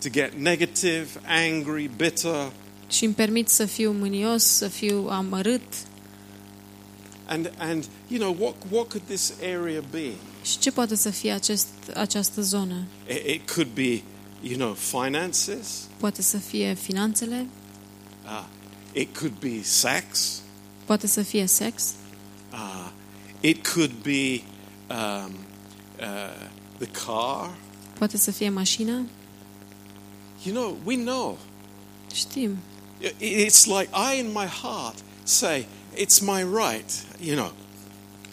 to 0.02 0.10
get 0.10 0.34
negative, 0.34 1.08
angry, 1.26 1.90
bitter, 1.98 2.52
Și 2.90 3.06
îmi 3.06 3.14
permit 3.14 3.50
să 3.50 3.66
fiu 3.66 3.92
mânios, 3.92 4.44
să 4.44 4.68
fiu 4.68 5.08
amărât. 5.10 5.62
and 7.26 7.52
and 7.58 7.86
you 8.08 8.20
know 8.20 8.36
what 8.40 8.56
what 8.72 8.88
could 8.90 9.06
this 9.08 9.34
area 9.42 9.84
be? 9.92 10.12
Și 10.44 10.58
ce 10.58 10.72
poate 10.72 10.96
să 10.96 11.10
fie 11.10 11.32
acest, 11.32 11.68
această 11.96 12.42
zonă? 12.42 12.84
It, 13.10 13.26
it 13.28 13.52
could 13.52 13.70
be, 13.74 14.02
you 14.42 14.56
know, 14.58 14.74
finances. 14.74 15.68
Poate 15.98 16.22
să 16.22 16.38
fie 16.38 16.74
finanțele, 16.74 17.46
Uh, 18.26 18.46
it 18.94 19.18
could 19.18 19.34
be 19.40 19.62
sex. 19.64 20.40
poate 20.86 21.08
să 21.08 21.22
fie 21.22 21.46
sex, 21.46 21.84
Uh, 22.52 22.90
it 23.40 23.68
could 23.68 23.92
be 24.04 24.42
um, 24.90 25.32
uh, 26.00 26.48
the 26.78 26.88
car. 27.06 27.58
Poate 28.00 28.18
să 28.18 28.32
fie 28.32 28.50
mașina. 28.50 29.02
You 30.44 30.56
know, 30.56 30.78
we 30.86 30.96
know. 30.96 31.38
Știm. 32.14 32.58
I- 33.20 33.46
It's 33.46 33.66
like 33.66 33.90
I, 34.14 34.20
in 34.20 34.28
my 34.28 34.46
heart, 34.46 34.96
say, 35.24 35.68
it's 35.96 36.20
my 36.22 36.42
right. 36.42 36.92
You 37.24 37.36
know, 37.36 37.52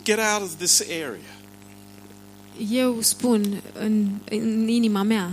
get 0.04 0.18
out 0.18 0.42
of 0.42 0.54
this 0.56 0.80
area. 0.80 1.34
Eu 2.70 3.00
spun 3.00 3.62
în, 3.72 4.08
în 4.30 4.68
inima 4.68 5.02
mea, 5.02 5.32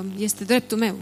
uh, 0.00 0.06
este 0.18 0.44
dreptul 0.44 0.78
meu. 0.78 0.96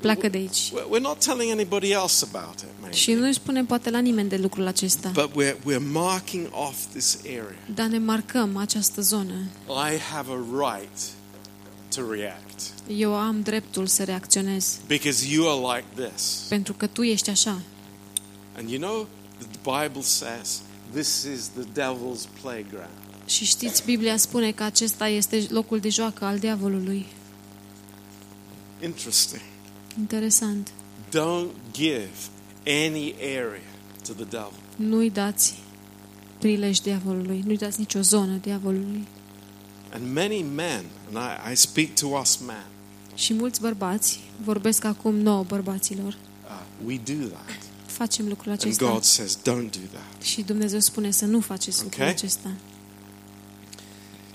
Pleacă 0.00 0.28
de 0.28 0.36
aici. 0.36 0.70
We're 0.72 0.96
we're 0.98 1.02
not 1.02 1.18
telling 1.24 1.50
anybody 1.50 1.90
else 1.90 2.26
about 2.32 2.58
it, 2.58 2.66
maybe. 2.80 2.96
Și 2.96 3.12
nu 3.12 3.26
îi 3.26 3.34
spunem 3.34 3.66
poate 3.66 3.90
la 3.90 3.98
nimeni 3.98 4.28
de 4.28 4.36
lucrul 4.36 4.66
acesta. 4.66 5.08
But 5.14 5.30
we're, 5.30 5.56
we're 5.58 5.90
marking 5.92 6.48
off 6.50 6.76
this 6.92 7.18
area. 7.26 7.56
Dar 7.74 7.86
ne 7.86 7.98
marcăm 7.98 8.56
această 8.56 9.00
zonă. 9.00 9.34
I 9.68 9.98
have 10.12 10.30
a 10.32 10.68
right 10.68 10.98
to 11.94 12.12
react 12.12 12.60
Eu 12.88 13.14
am 13.14 13.42
dreptul 13.42 13.86
să 13.86 14.04
reacționez. 14.04 14.78
because 14.86 15.26
you 15.34 15.48
are 15.50 15.76
like 15.76 16.08
this. 16.10 16.44
Pentru 16.48 16.72
că 16.72 16.86
tu 16.86 17.02
ești 17.02 17.30
așa. 17.30 17.60
And 18.56 18.68
you 18.70 18.80
know, 18.80 19.06
the 19.38 19.58
Bible 19.82 20.02
says 20.02 20.60
this 20.92 21.22
is 21.34 21.48
the 21.48 21.62
devil's 21.82 22.40
playground. 22.40 22.90
Și 23.26 23.44
știți, 23.44 23.84
Biblia 23.84 24.16
spune 24.16 24.52
că 24.52 24.62
acesta 24.62 25.08
este 25.08 25.46
locul 25.50 25.78
de 25.78 25.88
joacă 25.88 26.24
al 26.24 26.38
diavolului. 26.38 27.06
Interesting. 28.82 29.40
Interesant. 29.98 30.70
Don't 31.08 31.50
give 31.72 32.10
any 32.66 33.14
area 33.20 33.62
to 34.06 34.12
the 34.12 34.24
devil. 34.24 34.52
Nu-i 34.76 35.10
dați 35.10 35.54
prilej 36.38 36.78
diavolului. 36.78 37.42
Nu-i 37.46 37.56
dați 37.56 37.78
nicio 37.78 38.00
zonă 38.00 38.32
diavolului. 38.36 39.06
And 39.94 40.12
many 40.14 40.42
men, 40.42 40.84
and 41.12 41.16
I, 41.16 41.52
I 41.52 41.56
speak 41.56 41.94
to 41.94 42.06
us 42.06 42.36
men, 42.46 42.64
Și 43.14 43.32
mulți 43.34 43.60
bărbați, 43.60 44.20
vorbesc 44.44 44.84
acum 44.84 45.14
nouă 45.14 45.42
bărbaților, 45.44 46.16
uh, 46.44 46.60
we 46.86 47.00
do 47.04 47.26
that. 47.26 47.62
facem 47.86 48.28
lucrul 48.28 48.50
And 48.50 48.60
acesta. 48.60 48.90
God 48.90 49.02
says, 49.02 49.36
don't 49.38 49.70
do 49.70 49.78
that. 49.92 50.22
Și 50.22 50.42
Dumnezeu 50.42 50.78
spune 50.78 51.10
să 51.10 51.24
nu 51.24 51.40
faceți 51.40 51.82
lucrul 51.82 52.00
Okay. 52.02 52.12
acesta. 52.14 52.50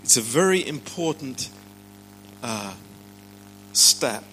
It's 0.05 0.18
a 0.18 0.22
very 0.32 0.68
important 0.68 1.49
uh, 2.43 2.74
step 3.72 4.24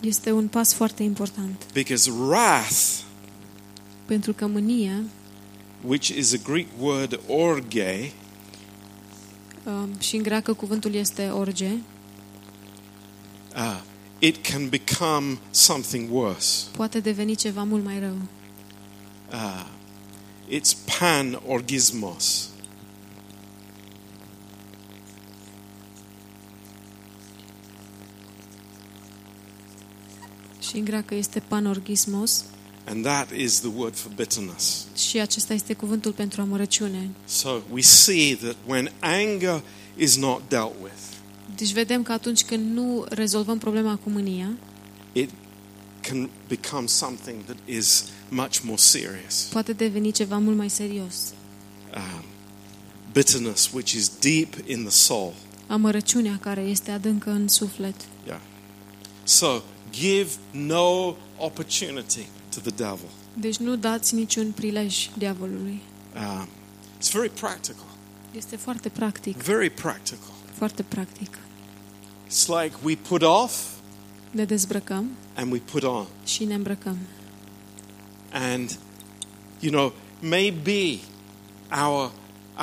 Este 0.00 0.30
un 0.32 0.48
pas 0.48 0.72
foarte 0.72 1.02
important. 1.02 1.66
because 1.72 2.10
wrath, 2.10 2.98
Pentru 4.04 4.32
că 4.32 4.46
mânia, 4.46 5.02
which 5.86 6.08
is 6.08 6.32
a 6.32 6.36
Greek 6.44 6.66
word 6.80 7.20
orge, 7.26 8.12
um, 9.66 9.98
și 9.98 10.16
în 10.16 10.22
greacă 10.22 10.52
cuvântul 10.54 10.94
este 10.94 11.28
orge, 11.28 11.72
uh, 13.56 13.82
it 14.18 14.46
can 14.46 14.68
become 14.68 15.38
something 15.50 16.08
worse. 16.12 16.66
poate 16.76 17.00
deveni 17.00 17.34
ceva 17.34 17.62
mult 17.62 17.84
mai 17.84 17.98
rău. 17.98 18.16
Uh, 19.32 19.66
it's 20.48 20.76
pan 20.98 21.40
orgismos. 21.46 22.48
Și 30.68 30.76
în 30.76 30.84
greacă 30.84 31.14
este 31.14 31.40
panorgismos. 31.48 32.44
And 32.88 33.04
that 33.04 33.30
is 33.30 33.60
the 33.60 33.70
word 33.76 33.94
for 33.96 34.12
bitterness. 34.16 34.86
Și 34.96 35.18
acesta 35.18 35.54
este 35.54 35.72
cuvântul 35.74 36.12
pentru 36.12 36.40
amărăciune. 36.40 37.10
So 37.24 37.60
we 37.72 37.80
see 37.80 38.36
that 38.36 38.56
when 38.66 38.92
anger 39.00 39.62
is 39.96 40.16
not 40.16 40.42
dealt 40.48 40.72
with, 40.82 40.94
Deci 41.56 41.72
vedem 41.72 42.02
că 42.02 42.12
atunci 42.12 42.44
când 42.44 42.74
nu 42.76 43.04
rezolvăm 43.08 43.58
problema 43.58 43.96
cu 43.96 44.10
mânia, 44.10 44.48
it 45.12 45.30
can 46.00 46.30
become 46.48 46.86
something 46.86 47.44
that 47.44 47.56
is 47.64 48.04
much 48.28 48.58
more 48.62 48.76
serious. 48.80 49.48
poate 49.52 49.72
deveni 49.72 50.12
ceva 50.12 50.38
mult 50.38 50.56
mai 50.56 50.68
serios. 50.70 51.14
Um, 51.96 52.24
bitterness, 53.12 53.70
which 53.72 53.92
is 53.92 54.10
deep 54.20 54.54
in 54.68 54.80
the 54.82 54.90
soul. 54.90 55.32
Amărăciunea 55.66 56.38
care 56.42 56.60
este 56.60 56.90
adâncă 56.90 57.30
în 57.30 57.48
suflet. 57.48 57.94
Yeah. 58.26 58.40
So 59.24 59.62
give 59.92 60.30
no 60.50 61.14
opportunity 61.38 62.26
to 62.62 62.70
the 62.70 62.84
devil. 62.84 63.08
Deci 63.34 63.56
nu 63.56 63.76
dați 63.76 64.14
niciun 64.14 64.50
prilej 64.52 65.10
diavolului. 65.18 65.80
Um, 66.16 66.48
it's 67.00 67.10
very 67.12 67.30
practical. 67.30 67.84
Este 68.36 68.56
foarte 68.56 68.88
practic, 68.88 69.36
Very 69.36 69.70
practical. 69.70 70.30
foarte 70.54 70.82
practic. 70.82 71.38
It's 72.28 72.46
like 72.62 72.76
we 72.82 72.94
put 73.08 73.22
off 73.22 73.54
Ne 74.30 74.44
dezbrăcăm 74.44 75.10
and 75.34 75.52
we 75.52 75.58
put 75.58 75.82
on. 75.82 76.06
și 76.24 76.44
ne 76.44 76.54
îmbrăcăm. 76.54 76.96
And, 78.32 78.78
you 79.60 79.72
know, 79.72 79.92
maybe 80.20 80.98
our, 81.86 82.12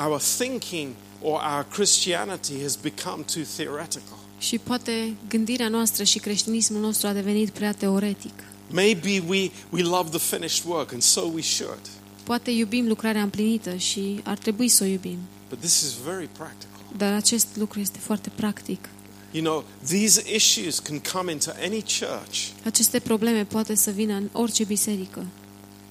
our 0.06 0.20
thinking 0.38 0.92
or 1.22 1.40
our 1.54 1.66
Christianity 1.72 2.62
has 2.62 2.76
become 2.76 3.22
too 3.34 3.42
theoretical. 3.56 4.18
Și 4.38 4.58
poate 4.58 5.14
gândirea 5.28 5.68
noastră 5.68 6.04
și 6.04 6.18
creștinismul 6.18 6.80
nostru 6.80 7.06
a 7.06 7.12
devenit 7.12 7.50
prea 7.50 7.72
teoretic. 7.72 8.32
Maybe 8.74 9.22
we, 9.28 9.50
we 9.70 9.82
love 9.82 10.10
the 10.10 10.18
finished 10.18 10.64
work, 10.64 10.92
and 10.92 11.02
so 11.02 11.20
we 11.34 11.40
should. 11.40 11.80
Poate 12.22 12.50
iubim 12.50 12.86
lucrarea 12.88 13.22
împlinită 13.22 13.76
și 13.76 14.20
ar 14.24 14.38
trebui 14.38 14.68
să 14.68 14.84
o 14.84 14.86
iubim. 14.86 15.18
But 15.48 15.58
this 15.58 15.80
is 15.80 15.92
very 16.04 16.28
practical. 16.32 16.80
Dar 16.96 17.12
acest 17.12 17.46
lucru 17.56 17.80
este 17.80 17.98
foarte 17.98 18.30
practic. 18.34 18.88
You 19.30 19.42
know, 19.44 19.64
these 19.86 20.34
issues 20.34 20.78
can 20.78 21.00
come 21.12 21.32
into 21.32 21.50
any 21.62 21.82
church 21.82 22.48
Aceste 22.64 22.98
probleme 22.98 23.44
poate 23.44 23.74
să 23.74 23.90
vină 23.90 24.14
în 24.14 24.28
orice 24.32 24.64
biserică 24.64 25.26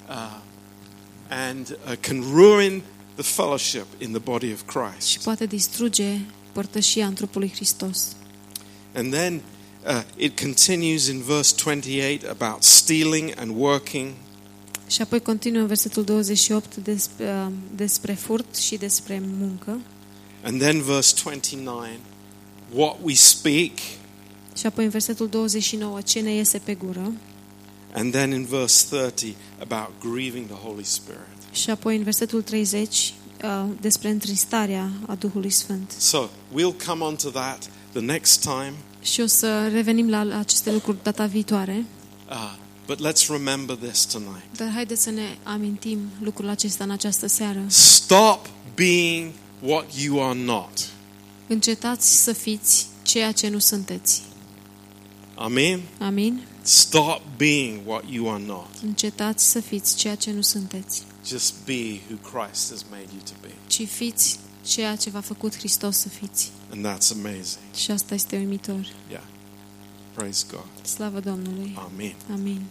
uh, 0.08 0.38
and 1.28 1.78
uh, 1.90 1.96
can 2.00 2.20
ruin 2.32 2.82
the 3.14 3.22
fellowship 3.22 3.86
in 3.98 4.10
the 4.10 4.18
body 4.18 4.52
of 4.52 4.58
și 4.58 4.64
Christ. 4.64 5.24
poate 5.24 5.46
distruge 5.46 6.18
părtășia 6.52 7.06
în 7.06 7.14
trupul 7.14 7.40
lui 7.40 7.50
Hristos. 7.54 8.16
And 8.94 9.12
then 9.12 9.42
uh, 9.86 10.02
it 10.16 10.40
continues 10.40 11.06
in 11.06 11.22
verse 11.22 11.54
28 11.64 12.24
about 12.28 12.62
stealing 12.62 13.32
and 13.36 13.52
working. 13.56 14.12
Și 14.86 15.02
apoi 15.02 15.20
continuă 15.20 15.60
în 15.60 15.66
versetul 15.66 16.04
28 16.04 16.76
despre, 16.76 17.24
uh, 17.24 17.52
despre 17.74 18.12
furt 18.12 18.56
și 18.56 18.76
despre 18.76 19.22
muncă. 19.38 19.80
And 20.42 20.60
then 20.60 20.82
verse 20.82 21.14
29 21.22 21.86
what 22.74 22.96
we 23.02 23.14
speak. 23.14 23.72
Și 24.56 24.66
apoi 24.66 24.84
în 24.84 24.90
versetul 24.90 25.28
29 25.28 26.00
ce 26.00 26.20
ne 26.20 26.34
iese 26.34 26.58
pe 26.58 26.74
gură. 26.74 27.12
And 27.92 28.12
then 28.12 28.32
in 28.32 28.44
verse 28.44 28.86
30 28.88 29.34
about 29.58 29.90
grieving 30.00 30.46
the 30.46 30.56
Holy 30.56 30.84
Spirit. 30.84 31.28
Și 31.52 31.70
apoi 31.70 31.96
în 31.96 32.02
versetul 32.02 32.42
30 32.42 33.14
uh, 33.44 33.64
despre 33.80 34.08
întristarea 34.08 34.90
a 35.06 35.14
Duhului 35.14 35.50
Sfânt. 35.50 35.94
So 35.98 36.28
we'll 36.28 36.86
come 36.86 37.04
on 37.04 37.16
to 37.16 37.28
that 37.28 37.70
the 37.92 38.00
next 38.00 38.40
time. 38.40 38.72
Și 39.04 39.20
o 39.20 39.26
să 39.26 39.68
revenim 39.68 40.08
la 40.10 40.38
aceste 40.38 40.72
lucruri 40.72 40.98
data 41.02 41.26
viitoare. 41.26 41.84
Uh, 42.28 42.54
but 42.86 42.98
let's 42.98 43.26
remember 43.28 43.76
this 43.76 44.04
tonight. 44.04 44.42
Dar 44.56 44.70
haideți 44.72 45.02
să 45.02 45.10
ne 45.10 45.36
amintim 45.42 45.98
lucrul 46.22 46.48
acesta 46.48 46.84
în 46.84 46.90
această 46.90 47.26
seară. 47.26 47.62
Stop 47.66 48.46
being 48.74 49.32
what 49.60 49.94
you 49.96 50.28
are 50.28 50.38
not. 50.38 50.70
Încetați 51.46 52.22
să 52.22 52.32
fiți 52.32 52.86
ceea 53.02 53.32
ce 53.32 53.48
nu 53.48 53.58
sunteți. 53.58 54.22
Amen. 55.34 55.80
Amin? 55.98 56.46
Stop 56.62 57.20
being 57.36 57.80
what 57.86 58.04
you 58.10 58.30
are 58.32 58.42
not. 58.46 58.68
Încetați 58.82 59.50
să 59.50 59.60
fiți 59.60 59.96
ceea 59.96 60.14
ce 60.14 60.30
nu 60.32 60.40
sunteți, 60.42 61.02
Just 61.26 61.54
be 61.64 62.00
who 62.10 62.16
Christ 62.30 62.70
has 62.70 62.84
made 62.90 63.06
you 63.12 63.20
to 63.24 63.32
be. 63.42 63.48
ci 63.66 63.86
fiți 63.88 64.38
ceea 64.64 64.96
ce 64.96 65.10
v-a 65.10 65.20
făcut 65.20 65.56
Hristos 65.56 65.96
să 65.96 66.08
fiți. 66.08 66.50
And 66.70 66.86
that's 66.86 67.10
amazing. 67.12 67.64
Și 67.74 67.90
asta 67.90 68.14
este 68.14 68.36
uimitor. 68.36 68.86
Yeah. 69.10 69.22
Praise 70.12 70.44
God. 70.50 70.86
Slavă 70.86 71.20
Domnului. 71.20 71.74
Amen. 71.76 72.14
Amin. 72.32 72.62